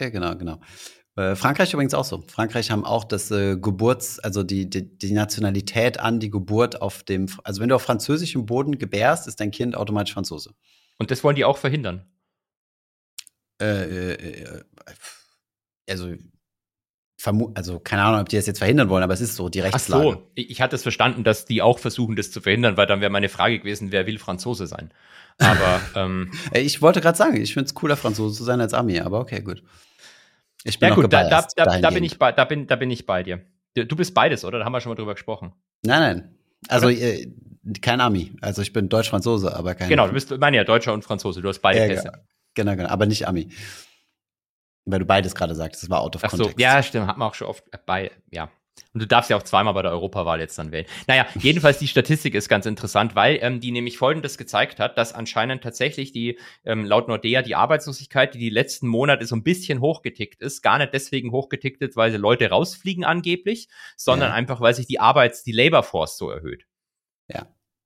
Ja, 0.00 0.10
genau, 0.10 0.34
genau. 0.34 0.60
Äh, 1.14 1.36
Frankreich 1.36 1.72
übrigens 1.72 1.94
auch 1.94 2.04
so. 2.04 2.24
Frankreich 2.26 2.72
haben 2.72 2.84
auch 2.84 3.04
das 3.04 3.30
äh, 3.30 3.56
Geburts, 3.56 4.18
also 4.18 4.42
die, 4.42 4.68
die, 4.68 4.98
die, 4.98 5.12
Nationalität 5.12 6.00
an 6.00 6.18
die 6.18 6.28
Geburt 6.28 6.82
auf 6.82 7.04
dem, 7.04 7.28
also 7.44 7.62
wenn 7.62 7.68
du 7.68 7.76
auf 7.76 7.82
französischem 7.82 8.46
Boden 8.46 8.78
gebärst, 8.78 9.28
ist 9.28 9.38
dein 9.40 9.52
Kind 9.52 9.76
automatisch 9.76 10.12
Franzose. 10.12 10.50
Und 10.98 11.12
das 11.12 11.22
wollen 11.22 11.36
die 11.36 11.44
auch 11.44 11.56
verhindern? 11.56 12.04
Äh, 13.62 13.66
äh, 13.66 14.42
äh 14.42 14.64
also 15.88 16.12
also 17.54 17.80
keine 17.80 18.02
Ahnung, 18.02 18.20
ob 18.20 18.28
die 18.28 18.36
das 18.36 18.46
jetzt 18.46 18.58
verhindern 18.58 18.88
wollen, 18.88 19.02
aber 19.02 19.14
es 19.14 19.20
ist 19.20 19.36
so, 19.36 19.48
die 19.48 19.60
Rechtslage. 19.60 20.08
Ach 20.08 20.14
so, 20.14 20.30
ich 20.34 20.60
hatte 20.60 20.76
es 20.76 20.82
verstanden, 20.82 21.24
dass 21.24 21.44
die 21.46 21.62
auch 21.62 21.78
versuchen, 21.78 22.14
das 22.14 22.30
zu 22.30 22.40
verhindern, 22.40 22.76
weil 22.76 22.86
dann 22.86 23.00
wäre 23.00 23.10
meine 23.10 23.28
Frage 23.28 23.58
gewesen, 23.58 23.90
wer 23.90 24.06
will 24.06 24.18
Franzose 24.18 24.66
sein? 24.66 24.90
Aber 25.38 25.80
ähm, 25.96 26.32
ich 26.52 26.82
wollte 26.82 27.00
gerade 27.00 27.16
sagen, 27.16 27.36
ich 27.40 27.54
finde 27.54 27.66
es 27.66 27.74
cooler, 27.74 27.96
Franzose 27.96 28.36
zu 28.36 28.44
sein 28.44 28.60
als 28.60 28.74
Ami, 28.74 29.00
aber 29.00 29.20
okay, 29.20 29.40
gut. 29.40 29.62
Ich 30.64 30.78
bin 30.78 30.88
ja, 30.88 30.94
gut, 30.94 31.12
da, 31.12 31.28
da, 31.28 31.46
da, 31.56 31.78
da, 31.78 31.90
bin 31.90 32.04
ich 32.04 32.18
bei, 32.18 32.32
da, 32.32 32.44
bin, 32.44 32.66
da 32.66 32.76
bin 32.76 32.90
ich 32.90 33.06
bei 33.06 33.22
dir. 33.22 33.40
Du 33.74 33.94
bist 33.94 34.14
beides, 34.14 34.44
oder? 34.44 34.58
Da 34.58 34.64
haben 34.64 34.72
wir 34.72 34.80
schon 34.80 34.90
mal 34.90 34.96
drüber 34.96 35.14
gesprochen. 35.14 35.52
Nein, 35.82 36.00
nein. 36.00 36.34
Also 36.68 36.88
äh, 36.88 37.30
kein 37.82 38.00
Ami. 38.00 38.32
Also 38.40 38.62
ich 38.62 38.72
bin 38.72 38.88
Deutsch-Franzose, 38.88 39.54
aber 39.54 39.74
kein 39.74 39.88
Genau, 39.88 40.06
du 40.06 40.12
bist, 40.12 40.36
meine 40.38 40.56
ja, 40.56 40.64
Deutscher 40.64 40.92
und 40.92 41.02
Franzose. 41.02 41.42
Du 41.42 41.48
hast 41.48 41.60
beide 41.60 41.80
Ja, 41.80 41.86
Pässe. 41.86 42.12
Genau, 42.54 42.74
genau, 42.74 42.88
aber 42.88 43.06
nicht 43.06 43.28
Ami. 43.28 43.48
Weil 44.86 45.00
du 45.00 45.04
beides 45.04 45.34
gerade 45.34 45.54
sagst, 45.54 45.82
das 45.82 45.90
war 45.90 46.00
out 46.00 46.16
of 46.16 46.24
Ach 46.24 46.30
so, 46.30 46.36
context. 46.38 46.60
ja, 46.60 46.82
stimmt, 46.82 47.08
hat 47.08 47.18
man 47.18 47.28
auch 47.28 47.34
schon 47.34 47.48
oft 47.48 47.64
bei, 47.86 48.10
ja. 48.30 48.48
Und 48.92 49.00
du 49.00 49.06
darfst 49.06 49.30
ja 49.30 49.36
auch 49.36 49.42
zweimal 49.42 49.72
bei 49.74 49.82
der 49.82 49.90
Europawahl 49.90 50.38
jetzt 50.38 50.58
dann 50.58 50.70
wählen. 50.70 50.86
Naja, 51.06 51.26
jedenfalls 51.34 51.78
die 51.78 51.88
Statistik 51.88 52.34
ist 52.34 52.48
ganz 52.48 52.66
interessant, 52.66 53.14
weil 53.14 53.38
ähm, 53.40 53.58
die 53.60 53.70
nämlich 53.72 53.98
Folgendes 53.98 54.36
gezeigt 54.38 54.78
hat, 54.78 54.96
dass 54.98 55.12
anscheinend 55.12 55.62
tatsächlich 55.62 56.12
die, 56.12 56.38
ähm, 56.64 56.84
laut 56.84 57.08
Nordea, 57.08 57.42
die 57.42 57.54
Arbeitslosigkeit, 57.54 58.34
die 58.34 58.38
die 58.38 58.50
letzten 58.50 58.86
Monate 58.86 59.26
so 59.26 59.34
ein 59.34 59.42
bisschen 59.42 59.80
hochgetickt 59.80 60.40
ist, 60.42 60.62
gar 60.62 60.78
nicht 60.78 60.92
deswegen 60.94 61.32
hochgetickt 61.32 61.82
ist, 61.82 61.96
weil 61.96 62.10
sie 62.10 62.18
Leute 62.18 62.48
rausfliegen 62.50 63.04
angeblich, 63.04 63.68
sondern 63.96 64.28
Ja. 64.28 64.34
einfach, 64.34 64.60
weil 64.60 64.74
sich 64.74 64.86
die 64.86 65.00
Arbeits-, 65.00 65.42
die 65.42 65.52
Labor 65.52 65.82
Force 65.82 66.16
so 66.18 66.30
erhöht. 66.30 66.66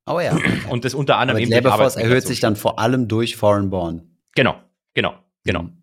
Oh 0.06 0.18
ja. 0.18 0.36
Und 0.70 0.84
das 0.84 0.94
unter 0.94 1.18
anderem 1.18 1.36
aber 1.36 1.46
die 1.46 1.52
eben 1.52 1.62
Labor 1.62 1.76
Force 1.78 1.94
erhöht 1.94 2.26
sich 2.26 2.40
dann 2.40 2.56
vor 2.56 2.80
allem 2.80 3.06
durch 3.06 3.36
Foreign 3.36 3.70
Born. 3.70 4.18
Genau, 4.34 4.56
genau, 4.94 5.14
genau. 5.44 5.62
Mhm. 5.64 5.79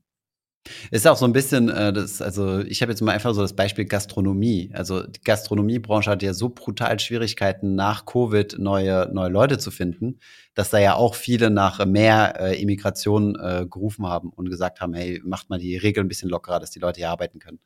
Ist 0.91 1.07
auch 1.07 1.17
so 1.17 1.25
ein 1.25 1.33
bisschen, 1.33 1.69
äh, 1.69 1.93
das, 1.93 2.21
also 2.21 2.59
ich 2.59 2.81
habe 2.81 2.91
jetzt 2.91 3.01
mal 3.01 3.11
einfach 3.11 3.33
so 3.33 3.41
das 3.41 3.55
Beispiel 3.55 3.85
Gastronomie. 3.85 4.69
Also 4.73 5.03
die 5.03 5.21
Gastronomiebranche 5.21 6.11
hat 6.11 6.23
ja 6.23 6.33
so 6.33 6.49
brutal 6.49 6.99
Schwierigkeiten 6.99 7.75
nach 7.75 8.05
Covid 8.05 8.57
neue, 8.59 9.09
neue 9.13 9.29
Leute 9.29 9.57
zu 9.57 9.71
finden, 9.71 10.19
dass 10.53 10.69
da 10.69 10.79
ja 10.79 10.95
auch 10.95 11.15
viele 11.15 11.49
nach 11.49 11.85
mehr 11.85 12.39
äh, 12.39 12.61
Immigration 12.61 13.35
äh, 13.35 13.65
gerufen 13.69 14.05
haben 14.07 14.29
und 14.29 14.49
gesagt 14.49 14.81
haben, 14.81 14.93
hey, 14.93 15.21
macht 15.23 15.49
mal 15.49 15.59
die 15.59 15.77
Regeln 15.77 16.05
ein 16.05 16.09
bisschen 16.09 16.29
lockerer, 16.29 16.59
dass 16.59 16.71
die 16.71 16.79
Leute 16.79 16.99
hier 16.99 17.09
arbeiten 17.09 17.39
können. 17.39 17.59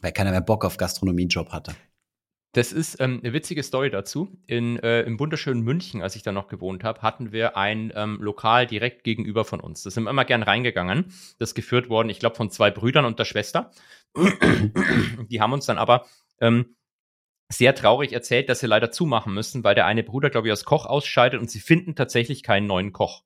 Weil 0.00 0.12
keiner 0.12 0.30
mehr 0.30 0.40
Bock 0.40 0.64
auf 0.64 0.76
Gastronomiejob 0.76 1.50
hatte. 1.50 1.74
Das 2.52 2.72
ist 2.72 3.00
ähm, 3.00 3.20
eine 3.22 3.32
witzige 3.32 3.62
Story 3.62 3.90
dazu. 3.90 4.36
In, 4.46 4.76
äh, 4.80 5.02
Im 5.02 5.20
wunderschönen 5.20 5.62
München, 5.62 6.02
als 6.02 6.16
ich 6.16 6.22
da 6.22 6.32
noch 6.32 6.48
gewohnt 6.48 6.82
habe, 6.82 7.00
hatten 7.02 7.30
wir 7.30 7.56
ein 7.56 7.92
ähm, 7.94 8.18
Lokal 8.20 8.66
direkt 8.66 9.04
gegenüber 9.04 9.44
von 9.44 9.60
uns. 9.60 9.84
Da 9.84 9.90
sind 9.90 10.04
wir 10.04 10.10
immer 10.10 10.24
gern 10.24 10.42
reingegangen. 10.42 11.04
Das 11.38 11.50
ist 11.50 11.54
geführt 11.54 11.88
worden, 11.88 12.08
ich 12.08 12.18
glaube, 12.18 12.34
von 12.34 12.50
zwei 12.50 12.72
Brüdern 12.72 13.04
und 13.04 13.20
der 13.20 13.24
Schwester. 13.24 13.70
Die 15.28 15.40
haben 15.40 15.52
uns 15.52 15.66
dann 15.66 15.78
aber 15.78 16.06
ähm, 16.40 16.74
sehr 17.48 17.74
traurig 17.76 18.12
erzählt, 18.12 18.48
dass 18.48 18.58
sie 18.60 18.66
leider 18.66 18.90
zumachen 18.90 19.32
müssen, 19.32 19.62
weil 19.62 19.76
der 19.76 19.86
eine 19.86 20.02
Bruder, 20.02 20.30
glaube 20.30 20.48
ich, 20.48 20.52
als 20.52 20.64
Koch 20.64 20.86
ausscheidet 20.86 21.40
und 21.40 21.50
sie 21.50 21.60
finden 21.60 21.94
tatsächlich 21.94 22.42
keinen 22.42 22.66
neuen 22.66 22.92
Koch. 22.92 23.22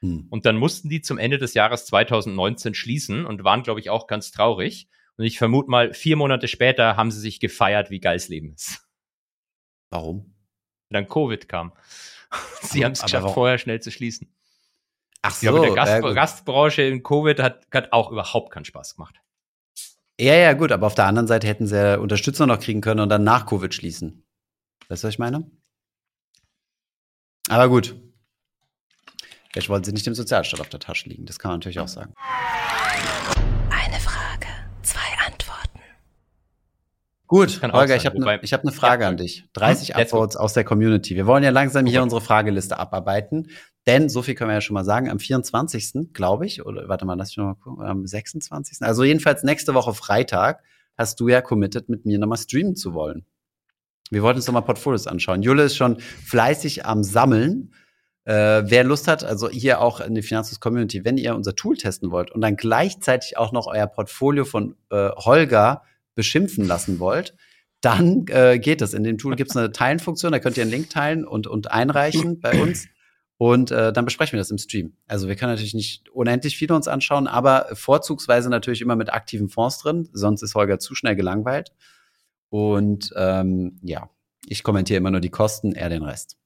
Hm. 0.00 0.26
Und 0.28 0.44
dann 0.44 0.56
mussten 0.56 0.90
die 0.90 1.00
zum 1.00 1.16
Ende 1.16 1.38
des 1.38 1.54
Jahres 1.54 1.86
2019 1.86 2.74
schließen 2.74 3.24
und 3.24 3.44
waren, 3.44 3.62
glaube 3.62 3.80
ich, 3.80 3.88
auch 3.88 4.06
ganz 4.06 4.30
traurig. 4.30 4.88
Und 5.18 5.24
ich 5.24 5.38
vermute 5.38 5.70
mal, 5.70 5.92
vier 5.92 6.16
Monate 6.16 6.48
später 6.48 6.96
haben 6.96 7.10
sie 7.10 7.20
sich 7.20 7.40
gefeiert, 7.40 7.90
wie 7.90 8.00
geil's 8.00 8.28
Leben 8.28 8.54
ist. 8.54 8.88
Warum? 9.90 10.18
Und 10.18 10.94
dann 10.94 11.08
Covid 11.08 11.48
kam. 11.48 11.72
Sie 12.62 12.84
haben 12.84 12.92
es 12.92 13.02
geschafft, 13.02 13.22
warum? 13.22 13.34
vorher 13.34 13.58
schnell 13.58 13.80
zu 13.80 13.90
schließen. 13.90 14.34
Ach 15.22 15.42
Ja, 15.42 15.50
aber 15.50 15.60
der 15.60 15.74
Gast, 15.74 15.92
ja, 15.92 16.00
gut. 16.00 16.14
Gastbranche 16.14 16.82
in 16.82 17.02
Covid 17.02 17.40
hat, 17.40 17.66
hat 17.72 17.92
auch 17.92 18.10
überhaupt 18.10 18.52
keinen 18.52 18.64
Spaß 18.64 18.94
gemacht. 18.94 19.20
ja, 20.20 20.34
ja, 20.34 20.52
gut, 20.52 20.72
aber 20.72 20.86
auf 20.86 20.94
der 20.94 21.06
anderen 21.06 21.26
Seite 21.26 21.46
hätten 21.46 21.66
sie 21.66 21.76
ja 21.76 21.98
Unterstützung 21.98 22.48
noch 22.48 22.60
kriegen 22.60 22.80
können 22.80 23.00
und 23.00 23.08
dann 23.08 23.24
nach 23.24 23.46
Covid 23.46 23.74
schließen. 23.74 24.24
Weißt 24.88 25.02
du, 25.02 25.08
was 25.08 25.14
ich 25.14 25.18
meine? 25.18 25.50
Aber 27.48 27.68
gut. 27.68 27.96
Vielleicht 29.50 29.68
wollten 29.70 29.84
sie 29.84 29.92
nicht 29.92 30.06
dem 30.06 30.14
Sozialstaat 30.14 30.60
auf 30.60 30.68
der 30.68 30.80
Tasche 30.80 31.08
liegen. 31.08 31.26
Das 31.26 31.38
kann 31.38 31.50
man 31.50 31.58
natürlich 31.58 31.80
auch 31.80 31.88
sagen. 31.88 32.14
Eine 33.70 34.00
Frage, 34.00 34.46
zwei 34.82 35.26
Antworten. 35.26 35.80
Gut, 37.28 37.60
Holger, 37.62 37.94
ich 37.94 38.06
habe 38.06 38.16
eine 38.16 38.40
hab 38.40 38.64
ne 38.64 38.72
Frage 38.72 39.02
Ja, 39.02 39.08
an 39.10 39.18
dich. 39.18 39.44
30 39.52 39.90
Hm. 39.94 40.00
Upvotes 40.00 40.36
aus 40.36 40.54
der 40.54 40.64
Community. 40.64 41.14
Wir 41.14 41.26
wollen 41.26 41.44
ja 41.44 41.50
langsam 41.50 41.84
hier 41.84 41.98
Gott. 41.98 42.04
unsere 42.04 42.20
Frageliste 42.22 42.78
abarbeiten. 42.78 43.50
Denn, 43.86 44.08
so 44.08 44.22
viel 44.22 44.34
können 44.34 44.48
wir 44.48 44.54
ja 44.54 44.60
schon 44.62 44.74
mal 44.74 44.84
sagen, 44.84 45.10
am 45.10 45.18
24. 45.18 46.12
glaube 46.14 46.46
ich, 46.46 46.64
oder 46.64 46.88
warte 46.88 47.04
mal, 47.04 47.14
lass 47.14 47.28
mich 47.28 47.36
noch 47.36 47.44
mal 47.44 47.54
gucken, 47.54 47.84
am 47.84 48.06
26. 48.06 48.78
Also 48.80 49.04
jedenfalls 49.04 49.42
nächste 49.42 49.74
Woche 49.74 49.92
Freitag 49.92 50.62
hast 50.96 51.20
du 51.20 51.28
ja 51.28 51.42
committed, 51.42 51.90
mit 51.90 52.06
mir 52.06 52.18
nochmal 52.18 52.38
streamen 52.38 52.76
zu 52.76 52.94
wollen. 52.94 53.26
Wir 54.10 54.22
wollten 54.22 54.38
uns 54.38 54.46
nochmal 54.46 54.62
Portfolios 54.64 55.06
anschauen. 55.06 55.42
Jule 55.42 55.64
ist 55.64 55.76
schon 55.76 56.00
fleißig 56.00 56.86
am 56.86 57.04
Sammeln. 57.04 57.74
Äh, 58.24 58.62
wer 58.64 58.84
Lust 58.84 59.06
hat, 59.06 59.22
also 59.22 59.50
hier 59.50 59.82
auch 59.82 60.00
in 60.00 60.14
die 60.14 60.22
Finanzus 60.22 60.60
Community, 60.60 61.04
wenn 61.04 61.18
ihr 61.18 61.34
unser 61.34 61.54
Tool 61.54 61.76
testen 61.76 62.10
wollt 62.10 62.30
und 62.30 62.40
dann 62.40 62.56
gleichzeitig 62.56 63.36
auch 63.36 63.52
noch 63.52 63.66
euer 63.66 63.86
Portfolio 63.86 64.46
von 64.46 64.76
äh, 64.90 65.10
Holger 65.10 65.82
beschimpfen 66.18 66.66
lassen 66.66 66.98
wollt, 66.98 67.36
dann 67.80 68.26
äh, 68.28 68.58
geht 68.58 68.82
es. 68.82 68.92
In 68.92 69.04
dem 69.04 69.18
Tool 69.18 69.36
gibt 69.36 69.50
es 69.50 69.56
eine 69.56 69.70
Teilenfunktion, 69.70 70.32
da 70.32 70.40
könnt 70.40 70.56
ihr 70.56 70.64
einen 70.64 70.72
Link 70.72 70.90
teilen 70.90 71.24
und, 71.24 71.46
und 71.46 71.70
einreichen 71.70 72.40
bei 72.40 72.60
uns. 72.60 72.88
Und 73.40 73.70
äh, 73.70 73.92
dann 73.92 74.04
besprechen 74.04 74.32
wir 74.32 74.40
das 74.40 74.50
im 74.50 74.58
Stream. 74.58 74.96
Also 75.06 75.28
wir 75.28 75.36
können 75.36 75.52
natürlich 75.52 75.74
nicht 75.74 76.08
unendlich 76.08 76.58
viele 76.58 76.74
uns 76.74 76.88
anschauen, 76.88 77.28
aber 77.28 77.68
vorzugsweise 77.72 78.50
natürlich 78.50 78.80
immer 78.80 78.96
mit 78.96 79.12
aktiven 79.12 79.48
Fonds 79.48 79.78
drin, 79.78 80.08
sonst 80.12 80.42
ist 80.42 80.56
Holger 80.56 80.80
zu 80.80 80.96
schnell 80.96 81.14
gelangweilt. 81.14 81.70
Und 82.48 83.12
ähm, 83.14 83.78
ja, 83.84 84.10
ich 84.48 84.64
kommentiere 84.64 84.98
immer 84.98 85.12
nur 85.12 85.20
die 85.20 85.30
Kosten, 85.30 85.72
er 85.72 85.88
den 85.88 86.02
Rest. 86.02 86.36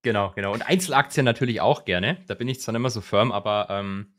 Genau, 0.00 0.32
genau. 0.34 0.54
Und 0.54 0.62
Einzelaktien 0.66 1.26
natürlich 1.26 1.60
auch 1.60 1.84
gerne. 1.84 2.16
Da 2.28 2.34
bin 2.34 2.48
ich 2.48 2.62
zwar 2.62 2.72
nicht 2.72 2.80
mehr 2.80 2.90
so 2.90 3.02
firm, 3.02 3.30
aber 3.30 3.66
ähm, 3.68 4.14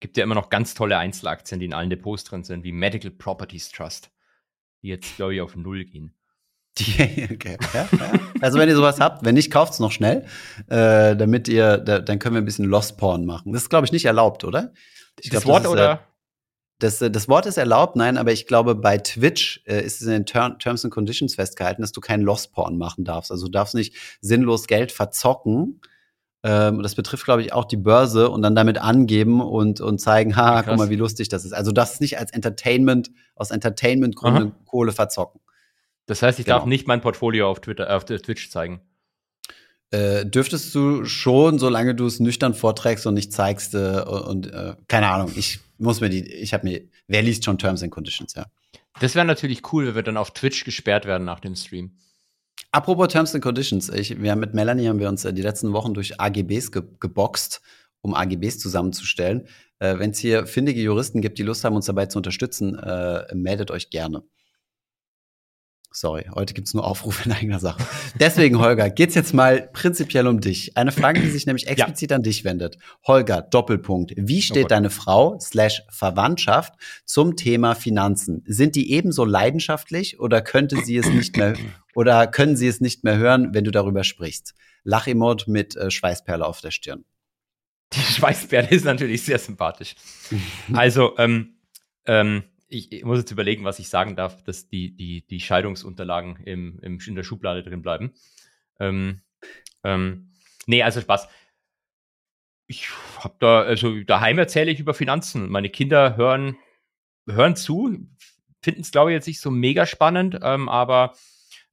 gibt 0.00 0.16
ja 0.16 0.24
immer 0.24 0.34
noch 0.34 0.48
ganz 0.48 0.72
tolle 0.72 0.96
Einzelaktien, 0.96 1.60
die 1.60 1.66
in 1.66 1.74
allen 1.74 1.90
Depots 1.90 2.24
drin 2.24 2.44
sind, 2.44 2.64
wie 2.64 2.72
Medical 2.72 3.10
Properties 3.10 3.68
Trust, 3.70 4.10
die 4.84 4.90
jetzt, 4.90 5.16
glaube 5.16 5.34
ich, 5.34 5.40
auf 5.40 5.56
Null 5.56 5.84
gehen. 5.84 6.14
Die, 6.78 7.28
okay. 7.32 7.56
ja, 7.72 7.88
ja. 7.92 8.12
Also 8.40 8.58
wenn 8.58 8.68
ihr 8.68 8.74
sowas 8.74 8.98
habt, 8.98 9.24
wenn 9.24 9.34
nicht, 9.36 9.50
kauft's 9.50 9.78
noch 9.78 9.92
schnell, 9.92 10.26
äh, 10.68 11.14
damit 11.14 11.46
ihr, 11.46 11.78
da, 11.78 12.00
dann 12.00 12.18
können 12.18 12.34
wir 12.34 12.42
ein 12.42 12.44
bisschen 12.44 12.64
Lost 12.64 12.98
Porn 12.98 13.24
machen. 13.26 13.52
Das 13.52 13.62
ist, 13.62 13.68
glaube 13.70 13.86
ich, 13.86 13.92
nicht 13.92 14.06
erlaubt, 14.06 14.42
oder? 14.42 14.72
Ich 15.20 15.30
das 15.30 15.44
glaub, 15.44 15.54
Wort 15.54 15.64
ist, 15.64 15.68
äh, 15.68 15.72
oder? 15.72 16.00
Das, 16.80 17.00
äh, 17.00 17.12
das 17.12 17.28
Wort 17.28 17.46
ist 17.46 17.58
erlaubt, 17.58 17.94
nein, 17.94 18.18
aber 18.18 18.32
ich 18.32 18.48
glaube, 18.48 18.74
bei 18.74 18.98
Twitch 18.98 19.62
äh, 19.66 19.82
ist 19.82 20.00
es 20.00 20.08
in 20.08 20.12
den 20.12 20.26
Ter 20.26 20.58
Terms 20.58 20.84
and 20.84 20.92
Conditions 20.92 21.36
festgehalten, 21.36 21.80
dass 21.80 21.92
du 21.92 22.00
keinen 22.00 22.22
Lost 22.22 22.52
Porn 22.52 22.76
machen 22.76 23.04
darfst. 23.04 23.30
Also 23.30 23.46
du 23.46 23.52
darfst 23.52 23.76
nicht 23.76 23.94
sinnlos 24.20 24.66
Geld 24.66 24.90
verzocken. 24.90 25.80
Ähm, 26.44 26.82
das 26.82 26.94
betrifft, 26.94 27.24
glaube 27.24 27.40
ich, 27.40 27.54
auch 27.54 27.64
die 27.64 27.78
Börse 27.78 28.28
und 28.28 28.42
dann 28.42 28.54
damit 28.54 28.76
angeben 28.76 29.40
und, 29.40 29.80
und 29.80 29.98
zeigen, 29.98 30.32
Krass. 30.32 30.66
guck 30.66 30.76
mal, 30.76 30.90
wie 30.90 30.96
lustig 30.96 31.30
das 31.30 31.46
ist. 31.46 31.54
Also 31.54 31.72
darfst 31.72 32.02
nicht 32.02 32.18
als 32.18 32.30
Entertainment, 32.32 33.10
aus 33.34 33.50
Entertainment-Gründen 33.50 34.52
Kohle 34.66 34.92
verzocken. 34.92 35.40
Das 36.04 36.20
heißt, 36.20 36.38
ich 36.38 36.44
genau. 36.44 36.58
darf 36.58 36.66
nicht 36.66 36.86
mein 36.86 37.00
Portfolio 37.00 37.50
auf 37.50 37.60
Twitter, 37.60 37.96
auf 37.96 38.04
Twitch 38.04 38.50
zeigen. 38.50 38.82
Äh, 39.90 40.26
dürftest 40.26 40.74
du 40.74 41.06
schon, 41.06 41.58
solange 41.58 41.94
du 41.94 42.04
es 42.04 42.20
nüchtern 42.20 42.52
vorträgst 42.52 43.06
und 43.06 43.14
nicht 43.14 43.32
zeigst 43.32 43.74
äh, 43.74 44.02
und 44.02 44.52
äh, 44.52 44.74
keine 44.86 45.08
Ahnung, 45.08 45.32
ich 45.34 45.60
muss 45.78 46.02
mir 46.02 46.10
die, 46.10 46.30
ich 46.30 46.52
habe 46.52 46.66
mir, 46.66 46.82
wer 47.08 47.22
liest 47.22 47.44
schon 47.44 47.56
Terms 47.56 47.82
and 47.82 47.90
Conditions, 47.90 48.34
ja. 48.34 48.44
Das 49.00 49.14
wäre 49.14 49.24
natürlich 49.24 49.72
cool, 49.72 49.86
wenn 49.86 49.94
wir 49.94 50.02
dann 50.02 50.16
auf 50.18 50.32
Twitch 50.32 50.64
gesperrt 50.64 51.06
werden 51.06 51.24
nach 51.24 51.40
dem 51.40 51.56
Stream. 51.56 51.96
Apropos 52.74 53.06
Terms 53.06 53.32
and 53.32 53.44
Conditions, 53.44 53.88
ich, 53.88 54.20
wir 54.20 54.32
haben 54.32 54.40
mit 54.40 54.52
Melanie 54.52 54.88
haben 54.88 54.98
wir 54.98 55.08
uns 55.08 55.24
äh, 55.24 55.32
die 55.32 55.42
letzten 55.42 55.72
Wochen 55.72 55.94
durch 55.94 56.20
AGBs 56.20 56.72
ge 56.72 56.82
geboxt, 56.98 57.62
um 58.00 58.14
AGBs 58.14 58.58
zusammenzustellen. 58.58 59.46
Äh, 59.78 60.00
Wenn 60.00 60.10
es 60.10 60.18
hier 60.18 60.44
findige 60.48 60.80
Juristen 60.80 61.20
gibt, 61.20 61.38
die 61.38 61.44
Lust 61.44 61.62
haben, 61.62 61.76
uns 61.76 61.86
dabei 61.86 62.06
zu 62.06 62.18
unterstützen, 62.18 62.76
äh, 62.76 63.32
meldet 63.32 63.70
euch 63.70 63.90
gerne. 63.90 64.24
Sorry, 65.96 66.26
heute 66.34 66.54
gibt's 66.54 66.74
nur 66.74 66.84
Aufrufe 66.84 67.24
in 67.24 67.32
eigener 67.32 67.60
Sache. 67.60 67.86
Deswegen, 68.18 68.58
Holger, 68.58 68.90
geht's 68.90 69.14
jetzt 69.14 69.32
mal 69.32 69.70
prinzipiell 69.72 70.26
um 70.26 70.40
dich. 70.40 70.76
Eine 70.76 70.90
Frage, 70.90 71.20
die 71.20 71.30
sich 71.30 71.46
nämlich 71.46 71.68
explizit 71.68 72.10
an 72.10 72.24
dich 72.24 72.42
wendet. 72.42 72.78
Holger, 73.06 73.42
Doppelpunkt. 73.42 74.12
Wie 74.16 74.42
steht 74.42 74.64
Gott. 74.64 74.70
deine 74.72 74.90
Frau 74.90 75.38
slash 75.38 75.84
Verwandtschaft 75.90 76.74
zum 77.04 77.36
Thema 77.36 77.76
Finanzen? 77.76 78.42
Sind 78.44 78.74
die 78.74 78.90
ebenso 78.90 79.24
leidenschaftlich 79.24 80.18
oder 80.18 80.42
könnte 80.42 80.82
sie 80.84 80.96
es 80.96 81.06
nicht 81.06 81.36
mehr 81.36 81.54
oder 81.94 82.26
können 82.26 82.56
sie 82.56 82.66
es 82.66 82.80
nicht 82.80 83.04
mehr 83.04 83.16
hören, 83.16 83.54
wenn 83.54 83.62
du 83.62 83.70
darüber 83.70 84.02
sprichst? 84.02 84.54
Lachemot 84.82 85.46
mit 85.46 85.76
äh, 85.76 85.92
Schweißperle 85.92 86.44
auf 86.44 86.60
der 86.60 86.72
Stirn. 86.72 87.04
Die 87.92 88.00
Schweißperle 88.00 88.68
ist 88.68 88.84
natürlich 88.84 89.22
sehr 89.22 89.38
sympathisch. 89.38 89.94
Also, 90.72 91.16
ähm, 91.18 91.54
ähm, 92.06 92.42
ich, 92.74 92.92
ich 92.92 93.04
muss 93.04 93.18
jetzt 93.18 93.30
überlegen, 93.30 93.64
was 93.64 93.78
ich 93.78 93.88
sagen 93.88 94.16
darf, 94.16 94.42
dass 94.42 94.68
die, 94.68 94.94
die, 94.94 95.26
die 95.26 95.40
Scheidungsunterlagen 95.40 96.36
im, 96.44 96.78
im, 96.80 96.98
in 97.06 97.14
der 97.14 97.22
Schublade 97.22 97.62
drin 97.62 97.82
bleiben. 97.82 98.12
Ähm, 98.78 99.20
ähm, 99.82 100.30
nee, 100.66 100.82
also 100.82 101.00
Spaß. 101.00 101.28
Ich 102.66 102.88
habe 103.18 103.36
da, 103.40 103.60
also 103.62 104.02
daheim 104.02 104.38
erzähle 104.38 104.70
ich 104.70 104.80
über 104.80 104.94
Finanzen. 104.94 105.50
Meine 105.50 105.70
Kinder 105.70 106.16
hören, 106.16 106.56
hören 107.26 107.56
zu, 107.56 108.08
finden 108.62 108.80
es, 108.80 108.90
glaube 108.90 109.10
ich, 109.10 109.14
jetzt 109.14 109.26
nicht 109.26 109.40
so 109.40 109.50
mega 109.50 109.86
spannend, 109.86 110.38
ähm, 110.42 110.68
aber 110.68 111.14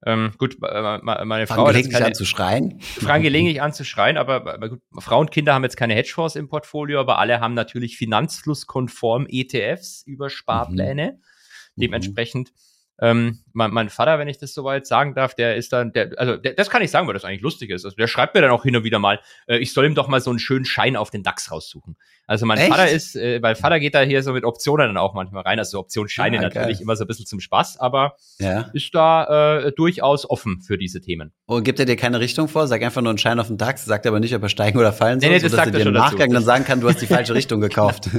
Ähm, 0.05 0.31
gut, 0.37 0.57
äh, 0.63 0.99
meine 1.03 1.45
Frau 1.45 1.69
jetzt 1.69 1.91
keine, 1.91 2.07
an 2.07 2.13
zu 2.15 2.25
schreien. 2.25 2.79
Fragen 2.81 3.23
gelegentlich 3.23 3.61
an 3.61 3.71
zu 3.71 3.85
schreien, 3.85 4.17
aber, 4.17 4.53
aber 4.53 4.69
gut, 4.69 4.81
Frauen 4.97 5.27
und 5.27 5.31
Kinder 5.31 5.53
haben 5.53 5.63
jetzt 5.63 5.77
keine 5.77 5.93
Hedgefonds 5.93 6.35
im 6.35 6.49
Portfolio, 6.49 6.99
aber 6.99 7.19
alle 7.19 7.39
haben 7.39 7.53
natürlich 7.53 7.97
finanzflusskonform 7.97 9.27
ETFs 9.29 10.03
über 10.07 10.29
Sparpläne. 10.29 11.19
Mhm. 11.75 11.81
Dementsprechend 11.81 12.51
ähm, 12.99 13.39
mein, 13.53 13.71
mein, 13.71 13.89
Vater, 13.89 14.19
wenn 14.19 14.27
ich 14.27 14.37
das 14.37 14.53
soweit 14.53 14.85
sagen 14.85 15.13
darf, 15.13 15.35
der 15.35 15.55
ist 15.55 15.73
dann, 15.73 15.91
der, 15.93 16.11
also 16.17 16.37
der, 16.37 16.53
das 16.53 16.69
kann 16.69 16.81
ich 16.81 16.91
sagen, 16.91 17.07
weil 17.07 17.13
das 17.13 17.25
eigentlich 17.25 17.41
lustig 17.41 17.69
ist. 17.69 17.85
Also 17.85 17.95
der 17.95 18.07
schreibt 18.07 18.35
mir 18.35 18.41
dann 18.41 18.51
auch 18.51 18.63
hin 18.63 18.75
und 18.75 18.83
wieder 18.83 18.99
mal, 18.99 19.19
äh, 19.47 19.57
ich 19.57 19.73
soll 19.73 19.85
ihm 19.85 19.95
doch 19.95 20.07
mal 20.07 20.21
so 20.21 20.29
einen 20.29 20.39
schönen 20.39 20.65
Schein 20.65 20.95
auf 20.95 21.09
den 21.09 21.23
DAX 21.23 21.51
raussuchen. 21.51 21.95
Also 22.27 22.45
mein 22.45 22.59
Echt? 22.59 22.69
Vater 22.69 22.89
ist, 22.89 23.15
äh, 23.15 23.39
mein 23.41 23.57
Vater 23.57 23.79
geht 23.79 23.93
da 23.93 24.01
hier 24.01 24.23
so 24.23 24.31
mit 24.31 24.45
Optionen 24.45 24.87
dann 24.87 24.97
auch 24.97 25.13
manchmal 25.13 25.43
rein. 25.43 25.59
Also 25.59 25.79
Optionsscheine 25.79 26.37
ja, 26.37 26.41
natürlich 26.43 26.77
geil. 26.77 26.83
immer 26.83 26.95
so 26.95 27.03
ein 27.03 27.07
bisschen 27.07 27.25
zum 27.25 27.41
Spaß, 27.41 27.77
aber 27.77 28.15
ja. 28.39 28.69
ist 28.73 28.95
da 28.95 29.57
äh, 29.57 29.71
durchaus 29.73 30.29
offen 30.29 30.61
für 30.61 30.77
diese 30.77 31.01
Themen. 31.01 31.33
Und 31.45 31.63
gibt 31.63 31.79
er 31.79 31.85
dir 31.85 31.97
keine 31.97 32.21
Richtung 32.21 32.47
vor? 32.47 32.67
Sag 32.67 32.83
einfach 32.83 33.01
nur 33.01 33.09
einen 33.09 33.17
Schein 33.17 33.37
auf 33.39 33.47
den 33.47 33.57
DAX, 33.57 33.83
sagt 33.83 34.07
aber 34.07 34.21
nicht, 34.21 34.33
ob 34.33 34.43
er 34.43 34.47
steigen 34.47 34.79
oder 34.79 34.93
fallen 34.93 35.19
soll, 35.19 35.29
nee, 35.29 35.35
nee, 35.35 35.41
das 35.41 35.51
sodass 35.51 35.67
er 35.67 35.71
dir 35.73 35.85
im 35.87 35.93
Nachgang 35.93 36.19
dazu. 36.19 36.33
dann 36.35 36.43
sagen 36.43 36.63
kann, 36.63 36.79
du 36.79 36.87
hast 36.87 37.01
die 37.01 37.07
falsche 37.07 37.33
Richtung 37.33 37.59
gekauft. 37.61 38.09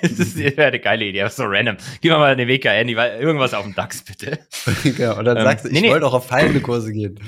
das 0.00 0.10
ist 0.10 0.58
eine 0.58 0.80
geile 0.80 1.04
Idee, 1.04 1.24
so 1.28 1.44
random. 1.44 1.76
Gib 2.00 2.10
mal 2.10 2.32
eine 2.32 2.48
WKN, 2.48 2.88
irgendwas 2.88 3.54
auf 3.54 3.62
dem 3.62 3.76
DAX 3.76 4.02
bitte. 4.02 4.40
genau, 4.82 5.18
und 5.18 5.24
dann 5.24 5.36
ähm, 5.36 5.44
sagst 5.44 5.64
du, 5.64 5.68
ich 5.68 5.80
nee, 5.80 5.90
wollte 5.90 6.06
auch 6.06 6.14
auf 6.14 6.26
fallende 6.26 6.60
Kurse 6.60 6.92
gehen. 6.92 7.20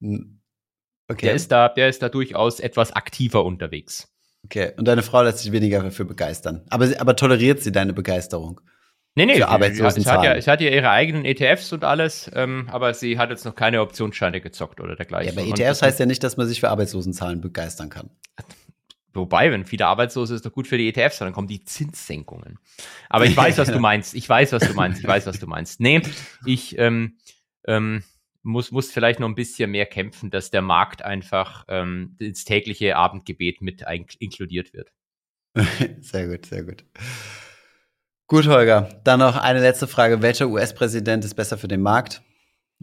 Hm. 0.00 0.40
Okay. 1.08 1.26
Der 1.26 1.34
ist 1.34 1.52
da, 1.52 1.68
der 1.68 1.88
ist 1.88 2.02
da 2.02 2.08
durchaus 2.08 2.60
etwas 2.60 2.92
aktiver 2.92 3.44
unterwegs. 3.44 4.12
Okay, 4.44 4.72
und 4.76 4.86
deine 4.86 5.02
Frau 5.02 5.22
lässt 5.22 5.38
sich 5.38 5.52
weniger 5.52 5.82
dafür 5.82 6.04
begeistern. 6.04 6.64
Aber, 6.68 6.88
aber 6.98 7.16
toleriert 7.16 7.60
sie 7.62 7.72
deine 7.72 7.92
Begeisterung? 7.92 8.60
Nee, 9.16 9.24
nee, 9.24 9.36
für 9.36 9.48
hat 9.48 9.62
ja, 10.24 10.40
sie 10.40 10.50
hat 10.50 10.60
ja 10.60 10.70
ihre 10.70 10.90
eigenen 10.90 11.24
ETFs 11.24 11.72
und 11.72 11.84
alles, 11.84 12.30
ähm, 12.34 12.68
aber 12.70 12.92
sie 12.92 13.18
hat 13.18 13.30
jetzt 13.30 13.46
noch 13.46 13.54
keine 13.54 13.80
Optionsscheine 13.80 14.42
gezockt 14.42 14.78
oder 14.78 14.94
dergleichen. 14.94 15.34
Ja, 15.34 15.42
aber 15.42 15.50
ETFs 15.50 15.80
heißt 15.80 15.98
ja 15.98 16.04
nicht, 16.04 16.22
dass 16.22 16.36
man 16.36 16.46
sich 16.46 16.60
für 16.60 16.68
Arbeitslosenzahlen 16.68 17.40
begeistern 17.40 17.88
kann. 17.88 18.10
Wobei, 19.16 19.50
wenn 19.50 19.64
viele 19.64 19.86
Arbeitslose 19.86 20.34
ist 20.34 20.46
doch 20.46 20.52
gut 20.52 20.66
für 20.66 20.78
die 20.78 20.88
ETFs, 20.88 21.18
dann 21.18 21.32
kommen 21.32 21.48
die 21.48 21.64
Zinssenkungen. 21.64 22.58
Aber 23.08 23.26
ich 23.26 23.36
weiß, 23.36 23.58
was 23.58 23.70
du 23.70 23.78
meinst. 23.78 24.14
Ich 24.14 24.28
weiß, 24.28 24.52
was 24.52 24.66
du 24.66 24.74
meinst. 24.74 25.00
Ich 25.00 25.06
weiß, 25.06 25.26
was 25.26 25.38
du 25.38 25.46
meinst. 25.46 25.80
Nee, 25.80 26.02
ich 26.44 26.78
ähm, 26.78 27.16
ähm, 27.66 28.02
muss, 28.46 28.70
muss 28.70 28.90
vielleicht 28.90 29.20
noch 29.20 29.28
ein 29.28 29.34
bisschen 29.34 29.70
mehr 29.70 29.86
kämpfen, 29.86 30.30
dass 30.30 30.50
der 30.50 30.62
Markt 30.62 31.02
einfach 31.02 31.64
ähm, 31.68 32.16
ins 32.18 32.44
tägliche 32.44 32.96
Abendgebet 32.96 33.60
mit 33.60 33.84
inkludiert 34.18 34.72
wird. 34.72 34.92
Sehr 36.00 36.28
gut, 36.28 36.44
sehr 36.44 36.64
gut. 36.64 36.84
Gut, 38.26 38.46
Holger. 38.46 39.00
Dann 39.04 39.20
noch 39.20 39.36
eine 39.36 39.60
letzte 39.60 39.86
Frage. 39.86 40.20
Welcher 40.20 40.48
US-Präsident 40.48 41.24
ist 41.24 41.34
besser 41.34 41.56
für 41.56 41.68
den 41.68 41.80
Markt? 41.80 42.22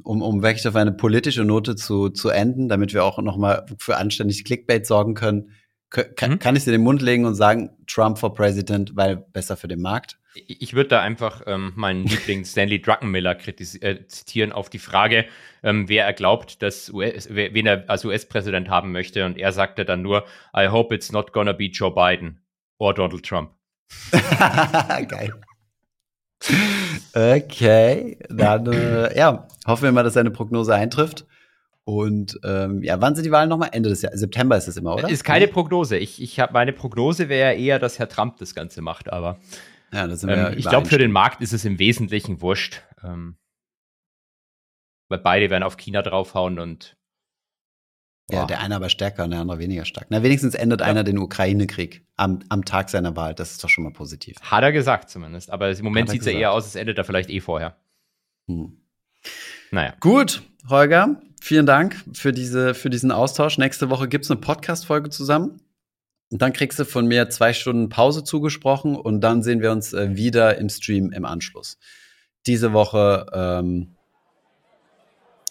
Um, 0.01 0.23
um 0.23 0.41
wirklich 0.41 0.67
auf 0.67 0.75
eine 0.75 0.91
politische 0.91 1.43
Note 1.43 1.75
zu, 1.75 2.09
zu 2.09 2.29
enden, 2.29 2.67
damit 2.67 2.93
wir 2.93 3.03
auch 3.03 3.19
noch 3.19 3.37
mal 3.37 3.65
für 3.77 3.97
anständig 3.97 4.43
Clickbait 4.43 4.87
sorgen 4.87 5.13
können. 5.13 5.51
Kann, 5.93 6.31
mhm. 6.31 6.39
kann 6.39 6.55
ich 6.55 6.63
dir 6.63 6.71
den 6.71 6.81
Mund 6.81 7.03
legen 7.03 7.25
und 7.25 7.35
sagen, 7.35 7.69
Trump 7.85 8.17
for 8.17 8.33
President, 8.33 8.95
weil 8.95 9.15
besser 9.15 9.55
für 9.55 9.67
den 9.67 9.79
Markt? 9.79 10.17
Ich 10.33 10.73
würde 10.73 10.89
da 10.89 11.01
einfach 11.01 11.43
ähm, 11.45 11.73
meinen 11.75 12.03
Liebling 12.07 12.45
Stanley 12.45 12.81
Druckenmiller 12.81 13.37
äh, 13.47 14.07
zitieren 14.07 14.51
auf 14.51 14.71
die 14.71 14.79
Frage, 14.79 15.25
ähm, 15.61 15.87
wer 15.87 16.05
er 16.05 16.13
glaubt, 16.13 16.63
dass 16.63 16.89
US, 16.91 17.27
wen 17.29 17.67
er 17.67 17.87
als 17.87 18.03
US-Präsident 18.05 18.69
haben 18.69 18.91
möchte. 18.91 19.23
Und 19.23 19.37
er 19.37 19.51
sagte 19.51 19.85
dann 19.85 20.01
nur, 20.01 20.25
I 20.57 20.67
hope 20.67 20.95
it's 20.95 21.11
not 21.11 21.31
gonna 21.31 21.53
be 21.53 21.65
Joe 21.65 21.93
Biden 21.93 22.39
or 22.79 22.95
Donald 22.95 23.23
Trump. 23.23 23.51
Geil. 24.11 25.33
Okay, 27.13 28.17
dann 28.29 28.65
äh, 28.65 29.15
ja, 29.15 29.47
hoffen 29.67 29.83
wir 29.83 29.91
mal, 29.91 30.03
dass 30.03 30.15
seine 30.15 30.31
Prognose 30.31 30.73
eintrifft. 30.73 31.27
Und 31.85 32.39
ähm, 32.45 32.81
ja, 32.81 33.01
wann 33.01 33.15
sind 33.15 33.25
die 33.25 33.31
Wahlen 33.31 33.49
nochmal? 33.49 33.69
Ende 33.73 33.89
des 33.89 34.01
Jahres. 34.01 34.19
September 34.19 34.55
ist 34.57 34.67
es 34.67 34.77
immer, 34.77 34.95
oder? 34.95 35.09
Ist 35.09 35.23
keine 35.23 35.47
Prognose. 35.47 35.97
Ich, 35.97 36.21
ich 36.21 36.39
habe 36.39 36.53
meine 36.53 36.71
Prognose 36.71 37.27
wäre 37.27 37.55
eher, 37.55 37.77
dass 37.77 37.99
Herr 37.99 38.07
Trump 38.07 38.37
das 38.37 38.55
Ganze 38.55 38.81
macht, 38.81 39.11
aber 39.11 39.37
ja, 39.91 40.07
das 40.07 40.21
sind 40.21 40.29
wir 40.29 40.51
ähm, 40.51 40.57
ich 40.57 40.67
glaube, 40.67 40.87
für 40.87 40.97
den 40.97 41.11
Markt 41.11 41.41
ist 41.41 41.51
es 41.53 41.65
im 41.65 41.79
Wesentlichen 41.79 42.41
wurscht. 42.41 42.81
Ähm, 43.03 43.35
weil 45.09 45.19
beide 45.19 45.49
werden 45.49 45.63
auf 45.63 45.77
China 45.77 46.01
draufhauen 46.01 46.57
und 46.57 46.97
boah. 48.27 48.37
ja, 48.37 48.45
der 48.45 48.61
eine 48.61 48.75
aber 48.75 48.89
stärker 48.89 49.25
und 49.25 49.31
der 49.31 49.41
andere 49.41 49.59
weniger 49.59 49.85
stark. 49.85 50.07
Na, 50.09 50.23
wenigstens 50.23 50.55
endet 50.55 50.81
ja. 50.81 50.87
einer 50.87 51.03
den 51.03 51.17
Ukraine-Krieg 51.17 52.07
am, 52.15 52.39
am 52.49 52.65
Tag 52.65 52.89
seiner 52.89 53.15
Wahl. 53.15 53.35
Das 53.35 53.51
ist 53.51 53.63
doch 53.63 53.69
schon 53.69 53.83
mal 53.83 53.93
positiv. 53.93 54.37
Hat 54.41 54.63
er 54.63 54.71
gesagt 54.71 55.09
zumindest. 55.09 55.51
Aber 55.51 55.69
im 55.69 55.83
Moment 55.83 56.09
sieht 56.09 56.21
es 56.21 56.27
ja 56.27 56.33
eher 56.33 56.51
aus, 56.53 56.65
es 56.65 56.75
endet 56.75 56.97
er 56.97 57.03
vielleicht 57.03 57.29
eh 57.29 57.41
vorher. 57.41 57.77
Hm. 58.47 58.81
Naja. 59.73 59.95
Gut, 60.01 60.43
Holger, 60.69 61.19
vielen 61.41 61.65
Dank 61.65 61.95
für, 62.13 62.31
diese, 62.31 62.75
für 62.75 62.91
diesen 62.91 63.11
Austausch. 63.11 63.57
Nächste 63.57 63.89
Woche 63.89 64.07
gibt 64.07 64.23
es 64.23 64.29
eine 64.29 64.39
Podcast-Folge 64.39 65.09
zusammen. 65.09 65.61
Und 66.29 66.43
dann 66.43 66.53
kriegst 66.53 66.77
du 66.77 66.85
von 66.85 67.07
mir 67.07 67.31
zwei 67.31 67.53
Stunden 67.53 67.89
Pause 67.89 68.23
zugesprochen 68.23 68.95
und 68.95 69.21
dann 69.21 69.41
sehen 69.41 69.61
wir 69.61 69.71
uns 69.71 69.93
äh, 69.93 70.15
wieder 70.15 70.59
im 70.59 70.69
Stream 70.69 71.11
im 71.11 71.25
Anschluss. 71.25 71.79
Diese 72.45 72.71
Woche 72.71 73.25
ähm, 73.33 73.95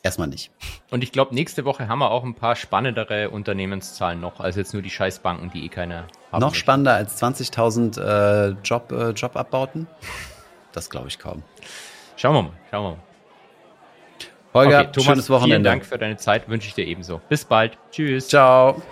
erstmal 0.04 0.28
nicht. 0.28 0.52
Und 0.92 1.02
ich 1.02 1.10
glaube, 1.10 1.34
nächste 1.34 1.64
Woche 1.64 1.88
haben 1.88 1.98
wir 1.98 2.12
auch 2.12 2.22
ein 2.22 2.36
paar 2.36 2.54
spannendere 2.54 3.30
Unternehmenszahlen 3.30 4.20
noch, 4.20 4.38
als 4.38 4.54
jetzt 4.54 4.72
nur 4.72 4.82
die 4.82 4.90
Scheißbanken, 4.90 5.50
die 5.50 5.64
eh 5.64 5.68
keine 5.68 6.06
haben. 6.30 6.40
Noch 6.40 6.54
spannender 6.54 6.94
als 6.94 7.20
20.000 7.20 8.00
äh, 8.00 8.56
Job, 8.62 8.92
äh, 8.92 9.10
Jobabbauten? 9.10 9.88
Das 10.70 10.90
glaube 10.90 11.08
ich 11.08 11.18
kaum. 11.18 11.42
Schauen 12.16 12.36
wir 12.36 12.42
mal, 12.42 12.52
schauen 12.70 12.84
wir 12.84 12.90
mal. 12.90 13.11
Holger, 14.54 14.80
okay, 14.80 14.88
Thomas, 14.92 15.06
schönes 15.06 15.30
Wochenende. 15.30 15.54
Vielen 15.54 15.64
Dank 15.64 15.86
für 15.86 15.98
deine 15.98 16.16
Zeit, 16.16 16.48
wünsche 16.48 16.68
ich 16.68 16.74
dir 16.74 16.86
ebenso. 16.86 17.20
Bis 17.28 17.44
bald. 17.44 17.78
Tschüss. 17.90 18.28
Ciao. 18.28 18.82